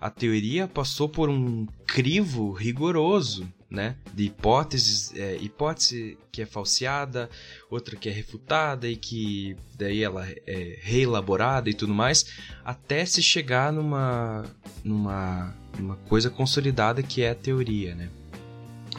A 0.00 0.10
teoria 0.10 0.66
passou 0.66 1.08
por 1.08 1.28
um 1.28 1.66
crivo 1.86 2.52
rigoroso, 2.52 3.50
né, 3.74 3.96
de 4.14 4.24
hipóteses, 4.24 5.12
é, 5.14 5.36
hipótese 5.36 6.16
que 6.32 6.40
é 6.42 6.46
falseada, 6.46 7.28
outra 7.70 7.96
que 7.96 8.08
é 8.08 8.12
refutada 8.12 8.88
e 8.88 8.96
que 8.96 9.56
daí 9.76 10.02
ela 10.02 10.26
é 10.46 10.78
reelaborada 10.80 11.68
e 11.68 11.74
tudo 11.74 11.92
mais, 11.92 12.24
até 12.64 13.04
se 13.04 13.22
chegar 13.22 13.72
numa 13.72 14.44
numa, 14.82 15.54
numa 15.78 15.96
coisa 16.08 16.30
consolidada 16.30 17.02
que 17.02 17.22
é 17.22 17.30
a 17.30 17.34
teoria, 17.34 17.94
né? 17.94 18.08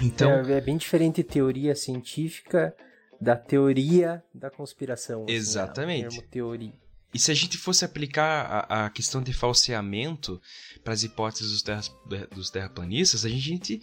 Então 0.02 0.32
é, 0.32 0.54
é 0.54 0.62
bem 0.62 0.78
diferente 0.78 1.24
teoria 1.24 1.76
científica 1.76 2.76
da 3.20 3.36
teoria 3.36 4.24
da 4.34 4.50
conspiração. 4.50 5.24
Assim, 5.24 5.32
né? 5.32 5.38
Exatamente. 5.38 6.08
Assim, 6.08 6.28
teoria. 6.30 6.74
E 7.16 7.18
se 7.18 7.32
a 7.32 7.34
gente 7.34 7.58
fosse 7.58 7.86
aplicar 7.86 8.68
a, 8.68 8.88
a 8.88 8.90
questão 8.90 9.24
de 9.24 9.32
falseamento 9.32 10.42
para 10.84 10.94
as 10.94 11.02
hipóteses 11.02 11.50
dos, 11.50 11.62
terras, 11.62 11.96
dos 12.36 12.50
terraplanistas, 12.50 13.24
a 13.24 13.30
gente, 13.30 13.82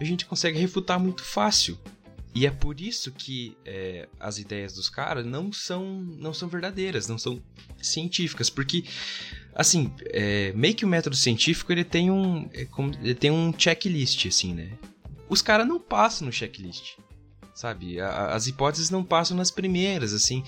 a 0.00 0.02
gente 0.02 0.24
consegue 0.24 0.58
refutar 0.58 0.98
muito 0.98 1.22
fácil. 1.22 1.78
E 2.34 2.46
é 2.46 2.50
por 2.50 2.80
isso 2.80 3.12
que 3.12 3.54
é, 3.66 4.08
as 4.18 4.38
ideias 4.38 4.72
dos 4.72 4.88
caras 4.88 5.26
não 5.26 5.52
são, 5.52 6.00
não 6.00 6.32
são 6.32 6.48
verdadeiras, 6.48 7.06
não 7.06 7.18
são 7.18 7.42
científicas, 7.82 8.48
porque 8.48 8.82
assim, 9.54 9.92
é, 10.06 10.50
meio 10.54 10.74
que 10.74 10.86
o 10.86 10.88
método 10.88 11.16
científico 11.16 11.70
ele 11.70 11.84
tem 11.84 12.10
um, 12.10 12.48
é, 12.54 12.66
ele 13.02 13.14
tem 13.14 13.30
um 13.30 13.52
checklist, 13.58 14.24
assim, 14.24 14.54
né? 14.54 14.72
Os 15.28 15.42
caras 15.42 15.68
não 15.68 15.78
passam 15.78 16.24
no 16.24 16.32
checklist 16.32 16.96
sabe? 17.60 18.00
A, 18.00 18.28
as 18.34 18.46
hipóteses 18.46 18.88
não 18.88 19.04
passam 19.04 19.36
nas 19.36 19.50
primeiras, 19.50 20.14
assim. 20.14 20.42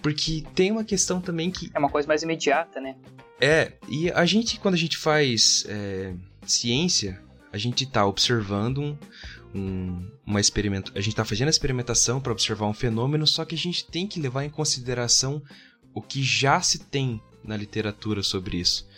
Porque 0.00 0.44
tem 0.54 0.70
uma 0.70 0.84
questão 0.84 1.20
também 1.20 1.50
que. 1.50 1.70
É 1.74 1.78
uma 1.78 1.90
coisa 1.90 2.08
mais 2.08 2.22
imediata, 2.22 2.80
né? 2.80 2.96
É, 3.40 3.72
e 3.88 4.10
a 4.10 4.24
gente, 4.24 4.58
quando 4.60 4.74
a 4.74 4.78
gente 4.78 4.96
faz 4.96 5.64
é, 5.68 6.14
ciência, 6.46 7.20
a 7.52 7.58
gente 7.58 7.84
está 7.84 8.06
observando 8.06 8.78
um, 8.78 8.98
um, 9.54 10.10
uma 10.24 10.40
experimento, 10.40 10.92
a 10.94 11.00
gente 11.00 11.10
está 11.10 11.24
fazendo 11.24 11.48
a 11.48 11.50
experimentação 11.50 12.20
para 12.20 12.32
observar 12.32 12.66
um 12.66 12.72
fenômeno, 12.72 13.26
só 13.26 13.44
que 13.44 13.54
a 13.54 13.58
gente 13.58 13.84
tem 13.84 14.06
que 14.06 14.20
levar 14.20 14.44
em 14.44 14.50
consideração 14.50 15.42
o 15.92 16.00
que 16.00 16.22
já 16.22 16.60
se 16.62 16.78
tem 16.78 17.20
na 17.44 17.56
literatura 17.56 18.22
sobre 18.22 18.58
isso. 18.58 18.88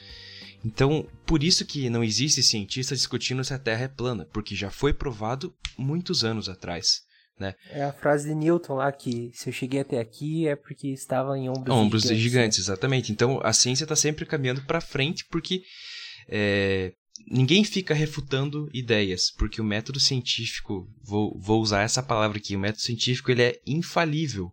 Então, 0.64 1.06
por 1.26 1.42
isso 1.42 1.66
que 1.66 1.90
não 1.90 2.02
existe 2.02 2.42
cientista 2.42 2.94
discutindo 2.94 3.44
se 3.44 3.52
a 3.52 3.58
Terra 3.58 3.84
é 3.84 3.88
plana, 3.88 4.26
porque 4.32 4.54
já 4.54 4.70
foi 4.70 4.92
provado 4.92 5.54
muitos 5.76 6.24
anos 6.24 6.48
atrás. 6.48 7.02
Né? 7.38 7.54
É 7.70 7.82
a 7.82 7.92
frase 7.92 8.28
de 8.28 8.34
Newton 8.34 8.74
lá 8.74 8.92
que 8.92 9.30
se 9.34 9.48
eu 9.48 9.52
cheguei 9.52 9.80
até 9.80 9.98
aqui 9.98 10.46
é 10.46 10.54
porque 10.54 10.88
estava 10.88 11.36
em 11.36 11.48
ombros, 11.48 11.76
ombros 11.76 12.02
gigantes. 12.02 12.22
gigantes. 12.22 12.58
Exatamente. 12.58 13.12
Então 13.12 13.40
a 13.42 13.52
ciência 13.52 13.84
está 13.84 13.96
sempre 13.96 14.24
caminhando 14.24 14.62
para 14.62 14.80
frente 14.80 15.24
porque 15.28 15.62
é, 16.28 16.92
ninguém 17.28 17.64
fica 17.64 17.92
refutando 17.92 18.68
ideias, 18.72 19.32
porque 19.36 19.60
o 19.60 19.64
método 19.64 19.98
científico, 19.98 20.88
vou, 21.02 21.36
vou 21.40 21.60
usar 21.60 21.82
essa 21.82 22.02
palavra 22.02 22.38
aqui, 22.38 22.54
o 22.54 22.60
método 22.60 22.82
científico 22.82 23.30
ele 23.30 23.42
é 23.42 23.60
infalível. 23.66 24.52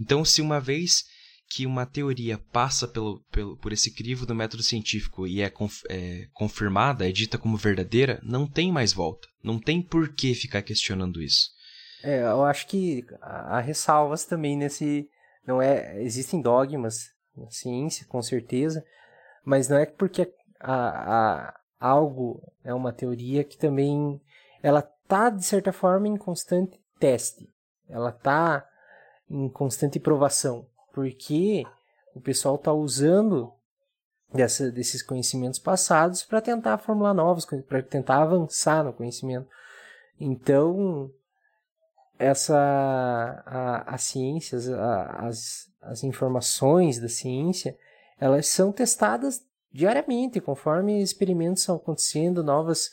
Então 0.00 0.24
se 0.24 0.40
uma 0.40 0.58
vez 0.58 1.04
que 1.48 1.66
uma 1.66 1.86
teoria 1.86 2.38
passa 2.38 2.88
pelo, 2.88 3.22
pelo, 3.30 3.56
por 3.58 3.72
esse 3.72 3.92
crivo 3.92 4.26
do 4.26 4.34
método 4.34 4.62
científico 4.62 5.26
e 5.26 5.40
é, 5.40 5.48
conf, 5.48 5.82
é 5.88 6.26
confirmada, 6.32 7.08
é 7.08 7.12
dita 7.12 7.38
como 7.38 7.56
verdadeira, 7.56 8.20
não 8.22 8.46
tem 8.46 8.72
mais 8.72 8.92
volta. 8.92 9.28
Não 9.42 9.58
tem 9.58 9.80
por 9.80 10.12
que 10.12 10.34
ficar 10.34 10.62
questionando 10.62 11.22
isso. 11.22 11.50
É, 12.06 12.22
eu 12.22 12.44
acho 12.44 12.68
que 12.68 13.04
há 13.20 13.58
ressalvas 13.58 14.24
também 14.24 14.56
nesse. 14.56 15.10
Não 15.44 15.60
é, 15.60 16.00
existem 16.04 16.40
dogmas 16.40 17.10
na 17.36 17.50
ciência, 17.50 18.06
com 18.06 18.22
certeza, 18.22 18.84
mas 19.44 19.68
não 19.68 19.76
é 19.76 19.86
porque 19.86 20.32
a, 20.60 21.48
a, 21.48 21.60
algo 21.80 22.40
é 22.62 22.72
uma 22.72 22.92
teoria 22.92 23.42
que 23.42 23.58
também 23.58 24.20
ela 24.62 24.82
tá 25.08 25.30
de 25.30 25.44
certa 25.44 25.72
forma 25.72 26.06
em 26.06 26.16
constante 26.16 26.80
teste, 27.00 27.52
ela 27.88 28.12
tá 28.12 28.64
em 29.28 29.48
constante 29.48 29.98
provação, 29.98 30.64
porque 30.92 31.64
o 32.14 32.20
pessoal 32.20 32.56
tá 32.56 32.72
usando 32.72 33.52
dessa, 34.32 34.70
desses 34.70 35.02
conhecimentos 35.02 35.58
passados 35.58 36.22
para 36.22 36.40
tentar 36.40 36.78
formular 36.78 37.14
novos, 37.14 37.44
para 37.68 37.82
tentar 37.82 38.22
avançar 38.22 38.84
no 38.84 38.92
conhecimento. 38.92 39.48
Então, 40.20 41.10
essa 42.18 43.42
a, 43.46 43.94
a 43.94 43.98
ciência, 43.98 44.58
a, 44.76 45.26
as, 45.26 45.70
as 45.82 46.02
informações 46.02 46.98
da 46.98 47.08
ciência, 47.08 47.76
elas 48.18 48.46
são 48.48 48.72
testadas 48.72 49.44
diariamente, 49.72 50.40
conforme 50.40 51.02
experimentos 51.02 51.62
estão 51.62 51.76
acontecendo, 51.76 52.42
novas 52.42 52.90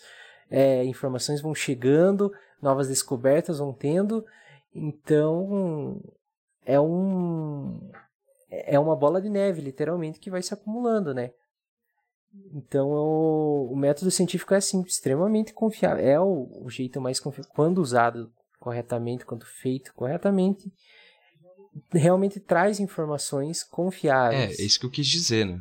é, 0.49 0.83
informações 0.83 1.41
vão 1.41 1.55
chegando, 1.55 2.31
novas 2.61 2.87
descobertas 2.87 3.59
vão 3.59 3.73
tendo, 3.73 4.25
então 4.73 6.01
é 6.65 6.79
um 6.79 7.89
é 8.49 8.77
uma 8.77 8.95
bola 8.95 9.19
de 9.19 9.29
neve, 9.29 9.61
literalmente, 9.61 10.19
que 10.19 10.29
vai 10.29 10.43
se 10.43 10.53
acumulando, 10.53 11.13
né? 11.13 11.31
Então 12.53 12.89
o, 12.89 13.71
o 13.71 13.75
método 13.75 14.11
científico 14.11 14.53
é 14.53 14.57
assim, 14.57 14.81
extremamente 14.81 15.53
confiável, 15.53 16.05
é 16.05 16.19
o, 16.19 16.65
o 16.65 16.69
jeito 16.69 16.99
mais 16.99 17.19
confiável 17.19 17.51
quando 17.55 17.79
usado 17.79 18.31
corretamente, 18.63 19.25
quando 19.25 19.45
feito 19.45 19.93
corretamente, 19.93 20.71
realmente 21.91 22.39
traz 22.39 22.79
informações 22.79 23.61
confiáveis. 23.61 24.57
É, 24.57 24.61
é 24.61 24.65
isso 24.65 24.79
que 24.79 24.85
eu 24.85 24.89
quis 24.89 25.05
dizer, 25.05 25.45
né? 25.45 25.59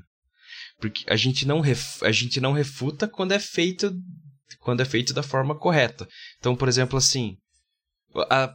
Porque 0.80 1.04
a 1.08 1.16
gente 1.16 1.44
não, 1.44 1.58
ref, 1.58 2.00
a 2.04 2.12
gente 2.12 2.40
não 2.40 2.52
refuta 2.52 3.08
quando 3.08 3.32
é 3.32 3.40
feito 3.40 3.92
quando 4.60 4.80
é 4.80 4.84
feito 4.84 5.12
da 5.12 5.24
forma 5.24 5.58
correta. 5.58 6.06
Então, 6.38 6.54
por 6.54 6.68
exemplo, 6.68 6.96
assim, 6.96 7.36
a 8.30 8.54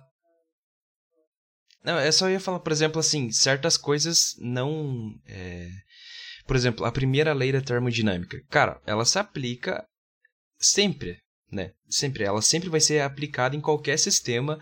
não, 1.84 1.98
é 1.98 2.10
só 2.10 2.30
ia 2.30 2.39
falar, 2.39 2.60
por 2.60 2.72
exemplo, 2.72 3.00
assim, 3.02 3.30
certas 3.32 3.76
coisas 3.76 4.34
não. 4.39 5.14
É... 5.26 5.70
Por 6.45 6.56
exemplo, 6.56 6.86
a 6.86 6.91
primeira 6.91 7.34
lei 7.34 7.52
da 7.52 7.62
termodinâmica. 7.62 8.38
Cara, 8.50 8.80
ela 8.86 9.04
se 9.04 9.20
aplica 9.20 9.86
sempre 10.58 11.18
né? 11.52 11.72
Sempre, 11.89 12.24
ela 12.24 12.41
sempre 12.41 12.70
vai 12.70 12.80
ser 12.80 13.02
aplicada 13.02 13.56
em 13.56 13.62
qualquer 13.62 13.98
sistema 13.98 14.60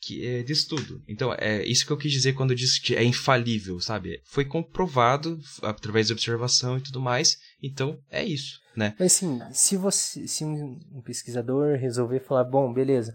que 0.00 0.24
é 0.24 0.42
de 0.42 0.52
estudo. 0.52 1.02
Então, 1.08 1.34
é 1.34 1.64
isso 1.64 1.84
que 1.84 1.92
eu 1.92 1.96
quis 1.96 2.12
dizer 2.12 2.34
quando 2.34 2.52
eu 2.52 2.56
disse 2.56 2.80
que 2.80 2.94
é 2.94 3.02
infalível, 3.02 3.80
sabe? 3.80 4.20
Foi 4.24 4.44
comprovado 4.44 5.38
através 5.62 6.06
de 6.06 6.12
observação 6.12 6.78
e 6.78 6.80
tudo 6.80 7.00
mais. 7.00 7.36
Então, 7.62 7.98
é 8.10 8.24
isso, 8.24 8.60
né? 8.76 8.94
Mas 8.98 9.16
assim, 9.16 9.40
se 9.52 9.76
você, 9.76 10.26
se 10.28 10.44
um 10.44 11.02
pesquisador 11.04 11.76
resolver 11.76 12.20
falar, 12.20 12.44
bom, 12.44 12.72
beleza, 12.72 13.12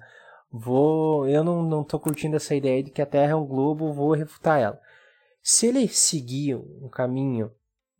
vou, 0.51 1.27
eu 1.27 1.43
não 1.43 1.63
não 1.63 1.83
tô 1.83 1.99
curtindo 1.99 2.35
essa 2.35 2.53
ideia 2.53 2.83
de 2.83 2.91
que 2.91 3.01
a 3.01 3.05
Terra 3.05 3.31
é 3.31 3.35
um 3.35 3.45
globo, 3.45 3.93
vou 3.93 4.13
refutar 4.13 4.59
ela. 4.59 4.79
Se 5.41 5.67
ele 5.67 5.87
seguir 5.87 6.55
um 6.55 6.89
caminho 6.89 7.51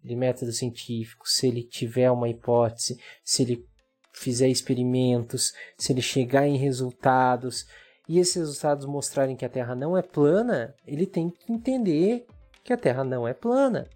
de 0.04 0.16
método 0.16 0.52
científico, 0.52 1.28
se 1.28 1.48
ele 1.48 1.64
tiver 1.64 2.12
uma 2.12 2.30
hipótese, 2.30 3.00
se 3.24 3.44
ele 3.44 3.66
fizer 4.14 4.48
experimentos, 4.48 5.54
se 5.78 5.92
ele 5.92 6.02
chegar 6.02 6.48
em 6.48 6.58
resultados 6.58 7.66
e 8.08 8.20
esses 8.20 8.36
resultados 8.36 8.86
mostrarem 8.86 9.36
que 9.36 9.46
a 9.46 9.50
Terra 9.50 9.76
não 9.76 9.98
é 9.98 10.02
plana, 10.02 10.74
ele 10.86 11.06
tem 11.06 11.30
que 11.30 11.52
entender 11.52 12.26
que 12.64 12.72
a 12.72 12.78
Terra 12.78 13.04
não 13.04 13.28
é 13.28 13.34
plana. 13.34 13.88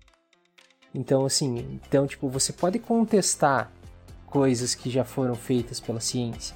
Então, 0.93 1.25
assim, 1.25 1.79
então, 1.85 2.07
tipo, 2.07 2.27
você 2.27 2.51
pode 2.51 2.79
contestar 2.79 3.71
coisas 4.25 4.73
que 4.73 4.89
já 4.89 5.03
foram 5.03 5.35
feitas 5.35 5.79
pela 5.79 5.99
ciência. 5.99 6.55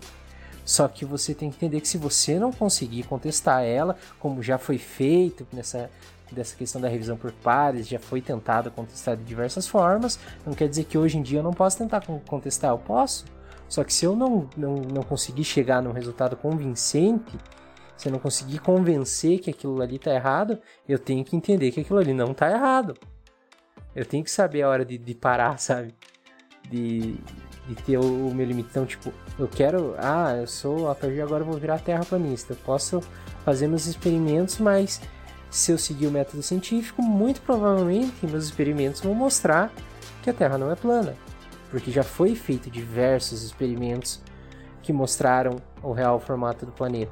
Só 0.66 0.88
que 0.88 1.06
você 1.06 1.34
tem 1.34 1.50
que 1.50 1.58
entender 1.58 1.82
que 1.82 1.88
se 1.88 1.98
você 1.98 2.40
não 2.40 2.52
conseguir 2.52 3.04
contestar 3.04 3.64
ela, 3.64 3.98
como 4.20 4.42
já 4.42 4.58
foi 4.58 4.78
feito 4.78 5.46
nessa 5.52 5.90
dessa 6.32 6.56
questão 6.56 6.80
da 6.80 6.88
revisão 6.88 7.18
por 7.18 7.32
pares, 7.32 7.88
já 7.88 8.00
foi 8.00 8.22
tentado 8.22 8.72
contestar 8.72 9.18
de 9.18 9.24
diversas 9.24 9.68
formas, 9.68 10.18
não 10.46 10.54
quer 10.54 10.70
dizer 10.70 10.86
que 10.86 10.98
hoje 10.98 11.18
em 11.18 11.22
dia 11.22 11.40
eu 11.40 11.44
não 11.44 11.52
posso 11.52 11.78
tentar 11.78 12.02
contestar, 12.26 12.72
eu 12.72 12.78
posso. 12.78 13.26
Só 13.72 13.86
que 13.86 13.94
se 13.94 14.04
eu 14.04 14.18
não, 14.18 14.50
não, 14.58 14.76
não 14.76 15.02
conseguir 15.02 15.46
chegar 15.46 15.82
num 15.82 15.94
resultado 15.94 16.36
convincente, 16.36 17.38
se 17.96 18.10
eu 18.10 18.12
não 18.12 18.20
conseguir 18.20 18.60
convencer 18.60 19.40
que 19.40 19.50
aquilo 19.50 19.82
ali 19.82 19.96
está 19.96 20.14
errado, 20.14 20.60
eu 20.86 21.00
tenho 21.00 21.24
que 21.24 21.38
entender 21.38 21.72
que 21.72 21.80
aquilo 21.80 21.98
ali 21.98 22.14
não 22.14 22.32
está 22.32 22.52
errado. 22.52 22.98
Eu 23.96 24.06
tenho 24.06 24.26
que 24.26 24.30
saber 24.30 24.64
a 24.64 24.70
hora 24.70 24.84
de, 24.84 24.98
de 24.98 25.16
parar, 25.16 25.56
sabe? 25.64 25.96
De, 26.70 27.16
de 27.66 27.76
ter 27.86 27.98
o, 27.98 28.28
o, 28.28 28.36
meu 28.36 28.46
limite. 28.46 28.68
Então, 28.72 28.86
tipo, 28.86 29.14
eu 29.40 29.48
quero. 29.48 29.96
Ah, 29.98 30.36
eu 30.36 30.48
sou. 30.48 30.90
A 30.90 30.96
partir 30.96 31.16
de 31.16 31.22
agora 31.22 31.44
eu 31.44 31.48
vou 31.48 31.58
virar 31.58 31.80
terraplanista. 31.80 32.52
Eu 32.52 32.58
posso 32.66 33.00
fazer 33.46 33.70
meus 33.70 33.86
experimentos, 33.86 34.58
mas 34.58 35.00
se 35.50 35.72
eu 35.72 35.78
seguir 35.78 36.08
o 36.08 36.12
método 36.12 36.44
científico, 36.44 37.02
muito 37.02 37.40
provavelmente 37.40 38.28
meus 38.28 38.44
experimentos 38.44 39.00
vão 39.00 39.16
mostrar 39.16 39.72
que 40.22 40.30
a 40.30 40.34
Terra 40.34 40.58
não 40.58 40.70
é 40.70 40.76
plana, 40.76 41.16
porque 41.72 41.90
já 41.90 42.04
foi 42.04 42.36
feito 42.36 42.70
diversos 42.70 43.42
experimentos 43.42 44.22
que 44.84 44.92
mostraram 44.92 45.56
o 45.82 45.94
real 45.94 46.20
formato 46.20 46.66
do 46.66 46.72
planeta. 46.72 47.12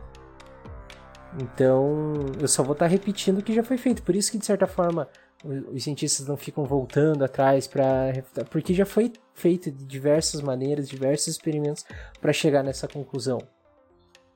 Então, 1.42 2.26
eu 2.40 2.48
só 2.48 2.62
vou 2.62 2.74
estar 2.74 2.88
repetindo 2.88 3.40
o 3.40 3.44
que 3.44 3.54
já 3.54 3.64
foi 3.64 3.78
feito. 3.78 4.04
Por 4.04 4.16
isso 4.16 4.32
que 4.32 4.38
de 4.38 4.46
certa 4.46 4.68
forma 4.68 5.08
os 5.44 5.84
cientistas 5.84 6.28
não 6.28 6.36
ficam 6.36 6.66
voltando 6.66 7.24
atrás 7.24 7.66
para 7.66 8.12
porque 8.50 8.74
já 8.74 8.86
foi 8.86 9.14
feito 9.34 9.72
de 9.72 9.86
diversas 9.86 10.42
maneiras, 10.42 10.90
diversos 10.90 11.28
experimentos 11.28 11.86
para 12.20 12.34
chegar 12.34 12.62
nessa 12.62 12.88
conclusão. 12.88 13.40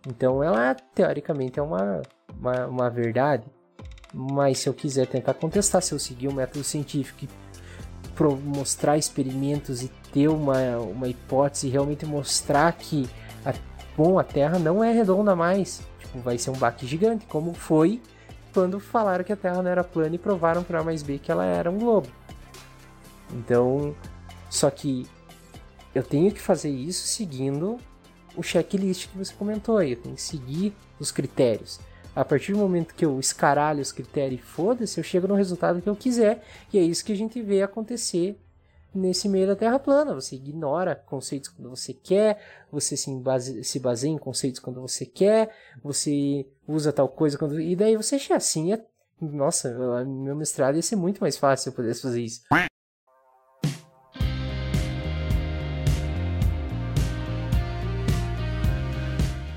Então, 0.08 0.42
ela 0.42 0.74
teoricamente 0.76 1.60
é 1.60 1.62
uma, 1.62 2.02
uma, 2.38 2.68
uma 2.68 2.90
verdade, 2.90 3.46
mas 4.14 4.60
se 4.60 4.70
eu 4.70 4.74
quiser 4.74 5.08
tentar 5.08 5.34
contestar, 5.34 5.82
se 5.82 5.94
eu 5.94 6.00
seguir 6.00 6.28
o 6.28 6.34
método 6.34 6.64
científico 6.64 7.28
mostrar 8.44 8.98
experimentos 8.98 9.82
e 9.82 9.92
ter 10.14 10.28
uma, 10.28 10.78
uma 10.78 11.08
hipótese, 11.08 11.68
realmente 11.68 12.06
mostrar 12.06 12.72
que 12.74 13.10
a, 13.44 13.54
bom, 13.98 14.20
a 14.20 14.24
Terra 14.24 14.60
não 14.60 14.84
é 14.84 14.94
redonda 14.94 15.36
mais, 15.36 15.82
tipo, 16.00 16.20
vai 16.20 16.38
ser 16.38 16.52
um 16.52 16.58
baque 16.58 16.86
gigante, 16.86 17.26
como 17.26 17.54
foi 17.54 18.00
quando 18.54 18.80
falaram 18.80 19.24
que 19.24 19.34
a 19.34 19.36
Terra 19.36 19.64
não 19.64 19.70
era 19.70 19.84
plana 19.84 20.16
e 20.16 20.20
provaram 20.20 20.64
para 20.64 20.80
A 20.80 20.84
mais 20.84 21.02
B 21.02 21.18
que 21.18 21.32
ela 21.32 21.44
era 21.44 21.72
um 21.72 21.80
globo. 21.80 22.08
Então, 23.34 23.96
só 24.48 24.70
que 24.70 25.08
eu 25.96 26.04
tenho 26.04 26.32
que 26.32 26.40
fazer 26.40 26.70
isso 26.70 27.08
seguindo 27.08 27.80
o 28.36 28.44
checklist 28.44 29.10
que 29.10 29.18
você 29.18 29.34
comentou 29.34 29.78
aí, 29.78 29.92
eu 29.92 29.98
tenho 29.98 30.16
que 30.16 30.22
seguir 30.22 30.76
os 31.00 31.12
critérios. 31.12 31.80
A 32.16 32.24
partir 32.24 32.52
do 32.52 32.60
momento 32.60 32.94
que 32.94 33.04
eu 33.04 33.20
escaralho 33.20 33.82
os 33.82 33.92
critérios 33.92 34.40
e 34.40 34.44
foda-se, 34.44 35.00
eu 35.00 35.04
chego 35.04 35.28
no 35.28 35.34
resultado 35.34 35.82
que 35.82 35.90
eu 35.90 35.96
quiser, 35.96 36.44
e 36.72 36.78
é 36.78 36.82
isso 36.82 37.04
que 37.04 37.12
a 37.12 37.18
gente 37.18 37.42
vê 37.42 37.64
acontecer 37.64 38.40
nesse 38.94 39.28
meio 39.28 39.48
da 39.48 39.56
Terra 39.56 39.80
plana. 39.80 40.14
Você 40.14 40.36
ignora 40.36 40.96
conceitos 40.96 41.50
quando 41.50 41.70
você 41.70 41.94
quer, 41.94 42.40
você 42.72 42.96
se, 42.96 43.14
base, 43.16 43.64
se 43.64 43.80
baseia 43.80 44.12
em 44.12 44.18
conceitos 44.18 44.60
quando 44.60 44.82
você 44.82 45.06
quer, 45.06 45.56
você 45.84 46.46
usa 46.68 46.94
tal 46.94 47.10
coisa 47.10 47.38
quando. 47.38 47.60
E 47.60 47.76
daí 47.76 47.96
você 47.98 48.16
acha 48.16 48.36
assim. 48.36 48.74
É... 48.74 48.86
Nossa, 49.22 49.74
meu 50.06 50.36
mestrado 50.36 50.76
ia 50.76 50.82
ser 50.82 50.96
muito 50.96 51.22
mais 51.22 51.38
fácil 51.38 51.64
se 51.64 51.70
eu 51.70 51.74
pudesse 51.74 52.02
fazer 52.02 52.22
isso. 52.22 52.42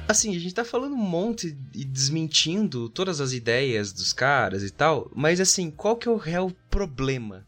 Assim, 0.08 0.36
a 0.36 0.38
gente 0.38 0.54
tá 0.54 0.64
falando 0.64 0.94
um 0.94 0.96
monte 0.96 1.48
e 1.74 1.84
desmentindo 1.84 2.88
todas 2.88 3.20
as 3.20 3.32
ideias 3.32 3.92
dos 3.92 4.12
caras 4.12 4.62
e 4.62 4.70
tal, 4.70 5.10
mas 5.14 5.40
assim, 5.40 5.68
qual 5.68 5.96
que 5.96 6.08
é 6.08 6.10
o 6.10 6.16
real 6.16 6.52
problema 6.70 7.45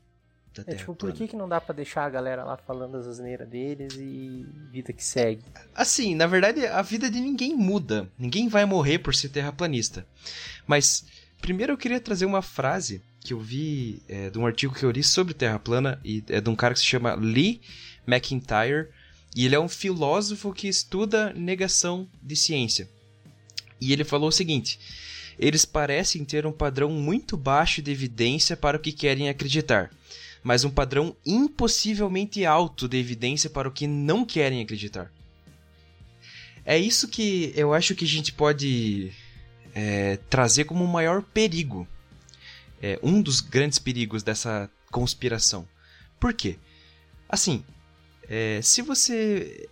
da 0.58 0.64
Terra? 0.64 0.76
É, 0.76 0.78
tipo, 0.78 0.94
por 0.94 1.12
que, 1.12 1.28
que 1.28 1.36
não 1.36 1.48
dá 1.48 1.60
para 1.60 1.74
deixar 1.74 2.04
a 2.04 2.10
galera 2.10 2.44
lá 2.44 2.56
falando 2.56 2.96
as 2.96 3.06
asneiras 3.06 3.48
deles 3.48 3.94
e 3.94 4.46
vida 4.70 4.92
que 4.92 5.04
segue? 5.04 5.42
Assim, 5.74 6.14
na 6.14 6.26
verdade, 6.26 6.66
a 6.66 6.82
vida 6.82 7.10
de 7.10 7.20
ninguém 7.20 7.54
muda. 7.54 8.10
Ninguém 8.18 8.48
vai 8.48 8.64
morrer 8.64 8.98
por 8.98 9.14
ser 9.14 9.28
terraplanista. 9.28 10.06
Mas, 10.66 11.04
primeiro 11.40 11.72
eu 11.72 11.78
queria 11.78 12.00
trazer 12.00 12.26
uma 12.26 12.42
frase 12.42 13.02
que 13.20 13.32
eu 13.32 13.40
vi 13.40 14.02
é, 14.08 14.30
de 14.30 14.38
um 14.38 14.46
artigo 14.46 14.74
que 14.74 14.84
eu 14.84 14.90
li 14.90 15.02
sobre 15.02 15.34
Terra 15.34 15.58
plana, 15.58 16.00
e 16.04 16.22
é 16.28 16.40
de 16.40 16.48
um 16.50 16.56
cara 16.56 16.74
que 16.74 16.80
se 16.80 16.86
chama 16.86 17.14
Lee 17.14 17.60
McIntyre, 18.06 18.88
e 19.36 19.44
ele 19.44 19.54
é 19.54 19.60
um 19.60 19.68
filósofo 19.68 20.52
que 20.52 20.68
estuda 20.68 21.32
negação 21.32 22.08
de 22.22 22.34
ciência. 22.34 22.88
E 23.80 23.92
ele 23.92 24.04
falou 24.04 24.28
o 24.28 24.32
seguinte: 24.32 24.78
eles 25.38 25.64
parecem 25.64 26.24
ter 26.24 26.46
um 26.46 26.52
padrão 26.52 26.90
muito 26.90 27.36
baixo 27.36 27.80
de 27.80 27.90
evidência 27.90 28.56
para 28.56 28.76
o 28.76 28.80
que 28.80 28.92
querem 28.92 29.28
acreditar, 29.28 29.90
mas 30.48 30.64
um 30.64 30.70
padrão 30.70 31.14
impossivelmente 31.26 32.46
alto 32.46 32.88
de 32.88 32.96
evidência 32.96 33.50
para 33.50 33.68
o 33.68 33.70
que 33.70 33.86
não 33.86 34.24
querem 34.24 34.62
acreditar. 34.62 35.12
É 36.64 36.78
isso 36.78 37.06
que 37.06 37.52
eu 37.54 37.74
acho 37.74 37.94
que 37.94 38.06
a 38.06 38.08
gente 38.08 38.32
pode 38.32 39.12
é, 39.74 40.16
trazer 40.30 40.64
como 40.64 40.82
o 40.82 40.88
maior 40.88 41.22
perigo. 41.22 41.86
É, 42.80 42.98
um 43.02 43.20
dos 43.20 43.42
grandes 43.42 43.78
perigos 43.78 44.22
dessa 44.22 44.70
conspiração. 44.90 45.68
Por 46.18 46.32
quê? 46.32 46.56
Assim, 47.28 47.62
é, 48.26 48.62
se 48.62 48.80
você. 48.80 49.68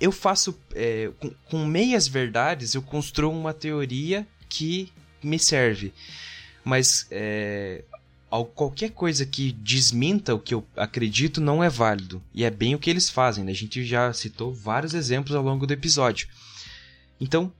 Eu 0.00 0.12
faço. 0.12 0.58
É, 0.74 1.10
com, 1.20 1.30
com 1.50 1.66
meias 1.66 2.08
verdades, 2.08 2.72
eu 2.74 2.80
construo 2.80 3.38
uma 3.38 3.52
teoria 3.52 4.26
que 4.48 4.90
me 5.22 5.38
serve. 5.38 5.92
Mas 6.64 7.06
é, 7.10 7.84
qualquer 8.30 8.90
coisa 8.90 9.26
que 9.26 9.52
desminta 9.52 10.34
o 10.34 10.38
que 10.38 10.54
eu 10.54 10.66
acredito 10.76 11.40
não 11.40 11.62
é 11.62 11.68
válido. 11.68 12.22
E 12.32 12.44
é 12.44 12.50
bem 12.50 12.74
o 12.74 12.78
que 12.78 12.88
eles 12.88 13.10
fazem, 13.10 13.44
né? 13.44 13.52
A 13.52 13.54
gente 13.54 13.84
já 13.84 14.12
citou 14.12 14.52
vários 14.54 14.94
exemplos 14.94 15.34
ao 15.34 15.42
longo 15.42 15.66
do 15.66 15.72
episódio. 15.72 16.28
Então, 17.20 17.52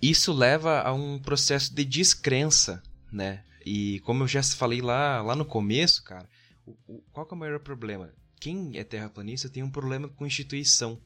isso 0.00 0.32
leva 0.32 0.82
a 0.82 0.92
um 0.92 1.18
processo 1.18 1.74
de 1.74 1.84
descrença, 1.84 2.82
né? 3.10 3.42
E 3.64 4.00
como 4.00 4.22
eu 4.22 4.28
já 4.28 4.42
falei 4.42 4.80
lá, 4.80 5.20
lá 5.22 5.36
no 5.36 5.44
começo, 5.44 6.02
cara, 6.02 6.28
o, 6.66 6.76
o, 6.86 7.02
qual 7.12 7.26
é 7.30 7.34
o 7.34 7.36
maior 7.36 7.60
problema? 7.60 8.10
quem 8.42 8.72
é 8.76 8.82
terraplanista 8.82 9.48
tem 9.48 9.62
um 9.62 9.70
problema 9.70 10.08
com 10.08 10.26
instituição, 10.26 10.98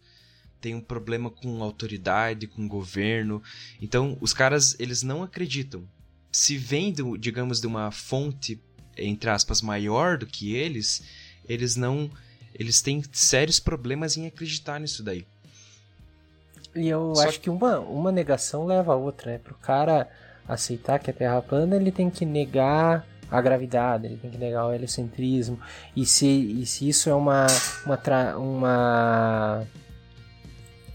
tem 0.58 0.74
um 0.74 0.80
problema 0.80 1.28
com 1.28 1.62
autoridade, 1.62 2.46
com 2.46 2.66
governo. 2.66 3.42
Então, 3.78 4.16
os 4.22 4.32
caras, 4.32 4.74
eles 4.80 5.02
não 5.02 5.22
acreditam. 5.22 5.86
Se 6.32 6.56
vem, 6.56 6.94
digamos, 7.20 7.60
de 7.60 7.66
uma 7.66 7.90
fonte, 7.90 8.58
entre 8.96 9.30
aspas, 9.30 9.62
maior 9.62 10.18
do 10.18 10.26
que 10.26 10.54
eles, 10.54 11.02
eles 11.48 11.76
não. 11.76 12.10
Eles 12.54 12.80
têm 12.80 13.02
sérios 13.12 13.60
problemas 13.60 14.16
em 14.16 14.26
acreditar 14.26 14.80
nisso 14.80 15.02
daí. 15.02 15.26
E 16.74 16.88
eu 16.88 17.14
Só 17.14 17.28
acho 17.28 17.40
que 17.40 17.50
uma, 17.50 17.78
uma 17.80 18.12
negação 18.12 18.66
leva 18.66 18.92
a 18.92 18.96
outra, 18.96 19.32
né? 19.32 19.38
Pro 19.38 19.54
cara 19.54 20.08
aceitar 20.48 20.98
que 20.98 21.10
a 21.10 21.12
Terra 21.12 21.38
é 21.38 21.40
plana, 21.40 21.76
ele 21.76 21.90
tem 21.90 22.08
que 22.08 22.24
negar 22.24 23.06
a 23.30 23.40
gravidade, 23.40 24.06
ele 24.06 24.16
tem 24.16 24.30
que 24.30 24.38
negar 24.38 24.66
o 24.66 24.72
heliocentrismo. 24.72 25.58
E 25.94 26.06
se, 26.06 26.26
e 26.26 26.66
se 26.66 26.88
isso 26.88 27.10
é 27.10 27.14
uma, 27.14 27.46
uma, 27.84 27.96
tra, 27.96 28.38
uma, 28.38 29.66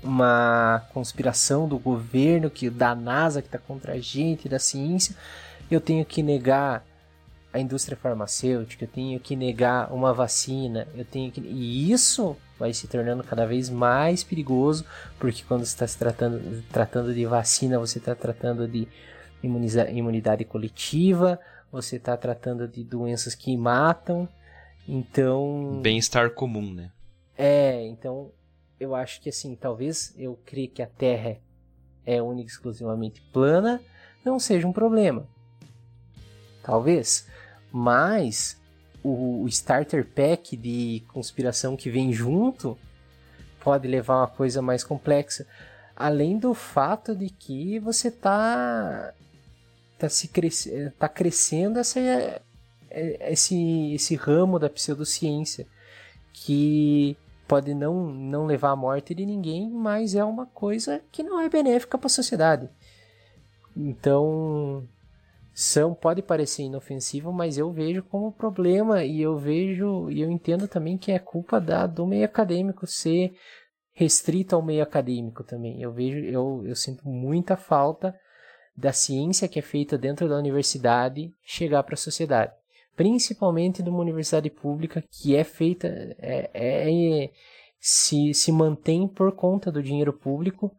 uma 0.01 0.85
conspiração 0.93 1.67
do 1.67 1.77
governo, 1.77 2.49
que 2.49 2.69
da 2.69 2.95
NASA 2.95 3.41
que 3.41 3.47
está 3.47 3.57
contra 3.57 3.93
a 3.93 3.99
gente, 3.99 4.47
da 4.47 4.59
ciência, 4.59 5.15
eu 5.69 5.81
tenho 5.81 6.05
que 6.05 6.23
negar 6.23 6.85
a 7.53 7.59
indústria 7.59 7.97
farmacêutica, 7.97 8.85
eu 8.85 8.87
tenho 8.87 9.19
que 9.19 9.35
negar 9.35 9.93
uma 9.93 10.13
vacina, 10.13 10.87
eu 10.95 11.03
tenho 11.03 11.31
que 11.31 11.41
e 11.41 11.91
isso 11.91 12.37
vai 12.57 12.73
se 12.73 12.87
tornando 12.87 13.23
cada 13.23 13.45
vez 13.45 13.69
mais 13.69 14.23
perigoso, 14.23 14.85
porque 15.19 15.43
quando 15.47 15.65
você 15.65 15.73
está 15.73 15.87
se 15.87 15.97
tratando, 15.97 16.63
tratando 16.71 17.13
de 17.13 17.25
vacina, 17.25 17.79
você 17.79 17.97
está 17.97 18.15
tratando 18.15 18.67
de 18.67 18.87
imunidade 19.41 20.45
coletiva, 20.45 21.39
você 21.71 21.95
está 21.95 22.15
tratando 22.15 22.67
de 22.67 22.83
doenças 22.83 23.35
que 23.35 23.55
matam, 23.57 24.29
então... 24.87 25.79
Bem-estar 25.81 26.29
comum, 26.31 26.73
né? 26.73 26.91
É, 27.37 27.85
então 27.87 28.31
eu 28.79 28.95
acho 28.95 29.19
que 29.21 29.29
assim, 29.29 29.55
talvez 29.55 30.13
eu 30.17 30.39
creia 30.45 30.67
que 30.67 30.81
a 30.81 30.87
Terra 30.87 31.37
é 32.05 32.21
única 32.21 32.49
e 32.49 32.51
exclusivamente 32.51 33.21
plana, 33.33 33.81
não 34.23 34.39
seja 34.39 34.67
um 34.67 34.73
problema. 34.73 35.27
Talvez. 36.63 37.27
Mas 37.71 38.59
o, 39.03 39.43
o 39.43 39.47
starter 39.47 40.05
pack 40.05 40.55
de 40.55 41.03
conspiração 41.07 41.75
que 41.75 41.89
vem 41.89 42.11
junto 42.11 42.77
pode 43.63 43.87
levar 43.87 44.15
a 44.15 44.21
uma 44.21 44.27
coisa 44.27 44.61
mais 44.61 44.83
complexa. 44.83 45.47
Além 45.95 46.37
do 46.37 46.53
fato 46.53 47.15
de 47.15 47.29
que 47.29 47.79
você 47.79 48.07
está 48.07 49.13
tá 49.97 50.09
se 50.09 50.29
tá 50.97 51.07
crescendo 51.07 51.77
essa, 51.77 51.99
é, 51.99 52.41
esse, 53.31 53.93
esse 53.93 54.15
ramo 54.15 54.57
da 54.57 54.69
pseudociência 54.69 55.67
que 56.33 57.15
pode 57.47 57.73
não, 57.73 58.07
não 58.07 58.45
levar 58.45 58.71
à 58.71 58.75
morte 58.75 59.13
de 59.13 59.25
ninguém, 59.25 59.69
mas 59.69 60.15
é 60.15 60.23
uma 60.23 60.45
coisa 60.45 61.01
que 61.11 61.21
não 61.21 61.39
é 61.39 61.49
benéfica 61.49 61.97
para 61.97 62.07
a 62.07 62.09
sociedade. 62.09 62.69
Então, 63.75 64.87
são 65.53 65.93
pode 65.93 66.21
parecer 66.21 66.63
inofensivo, 66.63 67.31
mas 67.31 67.57
eu 67.57 67.71
vejo 67.71 68.03
como 68.03 68.31
problema 68.31 69.03
e 69.03 69.21
eu 69.21 69.37
vejo 69.37 70.09
e 70.09 70.21
eu 70.21 70.31
entendo 70.31 70.67
também 70.67 70.97
que 70.97 71.11
é 71.11 71.19
culpa 71.19 71.59
da, 71.59 71.85
do 71.85 72.07
meio 72.07 72.25
acadêmico 72.25 72.87
ser 72.87 73.33
restrito 73.93 74.55
ao 74.55 74.61
meio 74.61 74.81
acadêmico 74.81 75.43
também. 75.43 75.81
Eu 75.81 75.91
vejo, 75.91 76.17
eu, 76.19 76.63
eu 76.65 76.75
sinto 76.75 77.07
muita 77.07 77.57
falta 77.57 78.15
da 78.75 78.93
ciência 78.93 79.47
que 79.47 79.59
é 79.59 79.61
feita 79.61 79.97
dentro 79.97 80.29
da 80.29 80.37
universidade 80.37 81.33
chegar 81.43 81.83
para 81.83 81.95
a 81.95 81.97
sociedade. 81.97 82.53
Principalmente 82.95 83.83
de 83.83 83.89
uma 83.89 83.99
universidade 83.99 84.49
pública 84.49 85.03
que 85.09 85.35
é 85.35 85.43
feita, 85.43 85.87
é, 86.19 86.49
é, 86.53 87.29
se, 87.79 88.33
se 88.33 88.51
mantém 88.51 89.07
por 89.07 89.33
conta 89.33 89.71
do 89.71 89.83
dinheiro 89.83 90.13
público 90.13 90.71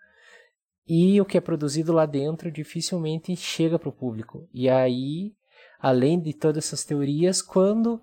e 0.86 1.20
o 1.20 1.24
que 1.24 1.38
é 1.38 1.40
produzido 1.40 1.92
lá 1.92 2.06
dentro 2.06 2.50
dificilmente 2.50 3.36
chega 3.36 3.78
para 3.78 3.88
o 3.88 3.92
público. 3.92 4.48
E 4.52 4.68
aí, 4.68 5.34
além 5.78 6.20
de 6.20 6.32
todas 6.32 6.66
essas 6.66 6.84
teorias, 6.84 7.40
quando 7.40 8.00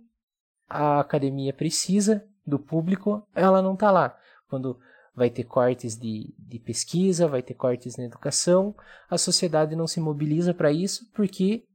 a 0.68 1.00
academia 1.00 1.54
precisa 1.54 2.26
do 2.46 2.60
público, 2.60 3.28
ela 3.36 3.62
não 3.62 3.74
está 3.74 3.92
lá. 3.92 4.18
Quando 4.48 4.80
vai 5.16 5.30
ter 5.30 5.44
cortes 5.44 5.98
de, 5.98 6.34
de 6.38 6.60
pesquisa, 6.60 7.28
vai 7.28 7.42
ter 7.42 7.54
cortes 7.54 7.98
na 7.98 8.06
educação, 8.06 8.74
a 9.10 9.18
sociedade 9.18 9.76
não 9.76 9.88
se 9.88 10.00
mobiliza 10.00 10.54
para 10.54 10.72
isso 10.72 11.10
porque 11.14 11.66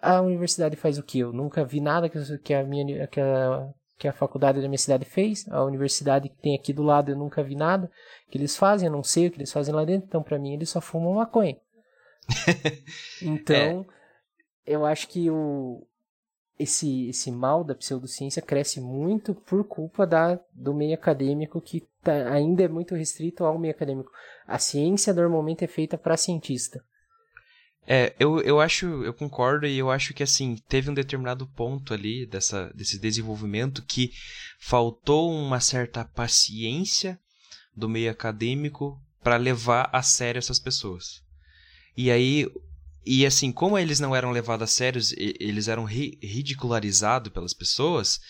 a 0.00 0.20
universidade 0.20 0.76
faz 0.76 0.98
o 0.98 1.02
que? 1.02 1.18
Eu 1.18 1.32
nunca 1.32 1.64
vi 1.64 1.80
nada 1.80 2.08
que 2.08 2.54
a 2.54 2.64
minha 2.64 3.06
que 3.06 3.20
a, 3.20 3.68
que 3.98 4.06
a 4.06 4.12
faculdade 4.12 4.60
da 4.60 4.68
minha 4.68 4.78
cidade 4.78 5.04
fez, 5.04 5.48
a 5.48 5.64
universidade 5.64 6.28
que 6.28 6.36
tem 6.36 6.54
aqui 6.54 6.72
do 6.72 6.82
lado 6.82 7.10
eu 7.10 7.16
nunca 7.16 7.42
vi 7.42 7.54
nada 7.54 7.90
que 8.30 8.36
eles 8.36 8.56
fazem, 8.56 8.86
eu 8.86 8.92
não 8.92 9.02
sei 9.02 9.26
o 9.26 9.30
que 9.30 9.38
eles 9.38 9.52
fazem 9.52 9.74
lá 9.74 9.84
dentro, 9.84 10.06
então 10.06 10.22
para 10.22 10.38
mim 10.38 10.52
eles 10.52 10.68
só 10.68 10.80
fumam 10.80 11.14
maconha. 11.14 11.56
então, 13.22 13.86
é. 14.66 14.72
eu 14.72 14.84
acho 14.84 15.08
que 15.08 15.30
o 15.30 15.86
esse 16.58 17.08
esse 17.08 17.30
mal 17.30 17.62
da 17.62 17.74
pseudociência 17.74 18.40
cresce 18.40 18.80
muito 18.80 19.34
por 19.34 19.62
culpa 19.64 20.06
da 20.06 20.40
do 20.52 20.74
meio 20.74 20.94
acadêmico 20.94 21.60
que 21.60 21.86
tá, 22.02 22.32
ainda 22.32 22.62
é 22.62 22.68
muito 22.68 22.94
restrito 22.94 23.44
ao 23.44 23.58
meio 23.58 23.74
acadêmico. 23.74 24.10
A 24.46 24.58
ciência 24.58 25.12
normalmente 25.12 25.64
é 25.64 25.68
feita 25.68 25.98
para 25.98 26.16
cientista. 26.16 26.82
É, 27.86 28.14
eu, 28.18 28.40
eu 28.40 28.60
acho, 28.60 28.86
eu 29.04 29.14
concordo 29.14 29.64
e 29.64 29.78
eu 29.78 29.90
acho 29.90 30.12
que 30.12 30.22
assim, 30.22 30.56
teve 30.68 30.90
um 30.90 30.94
determinado 30.94 31.46
ponto 31.46 31.94
ali 31.94 32.26
dessa, 32.26 32.72
desse 32.74 32.98
desenvolvimento 32.98 33.80
que 33.82 34.12
faltou 34.58 35.32
uma 35.32 35.60
certa 35.60 36.04
paciência 36.04 37.18
do 37.76 37.88
meio 37.88 38.10
acadêmico 38.10 39.00
para 39.22 39.36
levar 39.36 39.88
a 39.92 40.02
sério 40.02 40.38
essas 40.38 40.58
pessoas. 40.58 41.22
E 41.96 42.10
aí, 42.10 42.50
e 43.04 43.24
assim, 43.24 43.52
como 43.52 43.78
eles 43.78 44.00
não 44.00 44.16
eram 44.16 44.32
levados 44.32 44.64
a 44.64 44.72
sério, 44.72 45.00
eles 45.16 45.68
eram 45.68 45.84
ri 45.84 46.18
ridicularizados 46.20 47.32
pelas 47.32 47.54
pessoas, 47.54 48.20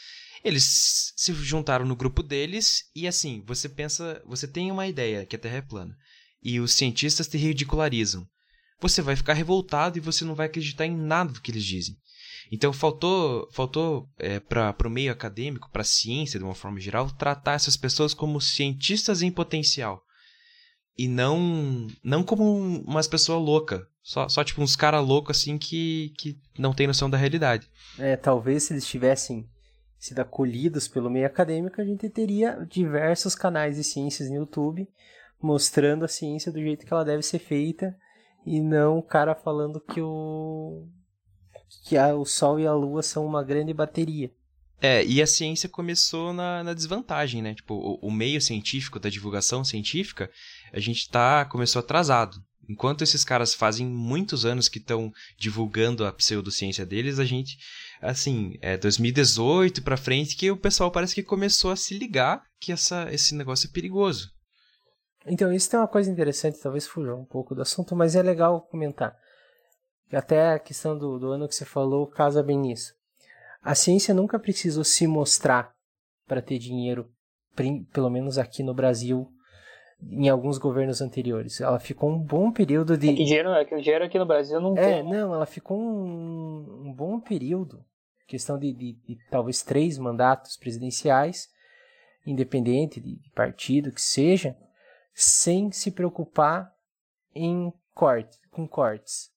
eles 0.44 1.14
se 1.16 1.32
juntaram 1.32 1.86
no 1.86 1.96
grupo 1.96 2.22
deles 2.22 2.84
e 2.94 3.08
assim, 3.08 3.42
você 3.46 3.70
pensa, 3.70 4.22
você 4.26 4.46
tem 4.46 4.70
uma 4.70 4.86
ideia 4.86 5.24
que 5.24 5.34
a 5.34 5.38
Terra 5.38 5.56
é 5.56 5.62
plana 5.62 5.96
e 6.42 6.60
os 6.60 6.74
cientistas 6.74 7.26
te 7.26 7.38
ridicularizam 7.38 8.28
você 8.80 9.02
vai 9.02 9.16
ficar 9.16 9.34
revoltado 9.34 9.98
e 9.98 10.00
você 10.00 10.24
não 10.24 10.34
vai 10.34 10.46
acreditar 10.46 10.86
em 10.86 10.96
nada 10.96 11.32
do 11.32 11.40
que 11.40 11.50
eles 11.50 11.64
dizem. 11.64 11.96
Então 12.50 12.72
faltou, 12.72 13.48
faltou 13.52 14.08
é, 14.18 14.38
para 14.38 14.86
o 14.86 14.90
meio 14.90 15.10
acadêmico, 15.10 15.70
para 15.70 15.82
a 15.82 15.84
ciência 15.84 16.38
de 16.38 16.44
uma 16.44 16.54
forma 16.54 16.78
geral, 16.78 17.10
tratar 17.10 17.54
essas 17.54 17.76
pessoas 17.76 18.14
como 18.14 18.40
cientistas 18.40 19.22
em 19.22 19.30
potencial 19.30 20.02
e 20.96 21.08
não 21.08 21.88
não 22.02 22.22
como 22.22 22.44
umas 22.86 23.06
pessoas 23.06 23.44
loucas, 23.44 23.82
só, 24.02 24.28
só 24.28 24.42
tipo 24.42 24.62
uns 24.62 24.76
caras 24.76 25.04
loucos 25.04 25.36
assim 25.36 25.58
que, 25.58 26.14
que 26.18 26.38
não 26.58 26.72
tem 26.72 26.86
noção 26.86 27.10
da 27.10 27.18
realidade. 27.18 27.68
É, 27.98 28.16
talvez 28.16 28.64
se 28.64 28.72
eles 28.72 28.86
tivessem 28.86 29.48
sido 29.98 30.20
acolhidos 30.20 30.86
pelo 30.86 31.10
meio 31.10 31.26
acadêmico, 31.26 31.80
a 31.80 31.84
gente 31.84 32.08
teria 32.08 32.64
diversos 32.70 33.34
canais 33.34 33.76
de 33.76 33.84
ciências 33.84 34.28
no 34.30 34.36
YouTube 34.36 34.88
mostrando 35.42 36.04
a 36.04 36.08
ciência 36.08 36.50
do 36.50 36.60
jeito 36.60 36.86
que 36.86 36.92
ela 36.92 37.04
deve 37.04 37.22
ser 37.22 37.38
feita 37.38 37.94
e 38.46 38.60
não 38.60 38.98
o 38.98 39.02
cara 39.02 39.34
falando 39.34 39.80
que 39.80 40.00
o 40.00 40.86
que 41.84 41.96
a, 41.96 42.14
o 42.14 42.24
Sol 42.24 42.60
e 42.60 42.66
a 42.66 42.72
Lua 42.72 43.02
são 43.02 43.26
uma 43.26 43.42
grande 43.42 43.74
bateria. 43.74 44.30
É, 44.80 45.04
e 45.04 45.20
a 45.20 45.26
ciência 45.26 45.68
começou 45.68 46.32
na, 46.32 46.62
na 46.62 46.74
desvantagem, 46.74 47.42
né? 47.42 47.54
Tipo, 47.54 47.74
o, 47.74 48.08
o, 48.08 48.10
meio 48.10 48.40
científico, 48.40 49.00
da 49.00 49.08
divulgação 49.08 49.64
científica, 49.64 50.30
a 50.72 50.78
gente 50.78 51.08
tá, 51.08 51.44
começou 51.46 51.80
atrasado. 51.80 52.40
Enquanto 52.68 53.02
esses 53.02 53.24
caras 53.24 53.54
fazem 53.54 53.86
muitos 53.86 54.44
anos 54.44 54.68
que 54.68 54.78
estão 54.78 55.12
divulgando 55.38 56.04
a 56.04 56.12
pseudociência 56.12 56.84
deles, 56.84 57.18
a 57.18 57.24
gente, 57.24 57.56
assim, 58.02 58.58
é 58.60 58.76
2018 58.76 59.82
para 59.82 59.96
frente 59.96 60.36
que 60.36 60.50
o 60.50 60.56
pessoal 60.56 60.90
parece 60.90 61.14
que 61.14 61.22
começou 61.22 61.70
a 61.70 61.76
se 61.76 61.96
ligar 61.96 62.42
que 62.60 62.72
essa, 62.72 63.08
esse 63.12 63.34
negócio 63.34 63.68
é 63.68 63.72
perigoso. 63.72 64.35
Então, 65.26 65.52
isso 65.52 65.70
tem 65.70 65.78
uma 65.78 65.88
coisa 65.88 66.10
interessante, 66.10 66.60
talvez 66.62 66.86
fuja 66.86 67.14
um 67.14 67.24
pouco 67.24 67.54
do 67.54 67.62
assunto, 67.62 67.96
mas 67.96 68.14
é 68.14 68.22
legal 68.22 68.60
comentar. 68.62 69.16
Até 70.12 70.52
a 70.52 70.58
questão 70.58 70.96
do, 70.96 71.18
do 71.18 71.32
ano 71.32 71.48
que 71.48 71.54
você 71.54 71.64
falou 71.64 72.06
casa 72.06 72.42
bem 72.42 72.58
nisso. 72.58 72.94
A 73.62 73.74
ciência 73.74 74.14
nunca 74.14 74.38
precisou 74.38 74.84
se 74.84 75.06
mostrar 75.06 75.74
para 76.26 76.40
ter 76.40 76.58
dinheiro, 76.58 77.10
pelo 77.92 78.08
menos 78.08 78.38
aqui 78.38 78.62
no 78.62 78.72
Brasil, 78.72 79.28
em 80.00 80.28
alguns 80.28 80.58
governos 80.58 81.00
anteriores. 81.00 81.60
Ela 81.60 81.80
ficou 81.80 82.10
um 82.10 82.18
bom 82.18 82.52
período 82.52 82.96
de. 82.96 83.08
É 83.08 83.14
que 83.14 83.24
dinheiro, 83.24 83.50
é 83.50 83.64
que 83.64 83.74
o 83.74 83.82
dinheiro 83.82 84.04
aqui 84.04 84.18
no 84.18 84.26
Brasil 84.26 84.60
não 84.60 84.76
é, 84.78 84.82
tem. 84.82 84.98
É, 85.00 85.02
não, 85.02 85.34
ela 85.34 85.46
ficou 85.46 85.76
um, 85.76 86.84
um 86.86 86.92
bom 86.92 87.18
período 87.18 87.84
questão 88.26 88.58
de, 88.58 88.72
de, 88.72 88.92
de, 88.92 89.18
talvez 89.30 89.62
três 89.62 89.98
mandatos 89.98 90.56
presidenciais, 90.56 91.48
independente 92.26 93.00
de, 93.00 93.16
de 93.16 93.30
partido 93.30 93.92
que 93.92 94.02
seja, 94.02 94.56
sem 95.18 95.72
se 95.72 95.90
preocupar 95.90 96.70
em 97.34 97.72
corte, 97.94 98.38
com 98.50 98.68
cortes. 98.68 99.30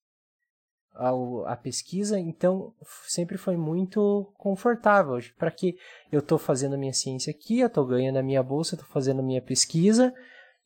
A, 0.94 1.12
a 1.54 1.56
pesquisa, 1.56 2.20
então, 2.20 2.76
sempre 3.08 3.38
foi 3.38 3.56
muito 3.56 4.30
confortável. 4.38 5.18
Para 5.38 5.50
que 5.50 5.78
eu 6.12 6.20
estou 6.20 6.38
fazendo 6.38 6.76
a 6.76 6.78
minha 6.78 6.92
ciência 6.92 7.32
aqui, 7.32 7.62
eu 7.62 7.68
estou 7.68 7.86
ganhando 7.86 8.18
a 8.18 8.24
minha 8.24 8.44
bolsa, 8.44 8.76
estou 8.76 8.90
fazendo 8.90 9.22
a 9.22 9.24
minha 9.24 9.42
pesquisa 9.42 10.14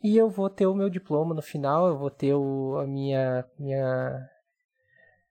e 0.01 0.17
eu 0.17 0.31
vou 0.31 0.49
ter 0.49 0.65
o 0.65 0.73
meu 0.73 0.89
diploma 0.89 1.35
no 1.35 1.43
final, 1.43 1.87
eu 1.87 1.97
vou 1.97 2.09
ter 2.09 2.33
o, 2.33 2.79
a 2.79 2.87
minha, 2.87 3.45
minha, 3.59 4.29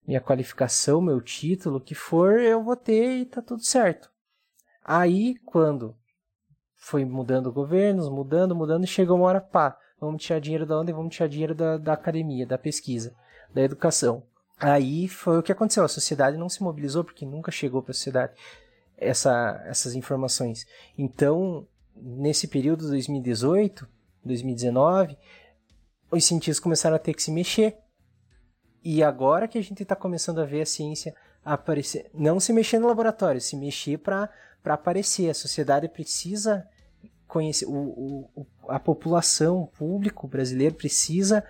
minha 0.07 0.21
qualificação, 0.21 1.01
meu 1.01 1.21
título, 1.21 1.79
o 1.79 1.81
que 1.81 1.97
for, 1.97 2.39
eu 2.39 2.63
vou 2.63 2.77
ter 2.77 3.19
e 3.19 3.27
tá 3.27 3.43
tudo 3.43 3.65
certo. 3.65 4.09
Aí, 4.85 5.35
quando 5.45 5.97
foi 6.83 7.05
mudando 7.05 7.53
governos, 7.53 8.09
mudando, 8.09 8.57
mudando, 8.57 8.83
e 8.83 8.89
chegou 8.89 9.17
uma 9.17 9.27
hora, 9.27 9.41
pá, 9.41 9.79
vamos 10.01 10.21
tirar 10.21 10.41
dinheiro 10.41 10.67
da 10.67 10.81
onde? 10.81 10.93
Vamos 10.93 11.15
tirar 11.15 11.29
dinheiro 11.29 11.55
da, 11.55 11.79
da 11.79 11.93
academia, 11.93 12.45
da 12.45 12.59
pesquisa, 12.59 13.15
da 13.55 13.63
educação. 13.63 14.25
Aí 14.59 15.07
foi 15.07 15.39
o 15.39 15.43
que 15.45 15.53
aconteceu, 15.53 15.85
a 15.85 15.89
sociedade 15.89 16.37
não 16.37 16.49
se 16.49 16.61
mobilizou 16.61 17.05
porque 17.05 17.25
nunca 17.25 17.53
chegou 17.53 17.83
para 17.83 17.93
a 17.93 17.95
sociedade 17.95 18.33
essa, 18.99 19.63
essas 19.65 19.95
informações. 19.95 20.67
Então, 20.99 21.69
nesse 21.95 22.49
período 22.49 22.81
de 22.81 22.91
2018, 22.91 23.89
2019, 24.25 25.17
os 26.11 26.25
cientistas 26.25 26.59
começaram 26.59 26.97
a 26.97 26.99
ter 26.99 27.15
que 27.15 27.23
se 27.23 27.31
mexer. 27.31 27.79
E 28.83 29.05
agora 29.05 29.47
que 29.47 29.57
a 29.57 29.63
gente 29.63 29.85
está 29.85 29.95
começando 29.95 30.41
a 30.41 30.45
ver 30.45 30.63
a 30.63 30.67
ciência 30.67 31.15
aparecer, 31.45 32.11
não 32.13 32.41
se 32.41 32.53
mexer 32.53 32.81
no 32.81 32.89
laboratório, 32.89 33.41
se 33.41 33.57
mexer 33.57 33.99
para 33.99 34.29
aparecer. 34.65 35.31
A 35.31 35.35
sociedade 35.35 35.89
precisa 35.89 36.69
conhecer, 37.33 37.65
o, 37.65 38.29
o, 38.37 38.47
a 38.69 38.79
população, 38.79 39.63
o 39.63 39.67
público 39.67 40.29
brasileiro 40.29 40.75
precisa 40.75 41.43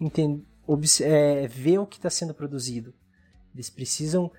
entender, 0.00 0.44
é, 1.02 1.46
ver 1.46 1.78
o 1.78 1.86
que 1.86 1.96
está 1.96 2.10
sendo 2.10 2.34
produzido. 2.34 2.92
Eles 3.54 3.70
precisam. 3.70 4.30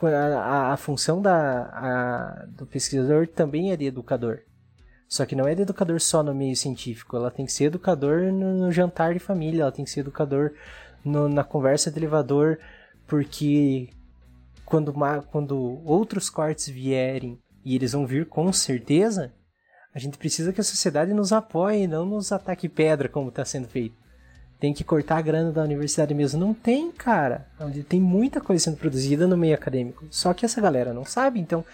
A, 0.00 0.72
a, 0.72 0.76
função 0.78 1.20
da, 1.20 1.64
a, 1.64 2.46
do 2.46 2.64
pesquisador 2.64 3.28
também 3.28 3.72
é 3.72 3.76
de 3.76 3.84
educador. 3.84 4.40
Só 5.06 5.26
que 5.26 5.36
não 5.36 5.46
é 5.46 5.54
de 5.54 5.60
educador 5.60 6.00
só 6.00 6.22
no 6.22 6.34
meio 6.34 6.56
científico, 6.56 7.14
ela 7.14 7.30
tem 7.30 7.44
que 7.44 7.52
ser 7.52 7.64
educador 7.64 8.32
no, 8.32 8.56
no 8.56 8.72
jantar 8.72 9.12
de 9.12 9.18
família, 9.18 9.60
ela 9.62 9.72
tem 9.72 9.84
que 9.84 9.90
ser 9.90 10.00
educador 10.00 10.54
no, 11.04 11.28
na 11.28 11.44
conversa 11.44 11.90
de 11.90 11.98
elevador, 11.98 12.58
porque 13.06 13.90
quando, 14.64 14.94
quando 15.30 15.82
outros 15.84 16.30
cortes 16.30 16.68
vierem, 16.68 17.38
e 17.62 17.76
eles 17.76 17.92
vão 17.92 18.06
vir 18.06 18.26
com 18.26 18.50
certeza, 18.50 19.30
a 19.94 19.98
gente 19.98 20.16
precisa 20.16 20.52
que 20.52 20.60
a 20.60 20.64
sociedade 20.64 21.12
nos 21.12 21.32
apoie 21.32 21.86
não 21.86 22.06
nos 22.06 22.32
ataque 22.32 22.68
pedra, 22.68 23.08
como 23.08 23.28
está 23.28 23.44
sendo 23.44 23.68
feito. 23.68 23.94
Tem 24.58 24.72
que 24.72 24.84
cortar 24.84 25.18
a 25.18 25.22
grana 25.22 25.50
da 25.50 25.62
universidade 25.62 26.14
mesmo. 26.14 26.38
Não 26.38 26.54
tem, 26.54 26.90
cara. 26.92 27.48
Tem 27.88 28.00
muita 28.00 28.40
coisa 28.40 28.64
sendo 28.64 28.76
produzida 28.76 29.26
no 29.26 29.36
meio 29.36 29.54
acadêmico. 29.54 30.06
Só 30.08 30.32
que 30.32 30.46
essa 30.46 30.60
galera 30.60 30.94
não 30.94 31.04
sabe, 31.04 31.40
então 31.40 31.64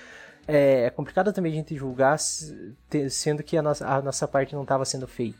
é, 0.49 0.85
é 0.85 0.91
complicado 0.91 1.33
também 1.33 1.53
a 1.53 1.55
gente 1.55 1.77
julgar, 1.77 2.19
sendo 2.19 3.43
que 3.43 3.59
a 3.59 3.63
nossa, 3.63 3.87
a 3.87 4.01
nossa 4.01 4.27
parte 4.27 4.55
não 4.55 4.63
estava 4.63 4.87
sendo 4.87 5.07
feita. 5.07 5.39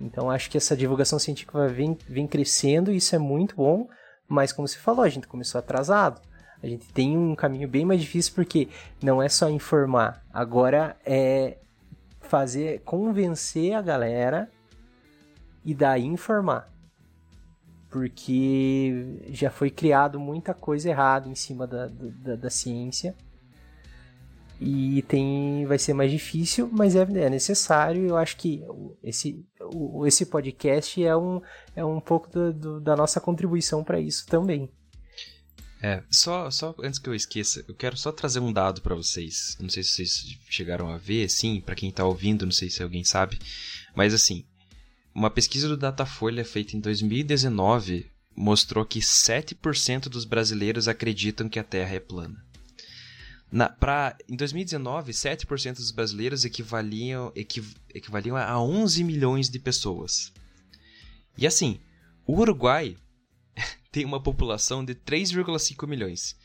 Então 0.00 0.30
acho 0.30 0.48
que 0.48 0.56
essa 0.56 0.76
divulgação 0.76 1.18
científica 1.18 1.66
vem, 1.68 1.98
vem 2.08 2.26
crescendo 2.26 2.92
e 2.92 2.96
isso 2.96 3.14
é 3.14 3.18
muito 3.18 3.56
bom, 3.56 3.88
mas 4.28 4.52
como 4.52 4.66
você 4.68 4.78
falou, 4.78 5.04
a 5.04 5.08
gente 5.08 5.26
começou 5.26 5.58
atrasado. 5.58 6.20
A 6.62 6.66
gente 6.66 6.86
tem 6.92 7.18
um 7.18 7.34
caminho 7.34 7.68
bem 7.68 7.84
mais 7.84 8.00
difícil 8.00 8.32
porque 8.34 8.68
não 9.02 9.22
é 9.22 9.28
só 9.28 9.50
informar, 9.50 10.24
agora 10.32 10.96
é 11.04 11.58
fazer, 12.24 12.80
convencer 12.80 13.74
a 13.74 13.82
galera 13.82 14.50
e 15.64 15.74
daí 15.74 16.04
informar. 16.04 16.72
Porque 17.88 19.20
já 19.28 19.50
foi 19.50 19.70
criado 19.70 20.18
muita 20.18 20.52
coisa 20.52 20.88
errada 20.88 21.28
em 21.28 21.34
cima 21.34 21.66
da, 21.66 21.86
da, 21.86 22.36
da 22.36 22.50
ciência. 22.50 23.14
E 24.60 25.02
tem 25.02 25.66
vai 25.66 25.78
ser 25.78 25.94
mais 25.94 26.10
difícil, 26.10 26.68
mas 26.72 26.96
é, 26.96 27.02
é 27.02 27.30
necessário. 27.30 28.06
Eu 28.06 28.16
acho 28.16 28.36
que 28.36 28.64
esse 29.02 29.44
esse 30.06 30.26
podcast 30.26 31.04
é 31.04 31.16
um, 31.16 31.40
é 31.74 31.84
um 31.84 32.00
pouco 32.00 32.30
do, 32.30 32.52
do, 32.52 32.80
da 32.80 32.96
nossa 32.96 33.20
contribuição 33.20 33.84
para 33.84 34.00
isso 34.00 34.26
também. 34.26 34.70
É, 35.86 36.02
só, 36.10 36.50
só 36.50 36.74
antes 36.82 36.98
que 36.98 37.06
eu 37.10 37.14
esqueça, 37.14 37.62
eu 37.68 37.74
quero 37.74 37.94
só 37.94 38.10
trazer 38.10 38.40
um 38.40 38.50
dado 38.50 38.80
para 38.80 38.94
vocês. 38.94 39.54
Não 39.60 39.68
sei 39.68 39.82
se 39.82 39.90
vocês 39.90 40.38
chegaram 40.48 40.88
a 40.88 40.96
ver, 40.96 41.28
sim, 41.28 41.60
para 41.60 41.74
quem 41.74 41.90
tá 41.90 42.02
ouvindo, 42.06 42.46
não 42.46 42.52
sei 42.52 42.70
se 42.70 42.82
alguém 42.82 43.04
sabe, 43.04 43.38
mas 43.94 44.14
assim, 44.14 44.46
uma 45.14 45.28
pesquisa 45.28 45.68
do 45.68 45.76
Datafolha 45.76 46.42
feita 46.42 46.74
em 46.74 46.80
2019 46.80 48.10
mostrou 48.34 48.86
que 48.86 49.00
7% 49.00 50.08
dos 50.08 50.24
brasileiros 50.24 50.88
acreditam 50.88 51.50
que 51.50 51.58
a 51.58 51.64
Terra 51.64 51.96
é 51.96 52.00
plana. 52.00 52.42
Na, 53.52 53.68
pra, 53.68 54.16
em 54.26 54.36
2019, 54.36 55.12
7% 55.12 55.74
dos 55.74 55.90
brasileiros 55.90 56.46
equivaliam, 56.46 57.30
equiv, 57.36 57.74
equivaliam 57.94 58.38
a 58.38 58.58
11 58.58 59.04
milhões 59.04 59.50
de 59.50 59.58
pessoas. 59.58 60.32
E 61.36 61.46
assim, 61.46 61.78
o 62.26 62.40
Uruguai 62.40 62.96
tem 63.94 64.04
uma 64.04 64.20
população 64.20 64.84
de 64.84 64.92
3,5 64.92 65.86
milhões. 65.86 66.36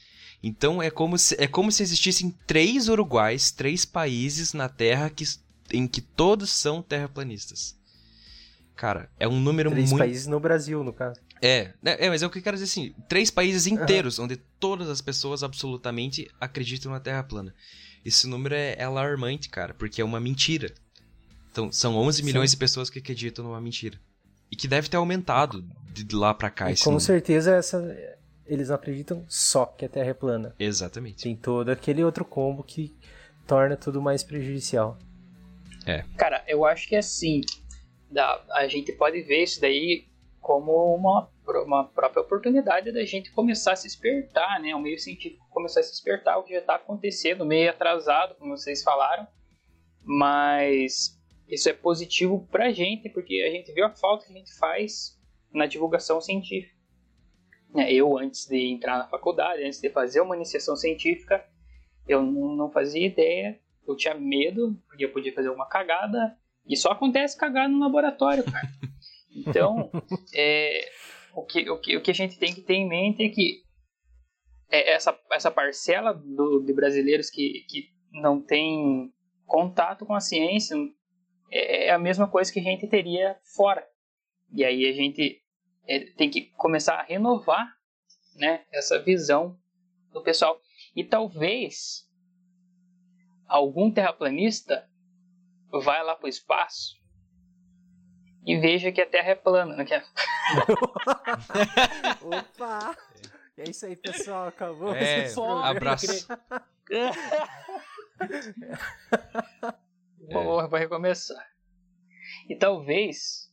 Então 0.44 0.84
é 0.84 0.92
como, 0.92 1.18
se, 1.18 1.36
é 1.40 1.48
como 1.48 1.72
se 1.72 1.82
existissem 1.82 2.30
três 2.46 2.88
Uruguais, 2.88 3.50
três 3.50 3.86
países 3.86 4.54
na 4.54 4.70
Terra 4.70 5.10
que, 5.10 5.26
em 5.74 5.88
que 5.88 6.00
todos 6.00 6.52
são 6.52 6.84
terraplanistas. 6.84 7.76
Cara, 8.76 9.10
é 9.20 9.28
um 9.28 9.40
número 9.42 9.72
três 9.72 9.90
muito. 9.90 9.98
Três 9.98 10.12
países 10.12 10.28
no 10.28 10.40
Brasil, 10.40 10.84
no 10.84 10.94
caso. 10.94 11.20
É, 11.42 11.74
é, 11.84 12.06
é, 12.06 12.10
mas 12.10 12.22
é 12.22 12.28
o 12.28 12.30
que 12.30 12.38
eu 12.38 12.44
quero 12.44 12.56
dizer 12.56 12.66
assim: 12.66 12.94
três 13.10 13.32
países 13.32 13.66
inteiros 13.66 14.20
uhum. 14.20 14.26
onde 14.26 14.38
todas 14.60 14.88
as 14.88 15.02
pessoas 15.02 15.42
absolutamente 15.42 16.30
acreditam 16.40 16.92
na 16.92 17.00
Terra 17.00 17.24
plana. 17.24 17.54
Esse 18.06 18.28
número 18.28 18.54
é, 18.54 18.76
é 18.78 18.84
alarmante, 18.84 19.50
cara, 19.50 19.74
porque 19.74 20.02
é 20.02 20.06
uma 20.06 20.20
mentira. 20.20 20.72
Então, 21.52 21.72
são 21.72 21.98
11 21.98 22.22
milhões 22.22 22.52
Sim. 22.52 22.56
de 22.56 22.60
pessoas 22.60 22.92
que 22.92 23.00
acreditam 23.00 23.44
numa 23.44 23.60
mentira. 23.60 24.00
E 24.52 24.56
que 24.56 24.68
deve 24.68 24.88
ter 24.88 24.98
aumentado 24.98 25.66
de 25.92 26.16
lá 26.16 26.34
para 26.34 26.50
cá. 26.50 26.72
E 26.72 26.78
com 26.78 27.00
certeza 27.00 27.56
essa, 27.56 27.96
eles 28.46 28.70
não 28.70 28.76
acreditam 28.76 29.24
só 29.28 29.66
que 29.66 29.86
a 29.86 29.90
Terra 29.90 30.10
é 30.10 30.14
plana. 30.14 30.56
Exatamente. 30.60 31.24
Tem 31.24 31.36
todo 31.36 31.70
aquele 31.70 32.04
outro 32.04 32.26
combo 32.26 32.64
que 32.64 32.96
torna 33.48 33.76
tudo 33.76 34.02
mais 34.02 34.24
prejudicial. 34.24 34.98
É. 35.86 36.04
Cara, 36.18 36.44
eu 36.48 36.66
acho 36.66 36.88
que 36.88 36.96
é 36.96 37.00
assim, 37.00 37.42
dá, 38.12 38.44
a 38.52 38.68
gente 38.68 38.92
pode 38.94 39.22
ver 39.22 39.44
isso 39.44 39.62
daí 39.62 40.08
como 40.40 40.96
uma, 40.96 41.30
uma 41.66 41.84
própria 41.86 42.22
oportunidade 42.22 42.92
da 42.92 43.06
gente 43.06 43.32
começar 43.32 43.74
a 43.74 43.76
se 43.76 43.88
despertar, 43.88 44.60
né? 44.60 44.74
O 44.74 44.80
meio 44.80 45.00
científico 45.00 45.48
começar 45.50 45.82
a 45.82 45.84
se 45.84 45.92
despertar, 45.92 46.38
o 46.38 46.44
que 46.44 46.54
já 46.54 46.60
está 46.60 46.76
acontecendo, 46.76 47.46
meio 47.46 47.70
atrasado, 47.70 48.36
como 48.36 48.56
vocês 48.56 48.82
falaram, 48.82 49.28
mas 50.04 51.20
isso 51.48 51.70
é 51.70 51.74
positivo 51.74 52.48
para 52.52 52.68
a 52.68 52.72
gente, 52.72 53.10
porque 53.10 53.44
a 53.48 53.52
gente 53.52 53.72
viu 53.74 53.86
a 53.86 53.92
falta 53.92 54.26
que 54.26 54.32
a 54.32 54.38
gente 54.38 54.58
faz 54.58 55.19
na 55.54 55.66
divulgação 55.66 56.22
científica. 56.22 56.78
É, 57.76 57.94
eu, 57.94 58.18
antes 58.18 58.48
de 58.48 58.58
entrar 58.72 58.98
na 58.98 59.08
faculdade, 59.08 59.64
antes 59.64 59.80
de 59.80 59.90
fazer 59.90 60.22
uma 60.22 60.36
iniciação 60.36 60.76
científica, 60.76 61.46
eu 62.08 62.24
não 62.24 62.72
fazia 62.72 63.06
ideia, 63.06 63.60
eu 63.88 63.96
tinha 63.96 64.16
medo, 64.16 64.76
porque 64.88 65.06
eu 65.06 65.12
podia 65.12 65.34
fazer 65.34 65.50
uma 65.50 65.68
cagada, 65.68 66.36
e 66.66 66.76
só 66.76 66.92
acontece 66.92 67.38
cagar 67.38 67.70
no 67.70 67.80
laboratório, 67.80 68.44
cara. 68.44 68.68
Então, 69.32 69.92
é, 70.34 70.90
o, 71.36 71.46
que, 71.46 71.70
o, 71.70 71.80
que, 71.80 71.96
o 71.96 72.02
que 72.02 72.12
a 72.12 72.14
gente 72.16 72.38
tem 72.38 72.54
que 72.54 72.62
ter 72.62 72.74
em 72.74 72.90
mente 72.90 73.24
é 73.24 73.30
que 73.30 73.62
é 74.70 74.92
essa, 74.92 75.18
essa 75.32 75.52
parcela 75.52 76.14
do, 76.14 76.60
de 76.66 76.74
brasileiros 76.74 77.30
que, 77.30 77.64
que 77.70 77.90
não 78.12 78.42
tem 78.42 79.14
contato 79.46 80.06
com 80.06 80.14
a 80.14 80.20
ciência 80.20 80.76
é, 81.52 81.88
é 81.88 81.92
a 81.92 82.00
mesma 82.00 82.28
coisa 82.28 82.52
que 82.52 82.60
a 82.60 82.64
gente 82.64 82.88
teria 82.88 83.38
fora. 83.56 83.88
E 84.52 84.66
aí 84.66 84.88
a 84.88 84.94
gente 84.94 85.42
é, 85.88 86.00
tem 86.12 86.30
que 86.30 86.48
começar 86.58 86.96
a 86.96 87.04
renovar 87.04 87.76
né, 88.36 88.66
essa 88.72 89.02
visão 89.02 89.58
do 90.12 90.22
pessoal. 90.22 90.60
E 90.96 91.04
talvez 91.04 92.08
algum 93.48 93.92
terraplanista 93.92 94.88
vai 95.72 96.04
lá 96.04 96.16
para 96.16 96.26
o 96.26 96.30
espaço 96.30 97.00
e 98.46 98.58
veja 98.58 98.92
que 98.92 99.02
a 99.02 99.06
Terra 99.06 99.30
é 99.30 99.36
plana. 99.36 99.76
Não 99.76 99.86
quer? 99.86 100.04
Opa! 102.22 102.98
É 103.58 103.70
isso 103.70 103.86
aí, 103.86 103.96
pessoal. 103.96 104.48
Acabou. 104.48 104.96
É, 104.96 105.28
abraço. 105.64 106.28
Vou, 110.32 110.70
vou 110.70 110.80
recomeçar. 110.80 111.44
E 112.48 112.56
talvez 112.56 113.49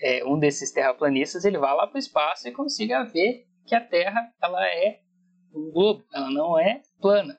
é, 0.00 0.24
um 0.24 0.38
desses 0.38 0.72
terraplanistas 0.72 1.44
ele 1.44 1.58
vá 1.58 1.72
lá 1.72 1.86
para 1.86 1.96
o 1.96 1.98
espaço 1.98 2.48
e 2.48 2.52
consiga 2.52 3.04
ver 3.04 3.46
que 3.66 3.74
a 3.74 3.80
Terra 3.80 4.32
ela 4.42 4.66
é 4.66 5.00
um 5.54 5.70
globo, 5.70 6.04
ela 6.12 6.30
não 6.30 6.58
é 6.58 6.82
plana. 7.00 7.38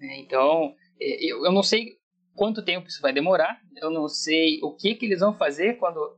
Então, 0.00 0.74
é, 1.00 1.24
eu, 1.24 1.44
eu 1.44 1.52
não 1.52 1.62
sei 1.62 1.98
quanto 2.34 2.64
tempo 2.64 2.88
isso 2.88 3.02
vai 3.02 3.12
demorar, 3.12 3.60
eu 3.76 3.90
não 3.90 4.08
sei 4.08 4.58
o 4.62 4.74
que, 4.74 4.94
que 4.94 5.06
eles 5.06 5.20
vão 5.20 5.34
fazer 5.34 5.74
quando 5.74 6.16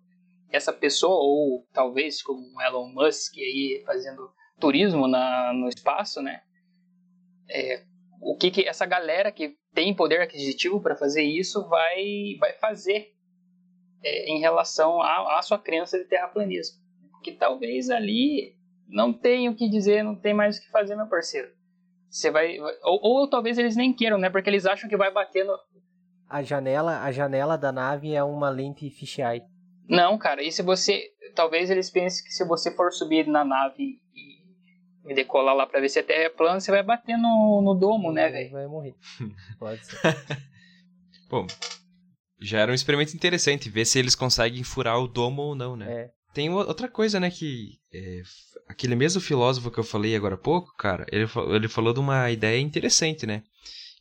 essa 0.51 0.73
pessoa, 0.73 1.17
ou 1.17 1.67
talvez 1.73 2.23
como 2.23 2.61
Elon 2.63 2.89
Musk 2.89 3.37
aí 3.37 3.83
fazendo 3.85 4.31
turismo 4.61 5.09
na, 5.09 5.53
no 5.53 5.69
espaço, 5.69 6.23
né? 6.23 6.43
É, 7.51 7.85
o 8.21 8.37
que, 8.37 8.51
que 8.51 8.67
essa 8.67 8.87
galera 8.87 9.33
que 9.33 9.57
tem 9.75 9.95
poder 9.95 10.21
aquisitivo 10.21 10.81
para 10.81 10.97
fazer 10.97 11.23
isso 11.23 11.69
vai, 11.69 12.37
vai 12.39 12.53
fazer 12.55 13.14
é, 14.05 14.31
em 14.31 14.39
relação 14.39 15.01
à, 15.01 15.39
à 15.39 15.43
sua 15.43 15.59
crença 15.59 15.99
de 15.99 16.05
terraplanismo. 16.05 16.77
Porque 17.11 17.33
talvez 17.33 17.89
ali 17.89 18.55
não 18.87 19.13
tenha 19.13 19.51
o 19.51 19.55
que 19.55 19.69
dizer, 19.69 20.05
não 20.05 20.15
tem 20.15 20.35
mais 20.35 20.59
o 20.59 20.61
que 20.63 20.71
fazer, 20.71 20.95
meu 20.95 21.07
parceiro. 21.07 21.49
Você 22.09 22.31
vai. 22.31 22.59
Ou, 22.61 23.01
ou 23.03 23.29
talvez 23.29 23.59
eles 23.59 23.75
nem 23.75 23.93
queiram, 23.93 24.19
né? 24.19 24.31
Porque 24.31 24.49
eles 24.49 24.67
acham 24.67 24.89
que 24.89 24.97
vai 24.97 25.11
bater 25.11 25.45
no. 25.45 25.59
A 26.29 26.43
janela, 26.43 27.03
a 27.03 27.11
janela 27.11 27.57
da 27.57 27.73
nave 27.73 28.15
é 28.15 28.23
uma 28.23 28.51
lente 28.51 28.89
fisheye. 28.91 29.43
Não, 29.89 30.17
cara, 30.17 30.43
e 30.43 30.53
se 30.53 30.63
você. 30.63 31.11
Talvez 31.35 31.71
eles 31.71 31.91
pensem 31.91 32.25
que 32.25 32.33
se 32.33 32.47
você 32.47 32.71
for 32.77 32.93
subir 32.93 33.27
na 33.27 33.45
nave 33.45 33.99
e 35.07 35.15
decolar 35.15 35.55
lá 35.55 35.67
pra 35.67 35.81
ver 35.81 35.89
se 35.89 35.99
a 35.99 36.03
Terra 36.05 36.25
é 36.25 36.29
plana, 36.29 36.61
você 36.61 36.71
vai 36.71 36.83
bater 36.83 37.17
no, 37.17 37.61
no 37.63 37.75
domo, 37.75 38.13
né, 38.13 38.29
velho? 38.29 38.53
Vai 38.53 38.67
morrer. 38.67 38.95
Pode 39.59 39.85
ser. 39.85 39.99
Bom, 41.29 41.47
já 42.41 42.61
era 42.61 42.73
um 42.73 42.75
experimento 42.75 43.15
interessante, 43.15 43.71
ver 43.71 43.85
se 43.85 43.99
eles 43.99 44.15
conseguem 44.15 44.63
furar 44.63 44.99
o 44.99 45.09
domo 45.09 45.43
ou 45.43 45.55
não, 45.55 45.77
né? 45.77 45.91
É. 45.91 46.11
Tem 46.33 46.51
outra 46.51 46.89
coisa, 46.89 47.21
né, 47.21 47.31
que 47.31 47.79
é, 47.93 48.23
aquele 48.69 48.97
mesmo 48.97 49.21
filósofo 49.21 49.71
que 49.71 49.79
eu 49.79 49.85
falei 49.85 50.17
agora 50.17 50.35
há 50.35 50.39
pouco, 50.39 50.75
cara, 50.77 51.07
ele, 51.13 51.29
ele 51.55 51.69
falou 51.69 51.95
de 51.95 52.01
uma 52.01 52.29
ideia 52.31 52.61
interessante, 52.61 53.25
né? 53.25 53.43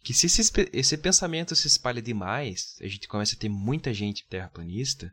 Que 0.04 0.14
se 0.14 0.26
esse, 0.26 0.52
esse 0.74 0.98
pensamento 0.98 1.56
se 1.56 1.68
espalha 1.68 2.02
demais, 2.02 2.76
a 2.82 2.88
gente 2.88 3.08
começa 3.08 3.36
a 3.36 3.40
ter 3.40 3.50
muita 3.50 3.94
gente 3.94 4.28
terraplanista, 4.28 5.12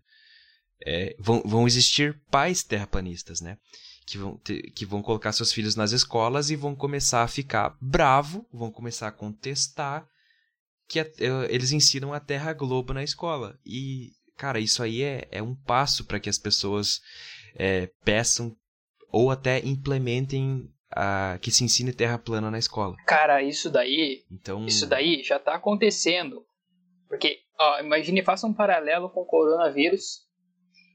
é, 0.85 1.15
vão, 1.19 1.43
vão 1.45 1.67
existir 1.67 2.19
pais 2.31 2.63
terraplanistas, 2.63 3.41
né? 3.41 3.59
Que 4.07 4.19
vão, 4.19 4.39
ter, 4.39 4.63
que 4.71 4.87
vão 4.87 5.03
colocar 5.03 5.33
seus 5.33 5.53
filhos 5.53 5.77
nas 5.77 5.93
escolas 5.93 6.51
e 6.51 6.57
vão 6.57 6.75
começar 6.75 7.23
a 7.23 7.29
ficar 7.29 7.77
bravo, 7.81 8.47
vão 8.53 8.71
começar 8.71 9.09
a 9.09 9.13
contestar 9.13 10.07
que 10.91 10.99
a, 10.99 11.07
eles 11.49 11.71
ensinam 11.71 12.13
a 12.13 12.19
Terra 12.19 12.53
Globo 12.53 12.93
na 12.93 13.05
escola. 13.05 13.57
E, 13.65 14.11
cara, 14.37 14.59
isso 14.59 14.83
aí 14.83 15.03
é, 15.03 15.29
é 15.31 15.41
um 15.41 15.55
passo 15.55 16.05
para 16.05 16.19
que 16.19 16.29
as 16.29 16.37
pessoas 16.37 17.01
é, 17.55 17.89
peçam 18.05 18.57
ou 19.13 19.31
até 19.31 19.61
implementem 19.61 20.69
a, 20.91 21.39
que 21.41 21.53
se 21.53 21.63
ensine 21.63 21.93
Terra 21.93 22.19
plana 22.19 22.51
na 22.51 22.59
escola. 22.59 22.97
Cara, 23.07 23.41
isso 23.41 23.71
daí, 23.71 24.25
então... 24.31 24.67
isso 24.67 24.85
daí 24.85 25.23
já 25.23 25.37
está 25.37 25.55
acontecendo. 25.55 26.45
Porque, 27.09 27.39
ó, 27.59 27.79
imagine, 27.79 28.25
faça 28.25 28.49
um 28.49 28.53
paralelo 28.53 29.09
com 29.11 29.21
o 29.21 29.27
coronavírus 29.27 30.27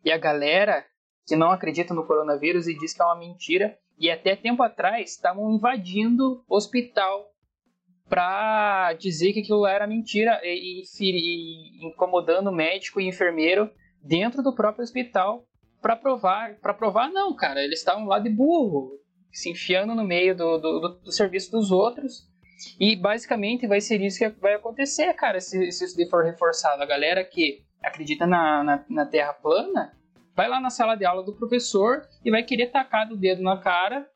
e 0.04 0.12
a 0.12 0.18
galera 0.18 0.86
que 1.26 1.38
não 1.38 1.52
acredita 1.52 1.94
no 1.94 2.06
coronavírus 2.06 2.68
e 2.68 2.78
diz 2.78 2.94
que 2.94 3.02
é 3.02 3.06
uma 3.06 3.18
mentira. 3.18 3.78
E 3.98 4.12
até 4.12 4.36
tempo 4.36 4.62
atrás 4.62 5.12
estavam 5.12 5.56
invadindo 5.56 6.44
hospital 6.50 7.34
para 8.08 8.94
dizer 8.94 9.34
que 9.34 9.40
aquilo 9.40 9.66
era 9.66 9.88
mentira 9.88 10.40
e, 10.44 10.82
e, 10.82 11.82
e 11.82 11.88
incomodando 11.88 12.52
médico 12.52 13.02
e 13.02 13.08
enfermeiro 13.08 13.70
dentro 14.02 14.44
do 14.44 14.54
próprio 14.54 14.84
hospital 14.84 15.44
para 15.82 15.96
provar, 15.96 16.56
para 16.56 16.74
provar 16.74 17.10
não, 17.10 17.36
cara, 17.36 17.64
eles 17.64 17.80
estavam 17.80 18.06
lá 18.06 18.20
de 18.20 18.30
burro, 18.30 19.00
se 19.32 19.50
enfiando 19.50 19.94
no 19.94 20.04
meio 20.04 20.36
do, 20.36 20.58
do, 20.58 20.80
do, 20.80 20.90
do, 21.00 21.12
serviço 21.12 21.52
dos 21.52 21.72
outros. 21.72 22.28
E 22.80 22.96
basicamente 22.96 23.68
vai 23.68 23.82
ser 23.82 24.02
isso 24.02 24.18
que 24.18 24.30
vai 24.40 24.54
acontecer, 24.54 25.14
cara, 25.14 25.40
se, 25.40 25.72
se 25.72 25.86
isso 25.86 26.10
for 26.10 26.24
reforçado. 26.24 26.82
A 26.82 26.86
galera 26.86 27.24
que 27.24 27.64
acredita 27.84 28.26
na, 28.26 28.64
na, 28.64 28.86
na 28.90 29.06
Terra 29.06 29.34
plana, 29.34 29.96
vai 30.36 30.48
lá 30.48 30.60
na 30.60 30.70
sala 30.70 30.96
de 30.96 31.06
aula 31.06 31.24
do 31.24 31.36
professor 31.36 32.02
e 32.24 32.32
vai 32.32 32.44
querer 32.44 32.72
tacar 32.72 33.12
o 33.12 33.18
dedo 33.18 33.44
na 33.44 33.58
cara, 33.60 34.10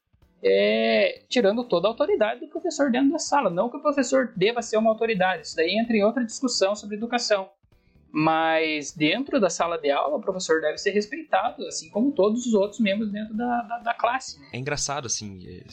é, 0.43 1.23
tirando 1.27 1.63
toda 1.63 1.87
a 1.87 1.91
autoridade 1.91 2.39
do 2.39 2.47
professor 2.47 2.91
dentro 2.91 3.11
da 3.11 3.19
sala. 3.19 3.49
Não 3.49 3.69
que 3.69 3.77
o 3.77 3.81
professor 3.81 4.31
deva 4.35 4.61
ser 4.61 4.77
uma 4.77 4.89
autoridade, 4.89 5.47
isso 5.47 5.55
daí 5.55 5.77
entra 5.77 5.95
em 5.95 6.03
outra 6.03 6.23
discussão 6.25 6.75
sobre 6.75 6.95
educação. 6.95 7.49
Mas 8.11 8.91
dentro 8.91 9.39
da 9.39 9.51
sala 9.51 9.77
de 9.77 9.91
aula, 9.91 10.17
o 10.17 10.21
professor 10.21 10.59
deve 10.61 10.79
ser 10.79 10.89
respeitado, 10.89 11.63
assim 11.67 11.89
como 11.91 12.11
todos 12.11 12.45
os 12.47 12.55
outros 12.55 12.79
membros 12.79 13.11
dentro 13.11 13.37
da, 13.37 13.61
da, 13.61 13.77
da 13.79 13.93
classe. 13.93 14.39
Né? 14.39 14.49
É 14.53 14.57
engraçado, 14.57 15.05
assim, 15.05 15.63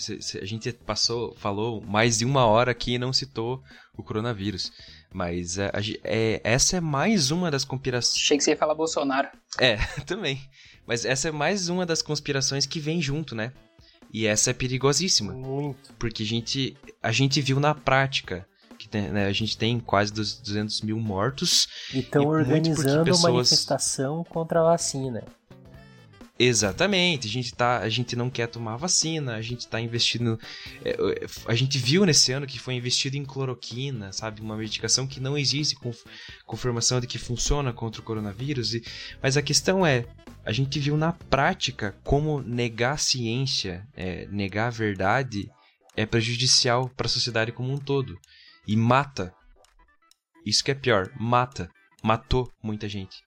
a 0.41 0.45
gente 0.45 0.71
passou, 0.73 1.35
falou 1.37 1.81
mais 1.81 2.19
de 2.19 2.27
uma 2.27 2.45
hora 2.45 2.73
aqui 2.73 2.95
e 2.95 2.99
não 2.99 3.11
citou 3.11 3.63
o 3.97 4.03
coronavírus. 4.03 4.71
Mas 5.11 5.57
é, 5.57 5.71
é, 6.05 6.41
essa 6.45 6.77
é 6.77 6.81
mais 6.81 7.31
uma 7.31 7.51
das 7.51 7.65
conspirações. 7.65 8.23
Achei 8.23 8.37
que 8.37 8.45
você 8.45 8.51
ia 8.51 8.57
falar 8.57 8.75
Bolsonaro. 8.75 9.29
É, 9.59 9.77
também. 10.05 10.39
Mas 10.87 11.07
essa 11.07 11.29
é 11.29 11.33
mais 11.33 11.71
uma 11.71 11.87
das 11.87 12.03
conspirações 12.03 12.67
que 12.67 12.79
vem 12.79 13.01
junto, 13.01 13.35
né? 13.35 13.53
E 14.17 14.27
essa 14.27 14.49
é 14.49 14.55
perigosíssima. 14.55 15.35
Muito. 15.35 15.93
Porque 15.99 16.23
a 16.23 16.27
gente, 16.27 16.75
a 17.03 17.13
gente 17.13 17.39
viu 17.43 17.61
na 17.61 17.75
prática 17.75 18.49
que 18.79 18.89
tem, 18.89 19.11
né, 19.11 19.27
a 19.27 19.33
gente 19.33 19.59
tem 19.59 19.79
quase 19.79 20.11
200 20.11 20.81
mil 20.81 20.99
mortos. 20.99 21.69
E 21.93 21.99
estão 21.99 22.25
organizando 22.25 23.05
pessoas... 23.05 23.35
manifestação 23.35 24.25
contra 24.25 24.61
a 24.61 24.71
vacina. 24.71 25.23
Exatamente, 26.39 27.27
a 27.27 27.31
gente, 27.31 27.55
tá, 27.55 27.79
a 27.79 27.89
gente 27.89 28.15
não 28.15 28.29
quer 28.29 28.47
tomar 28.47 28.77
vacina, 28.77 29.37
a 29.37 29.41
gente 29.41 29.61
está 29.61 29.81
investindo. 29.81 30.39
É, 30.85 30.95
a 31.47 31.55
gente 31.55 31.79
viu 31.79 32.05
nesse 32.05 32.31
ano 32.31 32.47
que 32.47 32.59
foi 32.59 32.75
investido 32.75 33.17
em 33.17 33.25
cloroquina, 33.25 34.13
sabe? 34.13 34.43
Uma 34.43 34.57
medicação 34.57 35.07
que 35.07 35.19
não 35.19 35.39
existe 35.39 35.75
com 35.77 35.91
confirmação 36.45 37.01
de 37.01 37.07
que 37.07 37.17
funciona 37.17 37.73
contra 37.73 38.03
o 38.03 38.05
coronavírus. 38.05 38.75
E, 38.75 38.85
mas 39.23 39.39
a 39.39 39.43
questão 39.43 39.85
é: 39.87 40.05
a 40.45 40.53
gente 40.53 40.79
viu 40.79 40.95
na 40.95 41.13
prática 41.13 41.97
como 42.05 42.43
negar 42.43 42.93
a 42.93 42.99
ciência, 42.99 43.89
é, 43.97 44.27
negar 44.27 44.67
a 44.67 44.71
verdade, 44.71 45.51
é 45.97 46.05
prejudicial 46.05 46.91
para 46.91 47.07
a 47.07 47.11
sociedade 47.11 47.51
como 47.51 47.73
um 47.73 47.79
todo 47.79 48.15
e 48.69 48.77
mata. 48.77 49.33
Isso 50.45 50.63
que 50.63 50.71
é 50.71 50.75
pior, 50.75 51.11
mata. 51.19 51.71
Matou 52.03 52.53
muita 52.63 52.89
gente. 52.89 53.26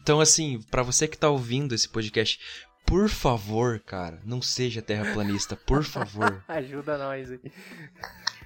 Então, 0.00 0.20
assim, 0.20 0.60
para 0.70 0.82
você 0.82 1.08
que 1.08 1.16
tá 1.16 1.28
ouvindo 1.30 1.74
esse 1.74 1.88
podcast, 1.88 2.38
por 2.86 3.08
favor, 3.08 3.80
cara, 3.80 4.20
não 4.24 4.42
seja 4.42 4.82
terraplanista, 4.82 5.56
por 5.56 5.82
favor. 5.82 6.44
Ajuda 6.48 6.98
nós 6.98 7.30
aí. 7.30 7.40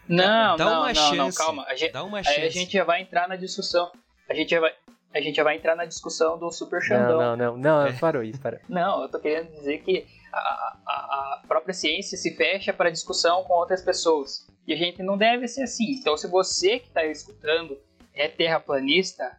Não, 0.09 0.57
dá 0.57 0.65
não, 0.65 0.79
uma 0.81 0.89
não, 0.89 0.95
chance, 0.95 1.17
não, 1.17 1.33
calma. 1.33 1.65
A 1.69 1.75
gente, 1.75 1.93
dá 1.93 2.05
uma 2.05 2.23
chance. 2.23 2.41
a 2.41 2.49
gente 2.49 2.73
já 2.73 2.85
vai 2.85 3.03
entrar 3.03 3.29
na 3.29 3.37
discussão. 3.37 3.91
A 4.29 4.35
gente 4.35 4.51
já 4.51 4.61
vai, 4.61 4.73
a 5.13 5.21
gente 5.21 5.37
já 5.37 5.43
vai 5.43 5.57
entrar 5.57 5.75
na 5.75 5.85
discussão 5.85 6.39
do 6.39 6.51
Super 6.51 6.81
Xandão. 6.81 7.19
Não, 7.19 7.37
não, 7.37 7.57
não, 7.57 7.59
não, 7.59 7.87
é. 7.87 7.93
parou 7.93 8.23
isso, 8.23 8.41
parou. 8.41 8.61
Não, 8.69 9.03
eu 9.03 9.09
tô 9.09 9.19
querendo 9.19 9.51
dizer 9.51 9.79
que 9.79 10.07
a, 10.33 10.39
a, 10.39 10.93
a 11.43 11.43
própria 11.47 11.75
ciência 11.75 12.17
se 12.17 12.37
fecha 12.37 12.73
para 12.73 12.91
discussão 12.91 13.43
com 13.45 13.55
outras 13.55 13.83
pessoas. 13.83 14.47
E 14.67 14.73
a 14.73 14.77
gente 14.77 15.03
não 15.03 15.17
deve 15.17 15.49
ser 15.49 15.63
assim. 15.63 15.93
Então, 15.93 16.17
se 16.17 16.29
você 16.29 16.79
que 16.79 16.89
está 16.89 17.05
escutando 17.05 17.79
é 18.15 18.29
terraplanista, 18.29 19.37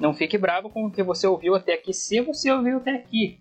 não 0.00 0.14
fique 0.14 0.38
bravo 0.38 0.70
com 0.70 0.86
o 0.86 0.90
que 0.90 1.02
você 1.02 1.26
ouviu 1.26 1.54
até 1.54 1.74
aqui, 1.74 1.92
se 1.92 2.20
você 2.20 2.50
ouviu 2.50 2.78
até 2.78 2.92
aqui. 2.92 3.38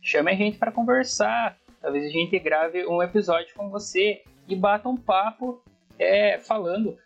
Chame 0.00 0.30
a 0.30 0.34
gente 0.34 0.56
para 0.56 0.70
conversar. 0.70 1.58
Talvez 1.82 2.04
a 2.06 2.08
gente 2.08 2.38
grave 2.38 2.86
um 2.86 3.02
episódio 3.02 3.52
com 3.54 3.68
você 3.68 4.22
e 4.46 4.54
bata 4.54 4.88
um 4.88 4.96
papo 4.96 5.60
é, 5.98 6.38
falando, 6.38 6.96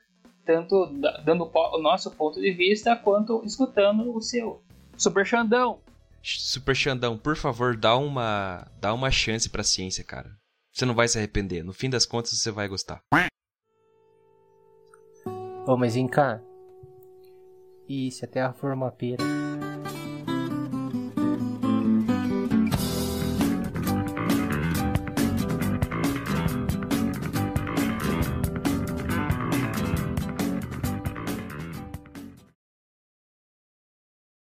tanto 0.45 0.87
dando 1.25 1.51
o 1.53 1.79
nosso 1.79 2.11
ponto 2.11 2.41
de 2.41 2.53
vista, 2.53 2.95
quanto 2.95 3.43
escutando 3.45 4.15
o 4.15 4.21
seu. 4.21 4.63
Super 4.97 5.25
Xandão! 5.25 5.81
Super 6.23 6.77
Xandão, 6.77 7.17
por 7.17 7.37
favor, 7.37 7.75
dá 7.75 7.97
uma, 7.97 8.67
dá 8.79 8.93
uma 8.93 9.11
chance 9.11 9.49
pra 9.49 9.63
ciência, 9.63 10.05
cara. 10.05 10.31
Você 10.71 10.85
não 10.85 10.95
vai 10.95 11.09
se 11.09 11.17
arrepender. 11.17 11.65
No 11.65 11.73
fim 11.73 11.89
das 11.89 12.05
contas, 12.05 12.33
você 12.33 12.51
vai 12.51 12.69
gostar. 12.69 13.01
Ô, 15.67 15.77
mas 15.77 15.95
vem 15.95 16.07
cá. 16.07 16.41
E 17.93 18.09
se 18.13 18.25
a 18.25 18.29
Terra 18.29 18.53
for 18.53 18.73
uma 18.73 18.93
pera? 18.93 19.40